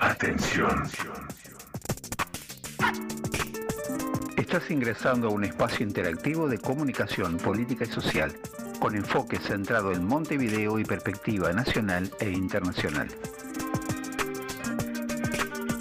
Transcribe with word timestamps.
Atención. 0.00 0.88
Estás 4.36 4.70
ingresando 4.70 5.28
a 5.28 5.30
un 5.30 5.44
espacio 5.44 5.84
interactivo 5.84 6.48
de 6.48 6.58
comunicación 6.58 7.36
política 7.38 7.84
y 7.84 7.88
social, 7.88 8.32
con 8.78 8.94
enfoque 8.94 9.38
centrado 9.38 9.92
en 9.92 10.06
Montevideo 10.06 10.78
y 10.78 10.84
perspectiva 10.84 11.52
nacional 11.52 12.10
e 12.20 12.30
internacional. 12.30 13.08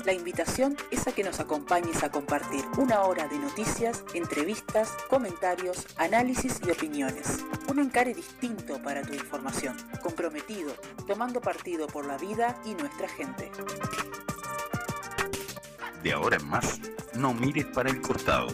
La 0.06 0.12
invitación 0.12 0.76
es 0.92 1.08
a 1.08 1.14
que 1.14 1.24
nos 1.24 1.40
acompañes 1.40 2.04
a 2.04 2.12
compartir 2.12 2.66
una 2.78 3.04
hora 3.04 3.28
de 3.28 3.40
noticias, 3.40 4.04
entrevistas, 4.14 4.90
comentarios, 5.10 5.88
análisis 5.98 6.60
y 6.68 6.72
opiniones. 6.72 7.46
Un 7.74 7.80
encare 7.80 8.14
distinto 8.14 8.80
para 8.84 9.02
tu 9.02 9.16
información, 9.16 9.76
comprometido, 10.04 10.76
tomando 11.08 11.42
partido 11.42 11.88
por 11.88 12.06
la 12.06 12.20
vida 12.20 12.56
y 12.66 12.76
nuestra 12.76 13.10
gente. 13.10 13.50
De 16.04 16.14
ahora 16.14 16.38
en 16.38 16.48
más, 16.48 16.80
no 17.16 17.34
mires 17.34 17.66
para 17.66 17.90
el 17.90 18.00
costado. 18.00 18.46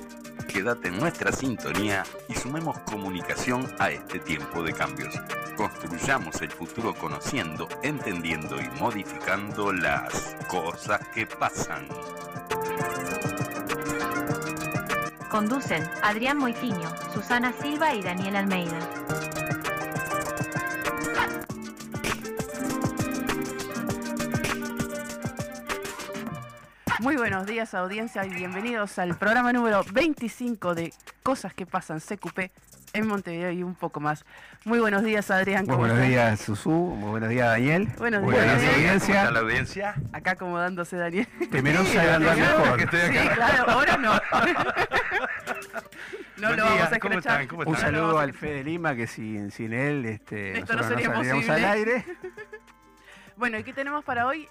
Quédate 0.47 0.87
en 0.87 1.01
nuestra 1.01 1.33
sintonía 1.33 2.05
y 2.29 2.35
sumemos 2.35 2.79
comunicación 2.79 3.67
a 3.77 3.91
este 3.91 4.19
tiempo 4.19 4.63
de 4.63 4.71
cambios. 4.71 5.13
Construyamos 5.57 6.41
el 6.41 6.51
futuro 6.51 6.93
conociendo, 6.93 7.67
entendiendo 7.83 8.55
y 8.61 8.69
modificando 8.79 9.73
las 9.73 10.37
cosas 10.47 11.05
que 11.09 11.27
pasan. 11.27 11.89
Conducen 15.29 15.83
Adrián 16.01 16.37
Moitiño, 16.37 16.89
Susana 17.13 17.53
Silva 17.61 17.93
y 17.93 18.01
Daniel 18.01 18.35
Almeida. 18.35 18.79
Muy 26.99 27.15
buenos 27.15 27.45
días 27.45 27.73
audiencia 27.73 28.25
y 28.25 28.29
bienvenidos 28.29 28.99
al 28.99 29.15
programa 29.17 29.53
número 29.53 29.85
25 29.93 30.75
de 30.75 30.93
Cosas 31.23 31.53
que 31.53 31.65
pasan 31.65 31.99
CQP 32.01 32.51
en 32.93 33.07
Montevideo 33.07 33.51
y 33.51 33.63
un 33.63 33.75
poco 33.75 33.99
más. 34.01 34.25
Muy 34.65 34.79
buenos 34.79 35.03
días 35.03 35.31
Adrián. 35.31 35.65
Muy 35.65 35.77
buenos 35.77 36.01
días 36.01 36.39
Susu, 36.41 36.69
muy 36.71 37.11
buenos 37.11 37.29
días 37.29 37.47
Daniel. 37.47 37.87
Buenos 37.97 38.21
días, 38.29 38.61
días 38.61 38.73
audiencia. 38.73 39.19
¿Está 39.21 39.31
la 39.31 39.39
audiencia? 39.39 39.95
Acá 40.11 40.31
acomodándose 40.31 40.97
Daniel. 40.97 41.27
Primero 41.49 41.85
Sí, 41.85 41.95
Daniel. 41.95 42.35
mejor. 42.37 42.77
Que 42.77 42.83
estoy 42.83 42.99
Sí, 43.17 43.27
claro, 43.35 43.69
ahora 43.71 43.97
no. 43.97 44.11
no 46.37 46.55
lo 46.55 46.63
vamos 46.65 46.81
a 46.91 46.99
¿cómo 46.99 47.13
escrachar. 47.15 47.41
están? 47.41 47.47
¿Cómo 47.47 47.69
Un 47.69 47.77
saludo 47.77 48.19
al 48.19 48.33
Fede 48.33 48.63
Lima 48.63 48.95
que 48.95 49.07
sin, 49.07 49.51
sin 49.51 49.73
él 49.73 50.05
este, 50.05 50.57
Esto 50.59 50.75
no 50.75 50.83
sería 50.83 51.05
saldríamos 51.07 51.27
posible. 51.45 51.65
al 51.65 51.71
aire. 51.73 52.05
Bueno, 53.35 53.57
¿y 53.57 53.63
qué 53.63 53.71
tenemos 53.73 54.03
para 54.03 54.27
hoy? 54.27 54.47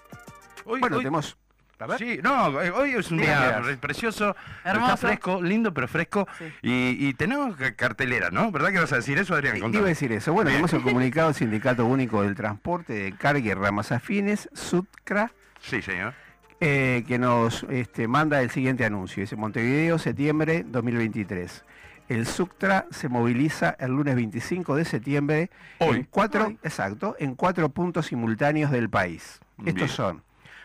Hoy- 0.65 0.79
Bueno, 0.79 0.97
hoy- 0.97 1.03
tenemos... 1.03 1.37
A 1.81 1.85
ver. 1.87 1.97
Sí, 1.97 2.19
no, 2.21 2.61
eh, 2.61 2.71
hoy 2.71 2.91
es 2.91 3.09
un 3.09 3.19
día 3.19 3.61
precioso, 3.79 4.35
Hermoso. 4.65 4.93
está 4.95 5.07
fresco, 5.07 5.41
lindo 5.41 5.73
pero 5.73 5.87
fresco, 5.87 6.27
Sí. 6.37 6.45
y, 6.61 7.07
y 7.07 7.13
tenemos 7.13 7.55
ca- 7.55 7.73
cartelera, 7.73 8.31
¿no? 8.31 8.51
¿Verdad 8.51 8.71
que 8.73 8.79
vas 8.79 8.91
a 8.91 8.97
decir 8.97 9.17
eso, 9.17 9.33
Adrián? 9.33 9.55
Iba 9.55 9.63
Contame. 9.65 9.85
a 9.85 9.87
decir 9.87 10.11
eso. 10.11 10.33
Bueno, 10.33 10.49
tenemos 10.49 10.73
el 10.73 10.81
comunicado 10.83 11.27
del 11.29 11.35
Sindicato 11.35 11.85
Único 11.85 12.21
del 12.23 12.35
Transporte 12.35 12.91
de 12.91 13.13
Carga 13.15 13.39
y 13.47 13.53
Ramas 13.53 13.93
Afines, 13.93 14.49
SUTCRA, 14.53 15.31
Sí, 15.61 15.81
señor. 15.81 16.13
Eh, 16.59 17.03
que 17.07 17.17
nos 17.17 17.63
este, 17.69 18.07
manda 18.07 18.41
el 18.41 18.49
siguiente 18.49 18.85
anuncio. 18.85 19.21
Dice 19.21 19.35
Montevideo, 19.35 19.97
septiembre 19.97 20.65
2023. 20.67 21.63
El 22.09 22.25
SUCTRA 22.25 22.87
se 22.89 23.07
moviliza 23.07 23.75
el 23.79 23.91
lunes 23.91 24.15
25 24.15 24.75
de 24.75 24.85
septiembre 24.85 25.49
Hoy. 25.77 25.97
en 25.97 26.07
cuatro, 26.09 26.47
Hoy. 26.47 26.59
exacto, 26.63 27.15
en 27.19 27.35
cuatro 27.35 27.69
puntos 27.69 28.07
simultáneos 28.07 28.71
del 28.71 28.89
país. 28.89 29.39
Bien. 29.57 29.77
Estos 29.77 29.91
son 29.91 30.23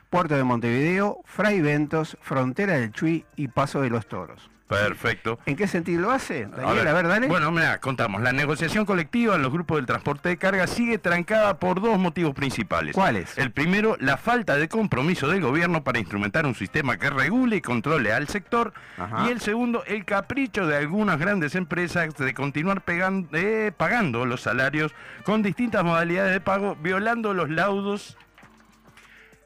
Puerto 0.09 0.37
de 0.37 0.45
Montevideo, 0.45 1.21
Fray 1.25 1.61
Ventos, 1.61 2.17
Frontera 2.23 2.75
del 2.75 2.93
Chuy 2.93 3.25
y 3.37 3.49
Paso 3.49 3.81
de 3.81 3.91
los 3.91 4.07
Toros. 4.07 4.51
Perfecto. 4.69 5.39
¿En 5.45 5.57
qué 5.57 5.69
sentido 5.69 6.01
lo 6.03 6.11
hace? 6.11 6.47
Daniel, 6.47 6.89
a 6.89 6.93
ver, 6.93 7.07
dale. 7.07 7.27
Bueno, 7.27 7.51
mira, 7.51 7.81
contamos. 7.81 8.23
La 8.23 8.33
negociación 8.33 8.87
colectiva 8.87 9.37
en 9.37 9.43
los 9.43 9.53
grupos 9.53 9.77
del 9.77 9.87
transporte 9.87 10.31
de 10.31 10.37
carga 10.39 10.67
sigue 10.67 10.99
trancada 10.99 11.59
por 11.59 11.83
dos 11.83 11.99
motivos 11.99 12.35
principales. 12.35 12.95
¿Cuáles? 12.95 13.37
El 13.37 13.51
primero, 13.51 13.97
la 14.01 14.17
falta 14.17 14.57
de 14.57 14.69
compromiso 14.69 15.29
del 15.29 15.43
gobierno 15.43 15.85
para 15.85 15.99
instrumentar 15.99 16.47
un 16.47 16.55
sistema 16.55 16.97
que 16.99 17.11
regule 17.11 17.57
y 17.57 17.61
controle 17.61 18.13
al 18.13 18.29
sector. 18.29 18.73
Ajá. 18.97 19.27
Y 19.27 19.33
el 19.33 19.41
segundo, 19.41 19.85
el 19.87 20.05
capricho 20.05 20.67
de 20.67 20.77
algunas 20.77 21.19
grandes 21.19 21.55
empresas 21.55 22.15
de 22.15 22.35
continuar 22.35 22.83
eh, 22.87 23.73
pagando 23.77 24.25
los 24.25 24.41
salarios 24.41 24.95
con 25.25 25.43
distintas 25.43 25.85
modalidades 25.85 26.33
de 26.33 26.41
pago, 26.41 26.77
violando 26.77 27.35
los 27.35 27.51
laudos 27.51 28.17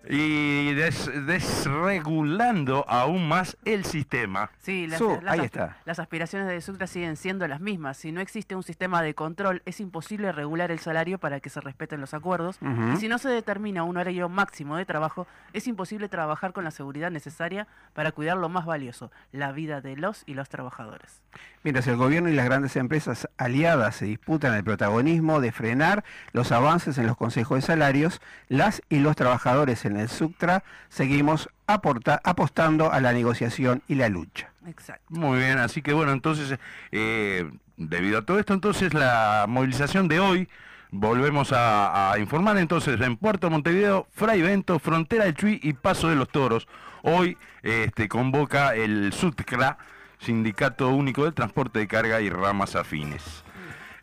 y 0.08 0.72
des- 0.74 1.10
desregulando 1.26 2.84
aún 2.88 3.28
más 3.28 3.56
el 3.64 3.84
sistema. 3.84 4.50
Sí, 4.58 4.86
las, 4.86 4.98
Su, 4.98 5.18
las 5.22 5.34
ahí 5.34 5.44
está. 5.44 5.76
las 5.84 5.98
aspiraciones 5.98 6.48
de 6.48 6.60
Sucra 6.60 6.86
siguen 6.86 7.16
siendo 7.16 7.46
las 7.48 7.60
mismas. 7.60 7.96
Si 7.98 8.12
no 8.12 8.20
existe 8.20 8.54
un 8.54 8.62
sistema 8.62 9.02
de 9.02 9.14
control, 9.14 9.62
es 9.66 9.80
imposible 9.80 10.32
regular 10.32 10.70
el 10.70 10.78
salario 10.78 11.18
para 11.18 11.40
que 11.40 11.50
se 11.50 11.60
respeten 11.60 12.00
los 12.00 12.14
acuerdos. 12.14 12.58
Y 12.94 12.96
si 12.96 13.08
no 13.08 13.18
se 13.18 13.28
determina 13.28 13.82
un 13.82 13.96
horario 13.96 14.28
máximo 14.28 14.76
de 14.76 14.84
trabajo, 14.86 15.26
es 15.52 15.66
imposible 15.66 16.08
trabajar 16.08 16.52
con 16.52 16.64
la 16.64 16.70
seguridad 16.70 17.10
necesaria 17.10 17.66
para 17.92 18.12
cuidar 18.12 18.36
lo 18.38 18.48
más 18.48 18.66
valioso, 18.66 19.10
la 19.32 19.52
vida 19.52 19.80
de 19.80 19.96
los 19.96 20.22
y 20.26 20.34
los 20.34 20.48
trabajadores. 20.48 21.20
Mientras 21.64 21.86
el 21.86 21.96
gobierno 21.96 22.28
y 22.30 22.34
las 22.34 22.44
grandes 22.46 22.76
empresas 22.76 23.28
aliadas 23.36 23.96
se 23.96 24.06
disputan 24.06 24.54
el 24.54 24.64
protagonismo 24.64 25.40
de 25.40 25.52
frenar 25.52 26.04
los 26.32 26.52
avances 26.52 26.96
en 26.98 27.06
los 27.06 27.16
consejos 27.16 27.56
de 27.58 27.62
salarios, 27.62 28.20
las 28.48 28.80
y 28.88 29.00
los 29.00 29.16
trabajadores 29.16 29.84
en 29.84 29.97
el 29.98 30.08
SUCTRA 30.08 30.62
seguimos 30.88 31.48
aporta- 31.66 32.20
apostando 32.24 32.92
a 32.92 33.00
la 33.00 33.12
negociación 33.12 33.82
y 33.88 33.94
la 33.96 34.08
lucha. 34.08 34.50
Exacto. 34.66 35.04
Muy 35.08 35.38
bien, 35.38 35.58
así 35.58 35.80
que 35.82 35.92
bueno, 35.92 36.12
entonces, 36.12 36.58
eh, 36.92 37.50
debido 37.76 38.18
a 38.18 38.22
todo 38.22 38.38
esto, 38.38 38.54
entonces 38.54 38.92
la 38.94 39.46
movilización 39.48 40.08
de 40.08 40.20
hoy, 40.20 40.48
volvemos 40.90 41.52
a, 41.52 42.12
a 42.12 42.18
informar 42.18 42.56
entonces 42.58 43.00
en 43.00 43.16
Puerto 43.16 43.50
Montevideo, 43.50 44.06
Fray 44.12 44.40
Vento, 44.42 44.78
Frontera 44.78 45.24
del 45.24 45.34
Chuy 45.34 45.60
y 45.62 45.72
Paso 45.74 46.08
de 46.08 46.16
los 46.16 46.28
Toros. 46.28 46.66
Hoy 47.02 47.36
este, 47.62 48.08
convoca 48.08 48.74
el 48.74 49.12
SUTCRA, 49.12 49.78
Sindicato 50.18 50.88
Único 50.88 51.24
del 51.24 51.34
Transporte 51.34 51.78
de 51.78 51.86
Carga 51.86 52.20
y 52.20 52.28
Ramas 52.30 52.74
Afines. 52.74 53.44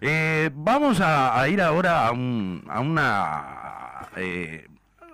Eh, 0.01 0.49
vamos 0.53 0.99
a, 1.01 1.39
a 1.39 1.47
ir 1.49 1.61
ahora 1.61 2.07
a, 2.07 2.11
un- 2.11 2.63
a 2.69 2.79
una, 2.81 4.07
eh, 4.15 4.67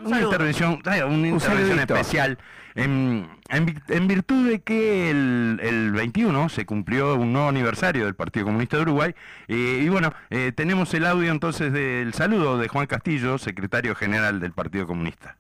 una 0.04 0.22
intervención, 0.22 0.82
una 0.86 1.28
intervención 1.28 1.80
especial. 1.80 2.38
En, 2.74 3.28
en 3.50 4.08
virtud 4.08 4.48
de 4.50 4.62
que 4.62 5.12
el, 5.12 5.60
el 5.62 5.92
21 5.92 6.48
se 6.48 6.66
cumplió 6.66 7.16
un 7.16 7.34
nuevo 7.34 7.50
aniversario 7.50 8.06
del 8.06 8.16
Partido 8.16 8.46
Comunista 8.46 8.78
de 8.78 8.84
Uruguay 8.84 9.16
eh, 9.50 9.82
y 9.84 9.90
bueno, 9.90 10.14
eh, 10.30 10.54
tenemos 10.56 10.94
el 10.94 11.06
audio 11.06 11.32
entonces 11.32 11.74
del 11.74 12.14
saludo 12.14 12.58
de 12.58 12.70
Juan 12.70 12.88
Castillo, 12.88 13.38
secretario 13.38 13.94
general 13.94 14.40
del 14.40 14.54
Partido 14.54 14.88
Comunista. 14.88 15.36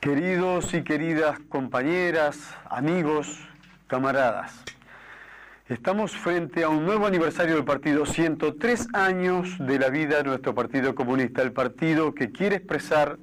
Queridos 0.00 0.72
y 0.72 0.82
queridas 0.82 1.38
compañeras, 1.50 2.38
amigos, 2.70 3.49
camaradas, 3.90 4.52
estamos 5.68 6.12
frente 6.12 6.62
a 6.62 6.68
un 6.68 6.86
nuevo 6.86 7.08
aniversario 7.08 7.56
del 7.56 7.64
partido, 7.64 8.06
103 8.06 8.86
años 8.92 9.56
de 9.58 9.80
la 9.80 9.88
vida 9.88 10.18
de 10.18 10.22
nuestro 10.22 10.54
Partido 10.54 10.94
Comunista, 10.94 11.42
el 11.42 11.50
partido 11.50 12.14
que 12.14 12.30
quiere 12.30 12.56
expresar 12.56 13.18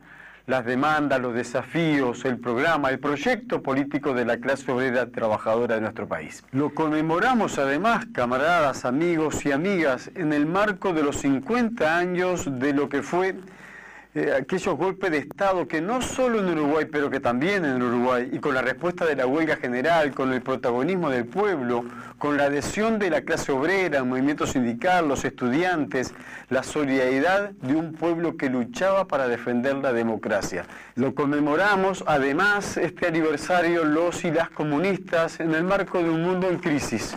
las 0.45 0.65
demandas, 0.65 1.21
los 1.21 1.33
desafíos, 1.33 2.25
el 2.25 2.39
programa, 2.39 2.89
el 2.89 2.99
proyecto 2.99 3.63
político 3.63 4.13
de 4.13 4.25
la 4.25 4.37
clase 4.37 4.69
obrera 4.69 5.09
trabajadora 5.09 5.75
de 5.75 5.81
nuestro 5.81 6.05
país. 6.05 6.43
Lo 6.51 6.73
conmemoramos 6.73 7.57
además, 7.59 8.05
camaradas, 8.13 8.83
amigos 8.83 9.45
y 9.45 9.53
amigas, 9.53 10.11
en 10.15 10.33
el 10.33 10.45
marco 10.45 10.91
de 10.91 11.03
los 11.03 11.17
50 11.21 11.97
años 11.97 12.59
de 12.59 12.73
lo 12.73 12.89
que 12.89 13.03
fue 13.03 13.35
eh, 14.15 14.33
aquellos 14.39 14.75
golpes 14.77 15.11
de 15.11 15.19
Estado 15.19 15.67
que 15.67 15.81
no 15.81 16.01
solo 16.01 16.39
en 16.39 16.57
Uruguay, 16.57 16.85
pero 16.91 17.09
que 17.09 17.19
también 17.19 17.65
en 17.65 17.81
Uruguay, 17.81 18.29
y 18.31 18.39
con 18.39 18.55
la 18.55 18.61
respuesta 18.61 19.05
de 19.05 19.15
la 19.15 19.27
huelga 19.27 19.57
general, 19.57 20.13
con 20.13 20.33
el 20.33 20.41
protagonismo 20.41 21.09
del 21.09 21.25
pueblo, 21.25 21.85
con 22.17 22.37
la 22.37 22.45
adhesión 22.45 22.99
de 22.99 23.09
la 23.09 23.21
clase 23.21 23.51
obrera, 23.51 23.99
el 23.99 24.05
movimiento 24.05 24.47
sindical, 24.47 25.07
los 25.07 25.23
estudiantes, 25.25 26.13
la 26.49 26.63
solidaridad 26.63 27.51
de 27.51 27.75
un 27.75 27.93
pueblo 27.93 28.37
que 28.37 28.49
luchaba 28.49 29.05
para 29.07 29.27
defender 29.27 29.75
la 29.75 29.93
democracia. 29.93 30.65
Lo 30.95 31.13
conmemoramos 31.13 32.03
además 32.07 32.77
este 32.77 33.07
aniversario 33.07 33.83
los 33.83 34.23
y 34.23 34.31
las 34.31 34.49
comunistas 34.49 35.39
en 35.39 35.53
el 35.53 35.63
marco 35.63 36.01
de 36.01 36.09
un 36.09 36.23
mundo 36.23 36.49
en 36.49 36.57
crisis 36.57 37.15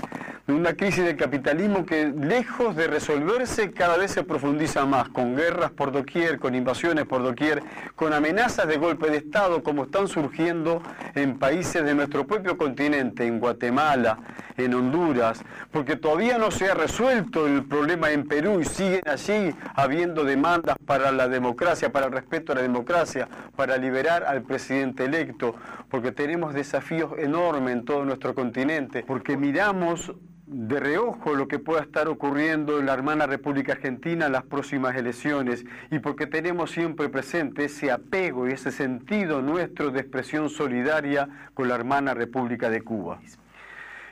una 0.53 0.75
crisis 0.75 1.05
del 1.05 1.17
capitalismo 1.17 1.85
que 1.85 2.09
lejos 2.09 2.77
de 2.77 2.87
resolverse 2.87 3.71
cada 3.73 3.97
vez 3.97 4.13
se 4.13 4.25
profundiza 4.25 4.85
más, 4.87 5.09
con 5.09 5.37
guerras 5.37 5.71
por 5.71 5.93
doquier, 5.93 6.39
con 6.39 6.55
invasiones 6.55 7.07
por 7.07 7.23
doquier, 7.23 7.63
con 7.97 8.13
amenazas 8.13 8.67
de 8.67 8.77
golpe 8.77 9.11
de 9.11 9.19
Estado 9.19 9.63
como 9.63 9.85
están 9.85 10.09
surgiendo 10.09 10.83
en 11.15 11.39
países 11.39 11.85
de 11.85 11.95
nuestro 11.95 12.27
propio 12.27 12.57
continente, 12.57 13.27
en 13.27 13.41
Guatemala, 13.41 14.19
en 14.57 14.75
Honduras, 14.75 15.43
porque 15.71 15.97
todavía 15.97 16.39
no 16.39 16.51
se 16.51 16.71
ha 16.71 16.75
resuelto 16.75 17.47
el 17.47 17.65
problema 17.65 18.11
en 18.11 18.27
Perú 18.27 18.61
y 18.61 18.65
siguen 18.65 19.03
allí 19.07 19.55
habiendo 19.75 20.25
demandas 20.25 20.77
para 20.87 21.13
la 21.13 21.29
democracia, 21.29 21.93
para 21.93 22.07
el 22.07 22.13
respeto 22.13 22.53
a 22.53 22.57
la 22.57 22.63
democracia, 22.63 23.29
para 23.57 23.77
liberar 23.77 24.25
al 24.25 24.43
presidente 24.43 25.05
electo, 25.05 25.55
porque 25.89 26.13
tenemos 26.13 26.55
desafíos 26.55 27.13
enormes 27.19 27.75
en 27.75 27.85
todo 27.85 28.05
nuestro 28.05 28.35
continente, 28.35 29.05
porque 29.07 29.37
miramos 29.37 30.13
de 30.53 30.81
reojo 30.81 31.37
lo 31.37 31.47
que 31.47 31.61
pueda 31.61 31.81
estar 31.81 32.09
ocurriendo 32.09 32.81
en 32.81 32.87
la 32.87 32.95
hermana 32.95 33.27
República 33.27 33.75
Argentina 33.75 34.27
en 34.27 34.33
las 34.33 34.43
próximas 34.43 34.97
elecciones 34.97 35.65
y 35.93 36.01
porque 36.01 36.27
tenemos 36.27 36.73
siempre 36.73 37.09
presente 37.09 37.67
ese 37.67 37.93
apego 37.93 38.49
y 38.49 38.53
ese 38.53 38.73
sentido 38.73 39.43
nuestro 39.43 39.93
de 39.93 40.01
expresión 40.01 40.51
solidaria 40.51 41.29
con 41.55 41.69
la 41.69 41.77
hermana 41.77 42.15
República 42.15 42.69
de 42.69 42.83
Cuba. 42.83 43.21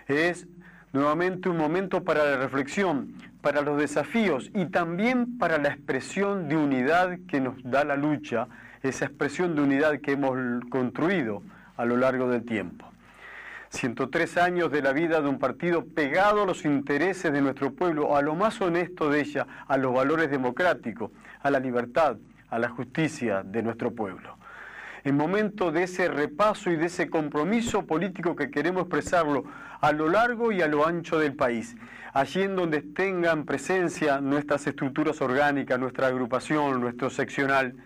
Es 0.06 0.46
nuevamente 0.92 1.48
un 1.48 1.56
momento 1.56 2.04
para 2.04 2.24
la 2.24 2.36
reflexión, 2.36 3.14
para 3.42 3.62
los 3.62 3.76
desafíos 3.76 4.52
y 4.54 4.66
también 4.66 5.38
para 5.38 5.58
la 5.58 5.70
expresión 5.70 6.48
de 6.48 6.56
unidad 6.56 7.18
que 7.26 7.40
nos 7.40 7.56
da 7.64 7.82
la 7.84 7.96
lucha, 7.96 8.46
esa 8.84 9.06
expresión 9.06 9.56
de 9.56 9.62
unidad 9.62 10.00
que 10.00 10.12
hemos 10.12 10.38
construido 10.70 11.42
a 11.76 11.84
lo 11.84 11.96
largo 11.96 12.30
del 12.30 12.44
tiempo. 12.44 12.87
103 13.70 14.38
años 14.38 14.70
de 14.70 14.82
la 14.82 14.92
vida 14.92 15.20
de 15.20 15.28
un 15.28 15.38
partido 15.38 15.84
pegado 15.84 16.42
a 16.42 16.46
los 16.46 16.64
intereses 16.64 17.32
de 17.32 17.40
nuestro 17.42 17.72
pueblo, 17.72 18.16
a 18.16 18.22
lo 18.22 18.34
más 18.34 18.60
honesto 18.60 19.10
de 19.10 19.20
ella, 19.20 19.46
a 19.66 19.76
los 19.76 19.92
valores 19.92 20.30
democráticos, 20.30 21.10
a 21.42 21.50
la 21.50 21.60
libertad, 21.60 22.16
a 22.50 22.58
la 22.58 22.68
justicia 22.68 23.42
de 23.42 23.62
nuestro 23.62 23.92
pueblo. 23.92 24.36
En 25.04 25.16
momento 25.16 25.70
de 25.70 25.84
ese 25.84 26.08
repaso 26.08 26.70
y 26.70 26.76
de 26.76 26.86
ese 26.86 27.08
compromiso 27.08 27.86
político 27.86 28.34
que 28.34 28.50
queremos 28.50 28.82
expresarlo 28.82 29.44
a 29.80 29.92
lo 29.92 30.08
largo 30.08 30.50
y 30.50 30.60
a 30.60 30.66
lo 30.66 30.86
ancho 30.86 31.18
del 31.18 31.34
país, 31.34 31.76
allí 32.12 32.42
en 32.42 32.56
donde 32.56 32.82
tengan 32.82 33.44
presencia 33.44 34.20
nuestras 34.20 34.66
estructuras 34.66 35.20
orgánicas, 35.20 35.78
nuestra 35.78 36.08
agrupación, 36.08 36.80
nuestro 36.80 37.10
seccional, 37.10 37.76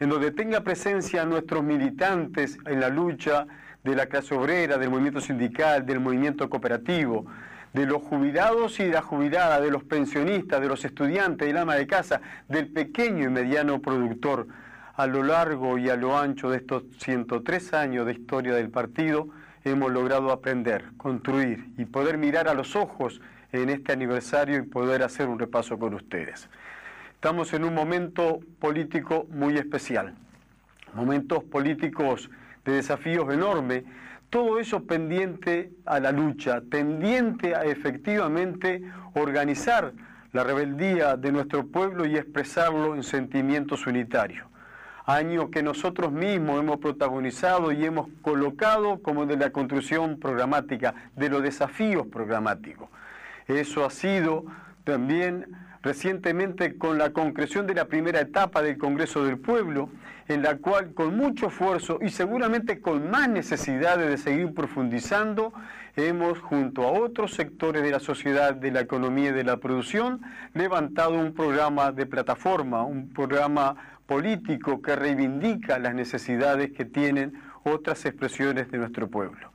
en 0.00 0.08
donde 0.08 0.32
tenga 0.32 0.62
presencia 0.62 1.24
nuestros 1.24 1.62
militantes 1.62 2.58
en 2.66 2.80
la 2.80 2.88
lucha, 2.88 3.46
de 3.90 3.96
la 3.96 4.06
clase 4.06 4.34
obrera, 4.34 4.78
del 4.78 4.90
movimiento 4.90 5.20
sindical, 5.20 5.86
del 5.86 6.00
movimiento 6.00 6.50
cooperativo, 6.50 7.26
de 7.72 7.86
los 7.86 8.02
jubilados 8.02 8.80
y 8.80 8.84
de 8.84 8.92
la 8.92 9.02
jubilada, 9.02 9.60
de 9.60 9.70
los 9.70 9.84
pensionistas, 9.84 10.60
de 10.60 10.68
los 10.68 10.84
estudiantes, 10.84 11.46
del 11.46 11.56
ama 11.58 11.76
de 11.76 11.86
casa, 11.86 12.20
del 12.48 12.68
pequeño 12.68 13.24
y 13.24 13.30
mediano 13.30 13.80
productor. 13.80 14.46
A 14.94 15.06
lo 15.06 15.22
largo 15.22 15.78
y 15.78 15.90
a 15.90 15.96
lo 15.96 16.18
ancho 16.18 16.50
de 16.50 16.56
estos 16.56 16.84
103 16.98 17.74
años 17.74 18.06
de 18.06 18.12
historia 18.12 18.54
del 18.54 18.70
partido, 18.70 19.28
hemos 19.64 19.92
logrado 19.92 20.32
aprender, 20.32 20.86
construir 20.96 21.66
y 21.76 21.84
poder 21.84 22.18
mirar 22.18 22.48
a 22.48 22.54
los 22.54 22.76
ojos 22.76 23.20
en 23.52 23.68
este 23.68 23.92
aniversario 23.92 24.58
y 24.58 24.62
poder 24.62 25.02
hacer 25.02 25.28
un 25.28 25.38
repaso 25.38 25.78
con 25.78 25.94
ustedes. 25.94 26.48
Estamos 27.14 27.52
en 27.52 27.64
un 27.64 27.74
momento 27.74 28.40
político 28.58 29.26
muy 29.30 29.58
especial, 29.58 30.14
momentos 30.94 31.44
políticos 31.44 32.30
de 32.66 32.72
desafíos 32.72 33.32
enormes, 33.32 33.84
todo 34.28 34.58
eso 34.58 34.84
pendiente 34.84 35.70
a 35.86 36.00
la 36.00 36.12
lucha, 36.12 36.60
pendiente 36.68 37.54
a 37.54 37.62
efectivamente 37.64 38.82
organizar 39.14 39.92
la 40.32 40.44
rebeldía 40.44 41.16
de 41.16 41.32
nuestro 41.32 41.66
pueblo 41.66 42.04
y 42.04 42.16
expresarlo 42.16 42.94
en 42.94 43.02
sentimientos 43.02 43.86
unitarios. 43.86 44.46
Año 45.06 45.50
que 45.52 45.62
nosotros 45.62 46.10
mismos 46.10 46.60
hemos 46.60 46.78
protagonizado 46.78 47.70
y 47.70 47.84
hemos 47.84 48.08
colocado 48.22 49.00
como 49.00 49.24
de 49.24 49.36
la 49.36 49.50
construcción 49.50 50.18
programática, 50.18 50.94
de 51.14 51.28
los 51.28 51.42
desafíos 51.42 52.08
programáticos. 52.08 52.88
Eso 53.46 53.86
ha 53.86 53.90
sido 53.90 54.44
también 54.82 55.46
recientemente 55.86 56.76
con 56.76 56.98
la 56.98 57.12
concreción 57.12 57.68
de 57.68 57.74
la 57.74 57.84
primera 57.84 58.20
etapa 58.20 58.60
del 58.60 58.76
Congreso 58.76 59.24
del 59.24 59.38
Pueblo, 59.38 59.88
en 60.26 60.42
la 60.42 60.56
cual 60.56 60.92
con 60.94 61.16
mucho 61.16 61.46
esfuerzo 61.46 62.00
y 62.02 62.08
seguramente 62.10 62.80
con 62.80 63.08
más 63.08 63.28
necesidades 63.28 64.10
de 64.10 64.18
seguir 64.18 64.52
profundizando, 64.52 65.52
hemos 65.94 66.40
junto 66.40 66.82
a 66.82 66.90
otros 66.90 67.34
sectores 67.34 67.84
de 67.84 67.92
la 67.92 68.00
sociedad, 68.00 68.52
de 68.52 68.72
la 68.72 68.80
economía 68.80 69.30
y 69.30 69.32
de 69.32 69.44
la 69.44 69.58
producción, 69.58 70.22
levantado 70.54 71.12
un 71.12 71.32
programa 71.32 71.92
de 71.92 72.04
plataforma, 72.06 72.82
un 72.82 73.10
programa 73.10 73.76
político 74.06 74.82
que 74.82 74.96
reivindica 74.96 75.78
las 75.78 75.94
necesidades 75.94 76.72
que 76.72 76.84
tienen 76.84 77.40
otras 77.62 78.04
expresiones 78.06 78.72
de 78.72 78.78
nuestro 78.78 79.08
pueblo 79.08 79.52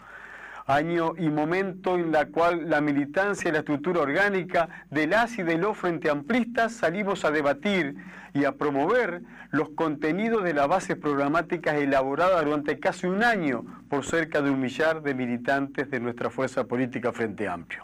año 0.68 1.13
y 1.18 1.30
momento 1.30 1.96
en 1.96 2.12
la 2.12 2.25
cual 2.28 2.69
la 2.69 2.81
militancia 2.81 3.50
y 3.50 3.52
la 3.52 3.60
estructura 3.60 4.02
orgánica 4.02 4.86
de 4.90 5.08
las 5.08 5.38
y 5.38 5.44
de 5.44 5.58
los 5.58 5.78
frente 5.78 6.10
amplistas 6.10 6.74
salimos 6.74 7.25
a 7.25 7.31
debatir 7.31 7.96
y 8.34 8.46
a 8.46 8.54
promover 8.54 9.22
los 9.52 9.69
contenidos 9.69 10.44
de 10.44 10.54
la 10.54 10.68
base 10.68 10.96
programática 10.96 11.75
elaborada 11.75 12.42
durante 12.42 12.80
casi 12.80 13.08
un 13.08 13.24
año 13.24 13.66
por 13.90 14.06
cerca 14.06 14.42
de 14.42 14.50
un 14.50 14.62
millar 14.62 15.02
de 15.02 15.13
militantes 15.13 15.92
de 15.92 16.00
nuestra 16.00 16.30
fuerza 16.30 16.66
política 16.66 17.12
Frente 17.12 17.48
Amplio. 17.48 17.84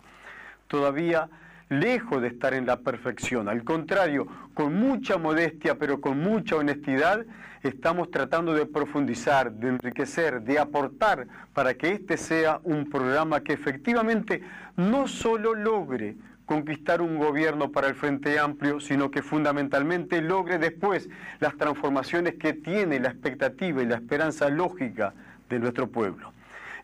Todavía 0.68 1.30
lejos 1.70 2.22
de 2.22 2.30
estar 2.30 2.54
en 2.54 2.66
la 2.66 2.80
perfección, 2.80 3.50
al 3.50 3.64
contrario, 3.64 4.28
con 4.54 4.76
mucha 4.76 5.18
modestia 5.18 5.76
pero 5.76 6.00
con 6.00 6.20
mucha 6.20 6.56
honestidad, 6.56 7.26
estamos 7.64 8.10
tratando 8.12 8.54
de 8.54 8.66
profundizar, 8.66 9.52
de 9.52 9.70
enriquecer, 9.70 10.42
de 10.42 10.60
aportar 10.60 11.28
para 11.54 11.74
que 11.74 11.92
este 11.92 12.18
sea 12.18 12.60
un 12.64 12.90
programa 12.90 13.42
que 13.42 13.54
efectivamente 13.54 14.42
no 14.76 15.08
solo 15.08 15.54
logre 15.54 16.16
conquistar 16.46 17.02
un 17.02 17.18
gobierno 17.18 17.72
para 17.72 17.88
el 17.88 17.96
Frente 17.96 18.40
Amplio, 18.40 18.80
sino 18.80 19.12
que 19.12 19.22
fundamentalmente 19.22 20.22
logre 20.22 20.58
después 20.58 21.10
las 21.40 21.58
transformaciones 21.58 22.36
que 22.36 22.54
tiene 22.54 23.02
la 23.02 23.10
expectativa 23.10 23.84
y 23.84 23.86
la 23.86 23.96
esperanza 23.96 24.50
lógica 24.50 25.14
de 25.50 25.60
nuestro 25.60 25.88
pueblo. 25.88 26.32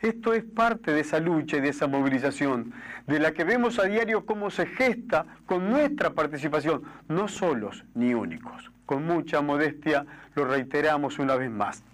Esto 0.04 0.34
es 0.34 0.44
parte 0.44 0.92
de 0.92 1.00
esa 1.00 1.22
lucha 1.22 1.56
y 1.56 1.62
de 1.62 1.70
esa 1.70 1.88
movilización, 1.88 2.74
de 3.08 3.20
la 3.20 3.32
que 3.32 3.46
vemos 3.46 3.80
a 3.80 3.84
diario 3.84 4.26
cómo 4.26 4.50
se 4.52 4.66
gesta 4.66 5.26
con 5.46 5.70
nuestra 5.70 6.10
participación, 6.10 6.84
no 7.08 7.30
solos 7.30 7.86
ni 7.96 8.14
únicos. 8.14 8.70
Con 8.86 9.06
mucha 9.06 9.42
modestia 9.42 10.06
lo 10.36 10.44
reiteramos 10.44 11.20
una 11.20 11.38
vez 11.38 11.50
más. 11.50 11.86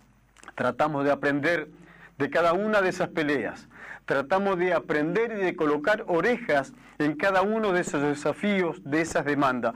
Tratamos 0.56 1.06
de 1.06 1.12
aprender 1.12 1.68
de 2.18 2.32
cada 2.32 2.54
una 2.54 2.82
de 2.82 2.90
esas 2.90 3.10
peleas. 3.10 3.70
Tratamos 4.06 4.58
de 4.58 4.74
aprender 4.74 5.32
y 5.34 5.44
de 5.44 5.56
colocar 5.56 6.04
orejas 6.08 6.74
en 6.98 7.16
cada 7.16 7.44
uno 7.44 7.74
de 7.74 7.82
esos 7.82 8.02
desafíos, 8.02 8.82
de 8.84 9.02
esas 9.02 9.24
demandas, 9.24 9.76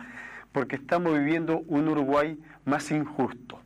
porque 0.52 0.78
estamos 0.78 1.14
viviendo 1.20 1.60
un 1.68 1.88
Uruguay 1.88 2.40
más 2.66 2.90
injusto 2.90 3.63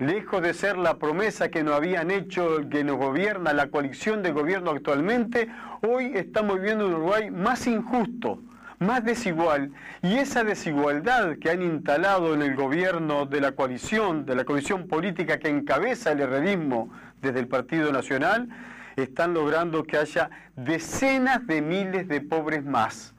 lejos 0.00 0.40
de 0.40 0.54
ser 0.54 0.78
la 0.78 0.96
promesa 0.96 1.50
que 1.50 1.62
nos 1.62 1.74
habían 1.74 2.10
hecho 2.10 2.68
que 2.70 2.82
nos 2.82 2.96
gobierna 2.96 3.52
la 3.52 3.66
coalición 3.66 4.22
de 4.22 4.32
gobierno 4.32 4.70
actualmente, 4.70 5.48
hoy 5.82 6.12
estamos 6.14 6.56
viviendo 6.56 6.86
un 6.86 6.94
Uruguay 6.94 7.30
más 7.30 7.66
injusto, 7.66 8.40
más 8.78 9.04
desigual, 9.04 9.72
y 10.02 10.14
esa 10.14 10.42
desigualdad 10.42 11.36
que 11.36 11.50
han 11.50 11.60
instalado 11.60 12.32
en 12.32 12.40
el 12.40 12.56
gobierno 12.56 13.26
de 13.26 13.42
la 13.42 13.52
coalición, 13.52 14.24
de 14.24 14.36
la 14.36 14.44
coalición 14.44 14.88
política 14.88 15.38
que 15.38 15.50
encabeza 15.50 16.12
el 16.12 16.20
herrerismo 16.20 16.90
desde 17.20 17.40
el 17.40 17.48
Partido 17.48 17.92
Nacional, 17.92 18.48
están 18.96 19.34
logrando 19.34 19.84
que 19.84 19.98
haya 19.98 20.30
decenas 20.56 21.46
de 21.46 21.60
miles 21.60 22.08
de 22.08 22.22
pobres 22.22 22.64
más. 22.64 23.14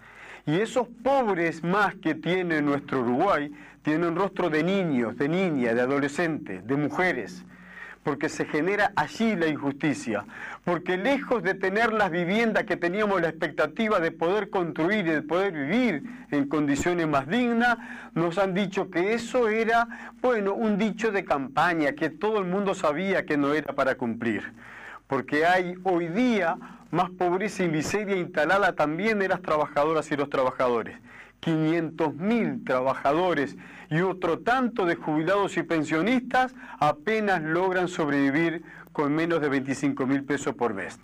Y 0.47 0.59
esos 0.59 0.87
pobres 1.03 1.63
más 1.63 1.93
que 1.95 2.15
tiene 2.15 2.63
nuestro 2.63 3.01
Uruguay 3.01 3.51
tiene 3.83 4.07
un 4.07 4.15
rostro 4.15 4.49
de 4.49 4.63
niños, 4.63 5.17
de 5.17 5.27
niñas, 5.27 5.75
de 5.75 5.81
adolescentes, 5.81 6.65
de 6.65 6.75
mujeres, 6.75 7.43
porque 8.03 8.29
se 8.29 8.45
genera 8.45 8.93
allí 8.95 9.35
la 9.35 9.47
injusticia, 9.47 10.25
porque 10.63 10.97
lejos 10.97 11.43
de 11.43 11.53
tener 11.53 11.93
las 11.93 12.09
viviendas 12.09 12.63
que 12.63 12.75
teníamos 12.77 13.21
la 13.21 13.29
expectativa 13.29 13.99
de 13.99 14.11
poder 14.11 14.49
construir 14.49 15.05
y 15.05 15.11
de 15.11 15.21
poder 15.21 15.53
vivir 15.53 16.03
en 16.31 16.47
condiciones 16.47 17.07
más 17.07 17.27
dignas, 17.27 17.77
nos 18.13 18.37
han 18.37 18.53
dicho 18.53 18.89
que 18.89 19.13
eso 19.13 19.49
era, 19.49 19.87
bueno, 20.21 20.53
un 20.53 20.77
dicho 20.77 21.11
de 21.11 21.25
campaña, 21.25 21.93
que 21.93 22.09
todo 22.09 22.39
el 22.39 22.45
mundo 22.45 22.73
sabía 22.73 23.25
que 23.25 23.37
no 23.37 23.53
era 23.53 23.73
para 23.73 23.95
cumplir, 23.95 24.51
porque 25.07 25.45
hay 25.45 25.75
hoy 25.83 26.07
día 26.07 26.57
más 26.89 27.09
pobreza 27.11 27.63
y 27.63 27.69
miseria 27.69 28.15
instalada 28.15 28.75
también 28.75 29.19
de 29.19 29.27
las 29.27 29.41
trabajadoras 29.41 30.11
y 30.11 30.17
los 30.17 30.29
trabajadores. 30.29 30.97
500.000 31.41 32.65
trabajadores 32.65 33.57
y 33.89 34.01
otro 34.01 34.39
tanto 34.39 34.85
de 34.85 34.95
jubilados 34.95 35.57
y 35.57 35.63
pensionistas 35.63 36.55
apenas 36.79 37.41
logran 37.41 37.87
sobrevivir 37.87 38.63
con 38.91 39.13
menos 39.13 39.41
de 39.41 39.49
25 39.49 40.05
mil 40.05 40.23
pesos 40.23 40.55
por 40.55 40.73
mes. 40.73 40.99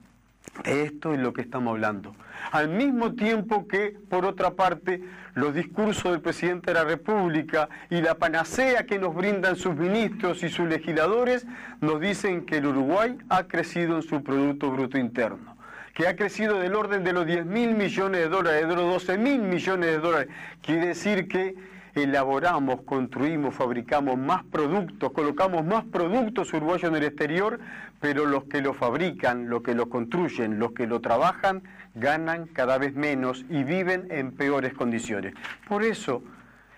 Esto 0.63 1.13
es 1.13 1.19
lo 1.19 1.33
que 1.33 1.41
estamos 1.41 1.71
hablando. 1.71 2.15
Al 2.51 2.69
mismo 2.69 3.13
tiempo 3.13 3.67
que, 3.67 3.97
por 4.09 4.25
otra 4.25 4.51
parte, 4.51 5.03
los 5.33 5.53
discursos 5.53 6.11
del 6.11 6.21
presidente 6.21 6.71
de 6.71 6.75
la 6.75 6.83
República 6.83 7.69
y 7.89 8.01
la 8.01 8.15
panacea 8.15 8.85
que 8.85 8.97
nos 8.97 9.13
brindan 9.13 9.55
sus 9.55 9.75
ministros 9.75 10.43
y 10.43 10.49
sus 10.49 10.67
legisladores 10.67 11.45
nos 11.81 11.99
dicen 11.99 12.45
que 12.45 12.57
el 12.57 12.67
Uruguay 12.67 13.17
ha 13.29 13.43
crecido 13.43 13.97
en 13.97 14.03
su 14.03 14.23
Producto 14.23 14.71
Bruto 14.71 14.97
Interno 14.97 15.56
que 15.97 16.07
ha 16.07 16.15
crecido 16.15 16.59
del 16.59 16.75
orden 16.75 17.03
de 17.03 17.11
los 17.11 17.25
10 17.25 17.47
mil 17.47 17.73
millones 17.73 18.21
de 18.21 18.29
dólares, 18.29 18.67
de 18.67 18.75
los 18.75 18.85
12 18.85 19.17
mil 19.17 19.41
millones 19.41 19.89
de 19.89 19.97
dólares. 19.97 20.27
Quiere 20.61 20.89
decir 20.89 21.27
que 21.27 21.55
elaboramos, 21.95 22.83
construimos, 22.83 23.55
fabricamos 23.55 24.15
más 24.15 24.43
productos, 24.43 25.11
colocamos 25.11 25.65
más 25.65 25.85
productos 25.85 26.53
uruguayos 26.53 26.91
en 26.91 26.97
el 26.97 27.03
exterior, 27.03 27.59
pero 27.99 28.27
los 28.27 28.43
que 28.43 28.61
lo 28.61 28.75
fabrican, 28.75 29.49
los 29.49 29.63
que 29.63 29.73
lo 29.73 29.89
construyen, 29.89 30.59
los 30.59 30.73
que 30.73 30.85
lo 30.85 31.01
trabajan, 31.01 31.63
ganan 31.95 32.45
cada 32.45 32.77
vez 32.77 32.93
menos 32.93 33.43
y 33.49 33.63
viven 33.63 34.05
en 34.11 34.33
peores 34.33 34.75
condiciones. 34.75 35.33
Por 35.67 35.81
eso 35.81 36.21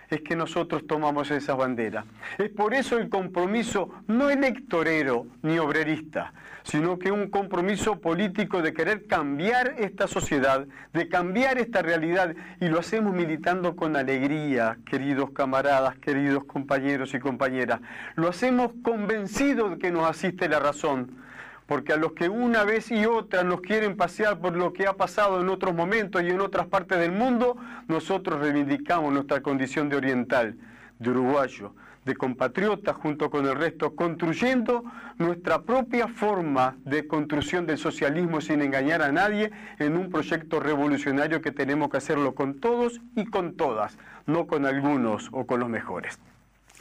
es 0.10 0.22
que 0.22 0.36
nosotros 0.36 0.86
tomamos 0.88 1.30
esa 1.32 1.56
bandera. 1.56 2.06
Es 2.38 2.50
por 2.50 2.74
eso 2.74 2.98
el 2.98 3.10
compromiso 3.10 3.89
no 4.08 4.30
electorero 4.30 5.28
ni 5.42 5.60
obrerista, 5.60 6.34
sino 6.63 6.98
que 6.98 7.12
un 7.12 7.30
compromiso 7.30 8.00
político 8.00 8.62
de 8.62 8.74
querer 8.74 9.06
cambiar 9.08 9.75
esta 9.78 10.08
sociedad, 10.08 10.66
de 10.94 11.08
cambiar 11.10 11.58
esta 11.58 11.82
realidad, 11.82 12.36
y 12.60 12.68
lo 12.68 12.80
hacemos 12.80 13.13
militando 13.13 13.75
con 13.75 13.96
alegría, 13.96 14.78
queridos 14.86 15.32
camaradas, 15.32 15.98
queridos 15.98 16.44
compañeros 16.46 17.13
y 17.13 17.20
compañeras. 17.20 17.80
Lo 18.16 18.30
hacemos 18.30 18.72
convencidos 18.82 19.72
de 19.72 19.78
que 19.78 19.92
nos 19.92 20.10
asiste 20.10 20.50
la 20.50 20.60
razón 20.60 21.28
porque 21.70 21.94
a 21.94 21.98
los 21.98 22.14
que 22.14 22.30
una 22.30 22.64
vez 22.64 22.90
y 22.90 23.06
otra 23.06 23.44
nos 23.44 23.62
quieren 23.62 23.96
pasear 23.96 24.40
por 24.40 24.58
lo 24.58 24.74
que 24.74 24.88
ha 24.88 24.94
pasado 24.94 25.40
en 25.40 25.50
otros 25.50 25.76
momentos 25.76 26.24
y 26.24 26.30
en 26.30 26.42
otras 26.42 26.66
partes 26.66 26.98
del 26.98 27.12
mundo, 27.12 27.58
nosotros 27.88 28.40
reivindicamos 28.40 29.14
nuestra 29.14 29.42
condición 29.44 29.88
de 29.88 29.98
oriental, 29.98 30.58
de 30.98 31.10
uruguayo, 31.12 31.76
de 32.06 32.16
compatriota 32.16 32.96
junto 32.96 33.30
con 33.30 33.46
el 33.46 33.56
resto, 33.56 33.96
construyendo 33.96 34.84
nuestra 35.20 35.62
propia 35.62 36.08
forma 36.08 36.76
de 36.86 37.06
construcción 37.06 37.68
del 37.68 37.78
socialismo 37.78 38.42
sin 38.42 38.64
engañar 38.64 39.04
a 39.04 39.12
nadie 39.12 39.52
en 39.78 39.96
un 39.96 40.10
proyecto 40.10 40.60
revolucionario 40.60 41.40
que 41.40 41.52
tenemos 41.52 41.92
que 41.92 41.98
hacerlo 41.98 42.34
con 42.34 42.60
todos 42.60 43.00
y 43.16 43.26
con 43.28 43.56
todas, 43.56 43.96
no 44.26 44.48
con 44.48 44.66
algunos 44.66 45.30
o 45.32 45.46
con 45.46 45.60
los 45.60 45.70
mejores. 45.70 46.18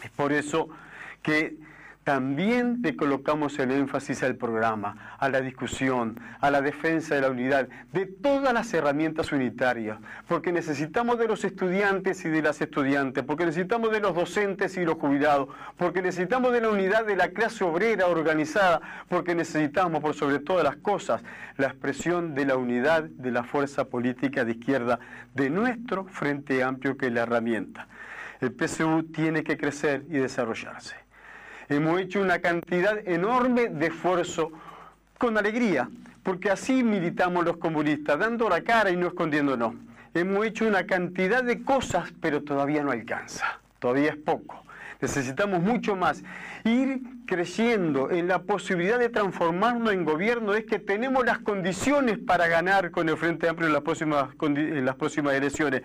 Es 0.02 0.10
por 0.12 0.32
eso 0.32 0.70
que 1.20 1.58
también 2.08 2.78
le 2.80 2.96
colocamos 2.96 3.58
el 3.58 3.70
énfasis 3.70 4.22
al 4.22 4.36
programa, 4.36 5.16
a 5.18 5.28
la 5.28 5.42
discusión, 5.42 6.18
a 6.40 6.50
la 6.50 6.62
defensa 6.62 7.14
de 7.14 7.20
la 7.20 7.28
unidad, 7.28 7.68
de 7.92 8.06
todas 8.06 8.54
las 8.54 8.72
herramientas 8.72 9.30
unitarias, 9.30 9.98
porque 10.26 10.50
necesitamos 10.50 11.18
de 11.18 11.28
los 11.28 11.44
estudiantes 11.44 12.24
y 12.24 12.30
de 12.30 12.40
las 12.40 12.62
estudiantes, 12.62 13.24
porque 13.24 13.44
necesitamos 13.44 13.92
de 13.92 14.00
los 14.00 14.14
docentes 14.14 14.78
y 14.78 14.86
los 14.86 14.94
jubilados, 14.94 15.50
porque 15.76 16.00
necesitamos 16.00 16.50
de 16.54 16.62
la 16.62 16.70
unidad 16.70 17.04
de 17.04 17.14
la 17.14 17.28
clase 17.28 17.62
obrera 17.62 18.06
organizada, 18.06 18.80
porque 19.10 19.34
necesitamos, 19.34 20.00
por 20.00 20.14
sobre 20.14 20.38
todas 20.38 20.64
las 20.64 20.76
cosas, 20.76 21.22
la 21.58 21.66
expresión 21.66 22.34
de 22.34 22.46
la 22.46 22.56
unidad 22.56 23.02
de 23.02 23.30
la 23.32 23.44
fuerza 23.44 23.84
política 23.84 24.46
de 24.46 24.52
izquierda 24.52 24.98
de 25.34 25.50
nuestro 25.50 26.06
Frente 26.06 26.62
Amplio, 26.62 26.96
que 26.96 27.08
es 27.08 27.12
la 27.12 27.24
herramienta. 27.24 27.86
El 28.40 28.54
PSU 28.58 29.02
tiene 29.12 29.44
que 29.44 29.58
crecer 29.58 30.06
y 30.08 30.16
desarrollarse 30.16 31.07
hemos 31.68 32.00
hecho 32.00 32.20
una 32.20 32.38
cantidad 32.38 32.98
enorme 33.06 33.68
de 33.68 33.86
esfuerzo 33.86 34.50
con 35.18 35.36
alegría, 35.36 35.88
porque 36.22 36.50
así 36.50 36.82
militamos 36.82 37.44
los 37.44 37.56
comunistas, 37.56 38.18
dando 38.18 38.48
la 38.48 38.62
cara 38.62 38.90
y 38.90 38.96
no 38.96 39.08
escondiéndonos. 39.08 39.74
Hemos 40.14 40.46
hecho 40.46 40.66
una 40.66 40.86
cantidad 40.86 41.42
de 41.42 41.62
cosas, 41.62 42.12
pero 42.20 42.42
todavía 42.42 42.82
no 42.82 42.90
alcanza, 42.90 43.60
todavía 43.78 44.10
es 44.10 44.16
poco. 44.16 44.64
Necesitamos 45.00 45.62
mucho 45.62 45.94
más. 45.94 46.24
Ir 46.64 47.00
creciendo 47.26 48.10
en 48.10 48.26
la 48.26 48.40
posibilidad 48.42 48.98
de 48.98 49.10
transformarnos 49.10 49.92
en 49.92 50.04
gobierno 50.04 50.54
es 50.54 50.64
que 50.64 50.80
tenemos 50.80 51.24
las 51.24 51.38
condiciones 51.38 52.18
para 52.18 52.48
ganar 52.48 52.90
con 52.90 53.08
el 53.08 53.16
Frente 53.16 53.48
Amplio 53.48 53.68
en 53.68 53.74
las 53.74 53.82
próximas, 53.82 54.30
las 54.40 54.96
próximas 54.96 55.34
elecciones, 55.34 55.82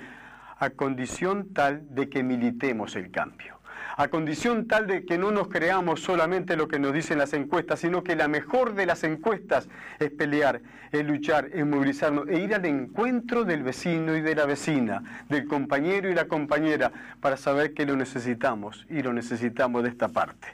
a 0.57 0.69
condición 0.71 1.53
tal 1.53 1.83
de 1.93 2.09
que 2.09 2.23
militemos 2.23 2.95
el 2.95 3.11
cambio 3.11 3.62
a 3.95 4.07
condición 4.07 4.67
tal 4.67 4.87
de 4.87 5.05
que 5.05 5.17
no 5.17 5.31
nos 5.31 5.47
creamos 5.47 6.01
solamente 6.01 6.55
lo 6.55 6.67
que 6.67 6.79
nos 6.79 6.93
dicen 6.93 7.17
las 7.17 7.33
encuestas, 7.33 7.79
sino 7.79 8.03
que 8.03 8.15
la 8.15 8.27
mejor 8.27 8.73
de 8.73 8.85
las 8.85 9.03
encuestas 9.03 9.69
es 9.99 10.11
pelear, 10.11 10.61
es 10.91 11.05
luchar, 11.05 11.49
es 11.53 11.65
movilizarnos, 11.65 12.27
e 12.27 12.39
ir 12.39 12.55
al 12.55 12.65
encuentro 12.65 13.43
del 13.43 13.63
vecino 13.63 14.15
y 14.15 14.21
de 14.21 14.35
la 14.35 14.45
vecina, 14.45 15.25
del 15.29 15.45
compañero 15.47 16.09
y 16.09 16.15
la 16.15 16.25
compañera, 16.25 16.91
para 17.19 17.37
saber 17.37 17.73
que 17.73 17.85
lo 17.85 17.95
necesitamos 17.95 18.85
y 18.89 19.01
lo 19.01 19.13
necesitamos 19.13 19.83
de 19.83 19.89
esta 19.89 20.09
parte. 20.09 20.47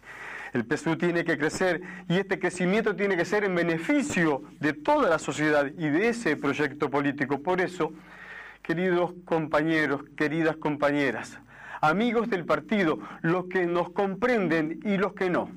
El 0.51 0.65
PSU 0.65 0.97
tiene 0.97 1.23
que 1.23 1.37
crecer 1.37 1.81
y 2.07 2.17
este 2.17 2.39
crecimiento 2.39 2.95
tiene 2.95 3.15
que 3.15 3.25
ser 3.25 3.43
en 3.43 3.53
beneficio 3.53 4.41
de 4.59 4.73
toda 4.73 5.07
la 5.07 5.19
sociedad 5.19 5.67
y 5.77 5.89
de 5.89 6.09
ese 6.09 6.35
proyecto 6.35 6.89
político. 6.89 7.41
Por 7.41 7.61
eso, 7.61 7.93
queridos 8.63 9.13
compañeros, 9.25 10.01
queridas 10.17 10.57
compañeras, 10.57 11.39
amigos 11.81 12.29
del 12.29 12.45
partido, 12.45 12.99
los 13.21 13.45
que 13.45 13.65
nos 13.65 13.91
comprenden 13.91 14.79
y 14.83 14.97
los 14.97 15.13
que 15.13 15.29
no, 15.29 15.49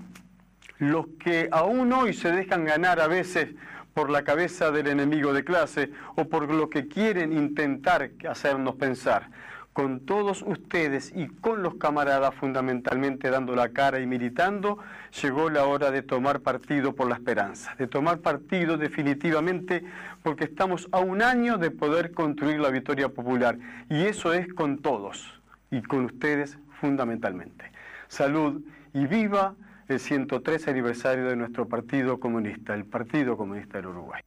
los 0.79 1.07
que 1.19 1.49
aún 1.53 1.93
hoy 1.93 2.13
se 2.13 2.31
dejan 2.31 2.65
ganar 2.65 3.01
a 3.01 3.09
veces 3.09 3.55
por 3.95 4.11
la 4.11 4.25
cabeza 4.25 4.71
del 4.71 4.87
enemigo 4.87 5.33
de 5.33 5.45
clase 5.45 5.91
o 6.17 6.25
por 6.25 6.53
lo 6.53 6.71
que 6.71 6.89
quieren 6.89 7.33
intentar 7.33 8.11
hacernos 8.29 8.77
pensar. 8.77 9.29
Con 9.73 10.01
todos 10.01 10.43
ustedes 10.43 11.13
y 11.17 11.29
con 11.29 11.63
los 11.63 11.77
camaradas 11.77 12.35
fundamentalmente 12.35 13.31
dando 13.31 13.57
la 13.57 13.71
cara 13.71 14.01
y 14.01 14.07
militando, 14.07 14.79
llegó 15.23 15.49
la 15.49 15.65
hora 15.65 15.91
de 15.91 16.03
tomar 16.03 16.41
partido 16.41 16.95
por 16.95 17.09
la 17.09 17.15
esperanza, 17.15 17.75
de 17.79 17.87
tomar 17.87 18.19
partido 18.19 18.77
definitivamente 18.77 19.83
porque 20.23 20.45
estamos 20.45 20.89
a 20.93 20.99
un 20.99 21.23
año 21.23 21.57
de 21.57 21.71
poder 21.71 22.13
construir 22.13 22.61
la 22.61 22.69
victoria 22.69 23.09
popular. 23.09 23.57
Y 23.89 24.03
eso 24.03 24.35
es 24.35 24.53
con 24.53 24.83
todos 24.83 25.42
y 25.73 25.83
con 25.83 26.05
ustedes 26.05 26.59
fundamentalmente. 26.81 27.73
Salud 28.07 28.63
y 28.93 29.07
viva 29.07 29.57
el 29.89 29.99
103 29.99 30.69
aniversario 30.69 31.25
de 31.27 31.35
nuestro 31.35 31.67
Partido 31.67 32.21
Comunista, 32.21 32.75
el 32.75 32.85
Partido 32.85 33.37
Comunista 33.37 33.79
del 33.79 33.89
Uruguay. 33.89 34.23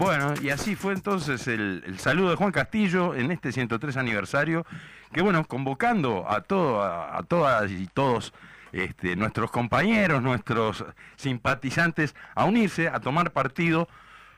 Bueno, 0.00 0.32
y 0.40 0.48
así 0.48 0.76
fue 0.76 0.94
entonces 0.94 1.46
el, 1.46 1.98
saludo 1.98 2.30
de 2.30 2.36
Juan 2.36 2.52
Castillo 2.52 3.14
en 3.14 3.30
este 3.30 3.52
103 3.52 3.98
aniversario, 3.98 4.64
que 5.12 5.20
bueno, 5.20 5.44
convocando 5.44 6.24
a, 6.26 6.40
todo, 6.40 6.82
a, 6.82 7.22
todas 7.24 7.70
y 7.70 7.86
todos 7.86 8.32
este, 8.72 9.14
nuestros 9.14 9.50
compañeros, 9.50 10.22
nuestros 10.22 10.86
simpatizantes 11.16 12.14
a 12.34 12.46
unirse, 12.46 12.88
a 12.88 13.00
tomar 13.00 13.32
partido 13.32 13.88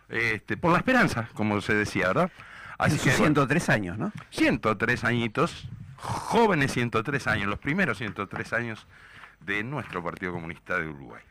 este, 0.08 0.56
por 0.56 0.72
la 0.72 0.78
esperanza, 0.78 1.28
como 1.34 1.60
se 1.60 1.74
decía, 1.74 2.08
¿verdad? 2.08 2.32
Así 2.76 2.98
que, 2.98 3.12
103 3.12 3.68
años, 3.68 3.98
¿no? 3.98 4.10
103 4.30 5.04
añitos, 5.04 5.68
jóvenes 5.94 6.72
103 6.72 7.28
años, 7.28 7.46
los 7.46 7.60
primeros 7.60 7.98
103 7.98 8.52
años 8.52 8.88
de 9.38 9.62
nuestro 9.62 10.02
Partido 10.02 10.32
Comunista 10.32 10.76
de 10.80 10.88
Uruguay. 10.88 11.22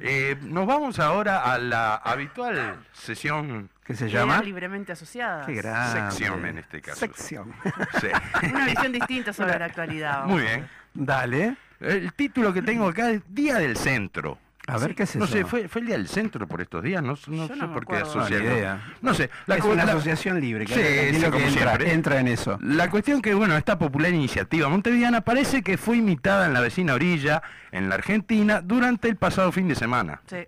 Eh, 0.00 0.36
nos 0.42 0.66
vamos 0.66 0.98
ahora 0.98 1.52
a 1.52 1.58
la 1.58 1.96
habitual 1.96 2.86
sesión 2.92 3.70
que 3.84 3.94
se 3.94 4.08
llama 4.08 4.42
libremente 4.42 4.92
asociada. 4.92 5.46
Qué 5.46 5.60
Sección 5.60 6.44
en 6.46 6.58
este 6.58 6.80
caso. 6.80 7.00
Sección. 7.00 7.52
Una 8.52 8.66
visión 8.66 8.92
distinta 8.92 9.32
sobre 9.32 9.58
la 9.58 9.64
actualidad. 9.64 10.24
Muy 10.26 10.42
bien. 10.42 10.68
Dale. 10.94 11.56
El 11.80 12.12
título 12.12 12.52
que 12.52 12.62
tengo 12.62 12.88
acá 12.88 13.10
es 13.10 13.22
Día 13.28 13.56
del 13.56 13.76
Centro. 13.76 14.38
A 14.70 14.78
ver 14.78 14.94
qué 14.94 15.02
es 15.04 15.10
eso. 15.10 15.18
No 15.18 15.26
sé, 15.26 15.44
fue, 15.44 15.68
fue 15.68 15.80
el 15.80 15.86
día 15.86 15.96
del 15.96 16.08
centro 16.08 16.46
por 16.46 16.60
estos 16.60 16.82
días, 16.82 17.02
no, 17.02 17.16
no 17.26 17.46
sé 17.48 17.66
por 17.72 17.86
qué 17.86 17.96
asociar. 17.96 18.80
No, 19.02 19.14
sé. 19.14 19.30
La, 19.46 19.56
es 19.56 19.64
una 19.64 19.82
asociación 19.82 20.40
libre 20.40 20.66
que, 20.66 21.14
sí, 21.14 21.24
como 21.24 21.38
entra, 21.38 21.74
entra, 21.76 22.20
en 22.20 22.28
eso. 22.28 22.58
La 22.62 22.90
cuestión 22.90 23.20
que, 23.22 23.34
bueno, 23.34 23.56
esta 23.56 23.78
popular 23.78 24.12
iniciativa 24.12 24.68
montevideana 24.68 25.22
parece 25.22 25.62
que 25.62 25.76
fue 25.76 25.98
imitada 25.98 26.46
en 26.46 26.52
la 26.52 26.60
vecina 26.60 26.94
orilla, 26.94 27.42
en 27.72 27.88
la 27.88 27.96
Argentina, 27.96 28.60
durante 28.60 29.08
el 29.08 29.16
pasado 29.16 29.52
fin 29.52 29.68
de 29.68 29.74
semana. 29.74 30.20
Sí. 30.26 30.46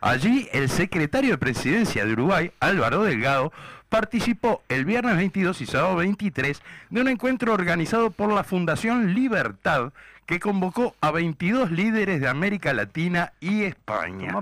Allí, 0.00 0.48
el 0.52 0.68
secretario 0.68 1.30
de 1.30 1.38
Presidencia 1.38 2.04
de 2.04 2.12
Uruguay, 2.12 2.52
Álvaro 2.60 3.04
Delgado, 3.04 3.52
participó 3.88 4.62
el 4.68 4.84
viernes 4.84 5.16
22 5.16 5.60
y 5.60 5.66
sábado 5.66 5.96
23 5.96 6.62
de 6.90 7.00
un 7.00 7.08
encuentro 7.08 7.52
organizado 7.52 8.10
por 8.10 8.32
la 8.32 8.44
Fundación 8.44 9.14
Libertad 9.14 9.92
que 10.26 10.40
convocó 10.40 10.94
a 11.00 11.10
22 11.10 11.70
líderes 11.70 12.20
de 12.20 12.28
América 12.28 12.72
Latina 12.72 13.32
y 13.40 13.64
España. 13.64 14.32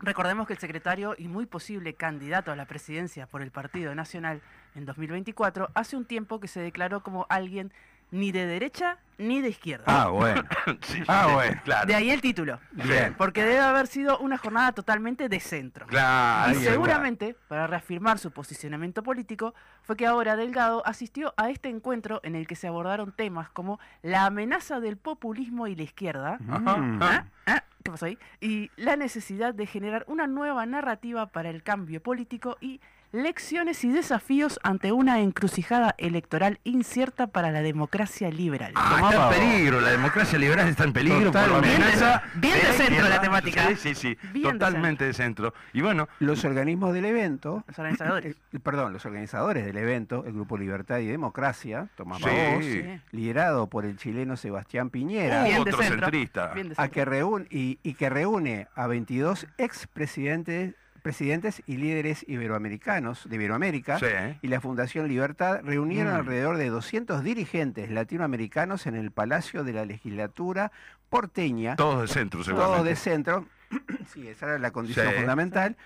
Recordemos 0.00 0.48
que 0.48 0.54
el 0.54 0.58
secretario 0.58 1.14
y 1.16 1.28
muy 1.28 1.46
posible 1.46 1.94
candidato 1.94 2.50
a 2.50 2.56
la 2.56 2.66
presidencia 2.66 3.26
por 3.26 3.40
el 3.40 3.52
Partido 3.52 3.94
Nacional 3.94 4.40
en 4.74 4.84
2024 4.84 5.70
hace 5.74 5.96
un 5.96 6.04
tiempo 6.04 6.40
que 6.40 6.48
se 6.48 6.60
declaró 6.60 7.02
como 7.02 7.26
alguien 7.28 7.72
ni 8.12 8.30
de 8.30 8.46
derecha 8.46 8.98
ni 9.18 9.40
de 9.40 9.48
izquierda. 9.50 9.84
Ah, 9.86 10.08
bueno. 10.08 10.42
Sí, 10.82 11.02
Ah, 11.06 11.28
bueno. 11.32 11.60
Claro. 11.64 11.86
De 11.86 11.94
ahí 11.94 12.10
el 12.10 12.20
título. 12.20 12.58
Bien. 12.72 13.14
Porque 13.16 13.42
debe 13.42 13.60
haber 13.60 13.86
sido 13.86 14.18
una 14.18 14.36
jornada 14.38 14.72
totalmente 14.72 15.28
de 15.28 15.38
centro. 15.40 15.86
Claro. 15.86 16.52
Y 16.52 16.56
seguramente, 16.56 17.36
para 17.48 17.66
reafirmar 17.66 18.18
su 18.18 18.30
posicionamiento 18.32 19.02
político, 19.02 19.54
fue 19.82 19.96
que 19.96 20.06
ahora 20.06 20.34
Delgado 20.36 20.82
asistió 20.86 21.34
a 21.36 21.50
este 21.50 21.68
encuentro 21.68 22.20
en 22.24 22.34
el 22.34 22.46
que 22.46 22.56
se 22.56 22.66
abordaron 22.68 23.12
temas 23.12 23.48
como 23.50 23.78
la 24.02 24.26
amenaza 24.26 24.80
del 24.80 24.96
populismo 24.96 25.66
y 25.68 25.74
la 25.76 25.82
izquierda. 25.82 26.38
Ajá. 26.48 26.76
¿Ah? 27.00 27.24
¿Ah? 27.46 27.64
¿Qué 27.84 27.90
pasó 27.90 28.06
ahí? 28.06 28.18
Y 28.40 28.70
la 28.76 28.96
necesidad 28.96 29.54
de 29.54 29.66
generar 29.66 30.04
una 30.08 30.26
nueva 30.26 30.66
narrativa 30.66 31.26
para 31.26 31.50
el 31.50 31.62
cambio 31.62 32.02
político 32.02 32.56
y 32.60 32.80
lecciones 33.12 33.84
y 33.84 33.90
desafíos 33.90 34.58
ante 34.62 34.90
una 34.92 35.20
encrucijada 35.20 35.94
electoral 35.98 36.58
incierta 36.64 37.26
para 37.26 37.50
la 37.50 37.62
democracia 37.62 38.30
liberal. 38.30 38.72
Ah, 38.74 38.94
Tomá 38.96 39.10
está 39.10 39.34
en 39.36 39.40
peligro, 39.50 39.80
la 39.80 39.90
democracia 39.90 40.38
liberal 40.38 40.68
está 40.68 40.84
en 40.84 40.92
peligro 40.92 41.30
por 41.30 41.40
la 41.40 41.46
Totalmente. 41.46 41.76
amenaza. 41.76 42.22
Bien 42.36 42.54
de 42.54 42.60
centro 42.60 42.82
izquierda. 42.84 43.08
la 43.10 43.20
temática. 43.20 43.68
Sí, 43.68 43.76
sí, 43.76 43.94
sí, 43.94 44.18
Bien 44.32 44.46
de 44.46 44.52
totalmente 44.52 45.04
de 45.04 45.12
centro. 45.12 45.52
Y 45.72 45.82
bueno, 45.82 46.08
Los 46.18 46.44
organismos 46.44 46.94
del 46.94 47.04
evento, 47.04 47.64
Los 47.68 47.78
organizadores. 47.78 48.36
eh, 48.52 48.58
perdón, 48.60 48.92
los 48.92 49.04
organizadores 49.06 49.64
del 49.66 49.76
evento, 49.76 50.24
el 50.26 50.32
Grupo 50.32 50.56
Libertad 50.56 50.98
y 50.98 51.06
Democracia, 51.06 51.88
Tomás 51.96 52.18
Sí. 52.22 52.62
Sí. 52.62 53.00
liderado 53.10 53.66
por 53.68 53.84
el 53.84 53.96
chileno 53.98 54.36
Sebastián 54.36 54.88
Piñera, 54.90 55.44
Bien 55.44 55.56
de 55.56 55.60
otro 55.70 55.82
centro. 55.82 56.00
centrista. 56.06 56.52
Bien 56.54 56.68
de 56.68 56.72
a 56.72 56.76
centro. 56.76 56.92
que 56.92 57.04
reúne, 57.04 57.46
y, 57.50 57.78
y 57.82 57.94
que 57.94 58.08
reúne 58.08 58.68
a 58.74 58.86
22 58.86 59.46
expresidentes 59.58 60.74
presidentes 61.02 61.62
y 61.66 61.76
líderes 61.76 62.24
iberoamericanos 62.28 63.28
de 63.28 63.34
Iberoamérica 63.36 63.98
Sí. 63.98 64.06
y 64.40 64.48
la 64.48 64.60
Fundación 64.60 65.08
Libertad 65.08 65.60
reunieron 65.64 66.12
Mm. 66.14 66.16
alrededor 66.16 66.56
de 66.56 66.68
200 66.70 67.22
dirigentes 67.24 67.90
latinoamericanos 67.90 68.86
en 68.86 68.94
el 68.94 69.10
Palacio 69.10 69.64
de 69.64 69.72
la 69.72 69.84
Legislatura 69.84 70.72
porteña, 71.10 71.76
todos 71.76 72.02
de 72.02 72.08
centro, 72.08 72.42
seguramente. 72.44 72.88
de 72.88 72.96
centro, 72.96 73.46
sí, 74.12 74.28
esa 74.28 74.46
era 74.46 74.58
la 74.58 74.70
condición 74.70 75.06
Sí. 75.10 75.14
fundamental, 75.16 75.76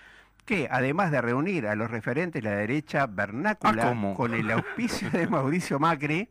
que 0.45 0.69
además 0.71 1.11
de 1.11 1.21
reunir 1.21 1.67
a 1.67 1.75
los 1.75 1.91
referentes 1.91 2.41
de 2.43 2.49
la 2.49 2.55
derecha 2.57 3.07
vernácula 3.07 3.91
Ah, 3.91 4.15
con 4.15 4.35
el 4.35 4.49
auspicio 4.53 5.11
de 5.11 5.27
Mauricio 5.27 5.81
Macri, 5.81 6.29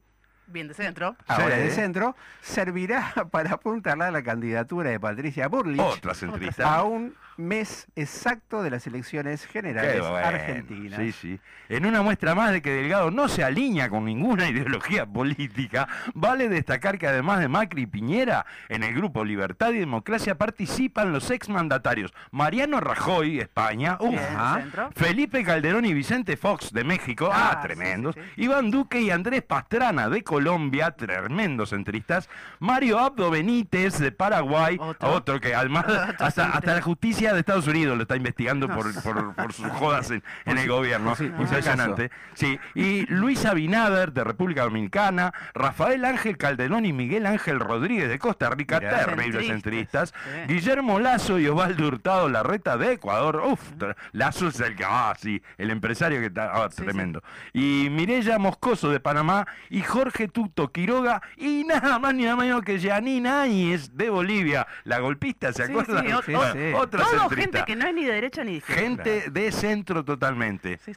Bien 0.48 0.68
de 0.68 0.74
centro. 0.75 1.18
ahora 1.27 1.56
Sí. 1.56 1.62
de 1.63 1.72
centro, 1.72 2.15
servirá 2.42 3.12
para 3.32 3.54
apuntalar 3.54 4.13
la 4.13 4.22
candidatura 4.24 4.92
de 4.92 5.00
Patricia 5.00 5.48
Burlich 5.50 5.82
Otra 5.82 6.13
centrista. 6.13 6.75
a 6.75 6.84
un 6.84 7.13
mes 7.38 7.88
exacto 7.96 8.63
de 8.63 8.70
las 8.70 8.88
elecciones 8.88 9.46
generales 9.46 10.00
bueno. 10.01 10.15
argentinas. 10.15 11.00
Sí, 11.00 11.12
sí. 11.12 11.39
En 11.70 11.86
una 11.86 12.01
muestra 12.01 12.36
más 12.36 12.51
de 12.51 12.62
que 12.62 12.72
Delgado 12.72 13.12
no 13.12 13.27
se 13.27 13.44
alinea 13.44 13.89
con 13.89 14.06
ninguna 14.06 14.48
ideología 14.50 15.06
política, 15.06 15.88
vale 16.13 16.50
destacar 16.50 16.98
que 16.98 17.08
además 17.08 17.39
de 17.39 17.48
Macri 17.48 17.84
y 17.84 17.88
Piñera, 17.88 18.46
en 18.70 18.84
el 18.84 18.94
grupo 18.94 19.24
Libertad 19.25 19.72
y 19.72 19.80
Democracia 19.80 20.36
participan 20.38 21.12
los 21.12 21.32
exmandatarios 21.32 22.13
Mariano 22.32 22.80
Rajoy, 22.80 23.39
España. 23.39 23.98
Felipe 24.96 25.44
Calderón 25.44 25.86
y 25.86 25.94
Vicente 25.94 26.38
Fox 26.38 26.72
de 26.72 26.84
México, 26.84 27.30
ah, 27.32 27.44
Ah, 27.46 27.60
sí, 27.62 27.68
tremendos. 27.68 28.15
sí, 28.15 28.22
Iván 28.44 28.72
Duque 28.72 29.00
y 29.01 29.12
Andrés 29.12 29.44
Pastrana 29.44 30.10
de 30.10 30.24
Colombia, 30.24 30.92
tremendos 30.92 31.70
centristas. 31.70 32.30
Mario 32.60 33.00
Abdo 33.00 33.30
Benítez 33.30 34.00
de 34.00 34.12
Paraguay, 34.12 34.77
Otro. 34.80 35.10
otro, 35.12 35.39
que 35.39 35.54
además 35.54 35.86
Otro 36.20 36.25
hasta, 36.25 36.75
la 36.75 36.82
justicia 36.82 37.25
de 37.34 37.39
Estados 37.39 37.67
Unidos 37.67 37.96
lo 37.98 38.03
está 38.03 38.15
investigando 38.15 38.67
por, 38.67 38.94
por- 39.03 39.34
por 39.36 39.53
sus 39.53 39.67
jodas 39.67 40.12
en, 40.12 40.24
en 40.46 40.58
el 40.58 40.67
gobierno. 40.67 41.15
sí, 41.15 41.25
Impresionante. 41.25 42.12
Sí. 42.34 42.60
Y 42.74 43.05
Luis 43.08 43.46
Abinader 43.46 44.12
de 44.13 44.24
República 44.24 44.63
Dominicana, 44.63 45.34
Rafael 45.53 46.03
Ángel 46.05 46.38
Calderón 46.38 46.86
y 46.86 46.94
Miguel 46.94 47.25
Ángel 47.25 47.60
Rodríguez 47.60 48.10
de 48.10 48.20
Costa 48.20 48.50
Rica, 48.50 48.79
Mirá. 48.79 49.05
terribles 49.05 49.48
Centristas, 49.48 50.13
sí. 50.48 50.53
Guillermo 50.53 51.00
Lazo 51.00 51.39
y 51.39 51.48
Osvaldo 51.48 51.88
Hurtado 51.88 52.29
Larreta 52.29 52.77
de 52.77 52.94
Ecuador. 52.94 53.41
Uf, 53.46 53.60
Lazo 54.12 54.48
es 54.48 54.60
el 54.60 54.75
que, 54.75 54.84
ah, 54.86 55.13
sí, 55.20 55.41
el 55.58 55.70
empresario 55.72 56.20
que 56.20 56.27
está, 56.27 56.52
ah, 56.63 56.69
tremendo. 56.69 57.21
Y 57.54 57.88
Mirella 57.91 58.38
Moscoso 58.38 58.89
de 58.89 59.00
Panamá 59.00 59.45
y 59.69 59.82
Jorge 59.82 60.28
Tuto 60.28 60.71
Quiroga 60.71 61.21
y 61.38 61.63
nada 61.67 62.00
más 62.00 62.13
ni 62.13 62.23
nada 62.23 62.36
menos 62.36 62.62
que 62.63 62.80
Janine 62.80 63.30
Áñez 63.30 63.95
de 63.95 64.10
Bolivia, 64.10 64.67
la 64.84 65.00
golpista, 65.00 65.54
¿se 65.54 65.63
acuerdan? 65.63 66.06
Otra 66.76 67.06
Todo 67.17 67.30
gente 67.30 67.63
que 67.65 67.75
no 67.75 67.88
es 67.88 67.93
ni 67.93 68.06
de 68.06 68.13
derecha 68.13 68.43
ni 68.43 68.51
de 68.51 68.58
izquierda. 68.58 68.82
Gente 68.82 69.30
de 69.30 69.51
centro 69.51 70.04
totalmente. 70.06 70.80
Sí. 70.84 70.93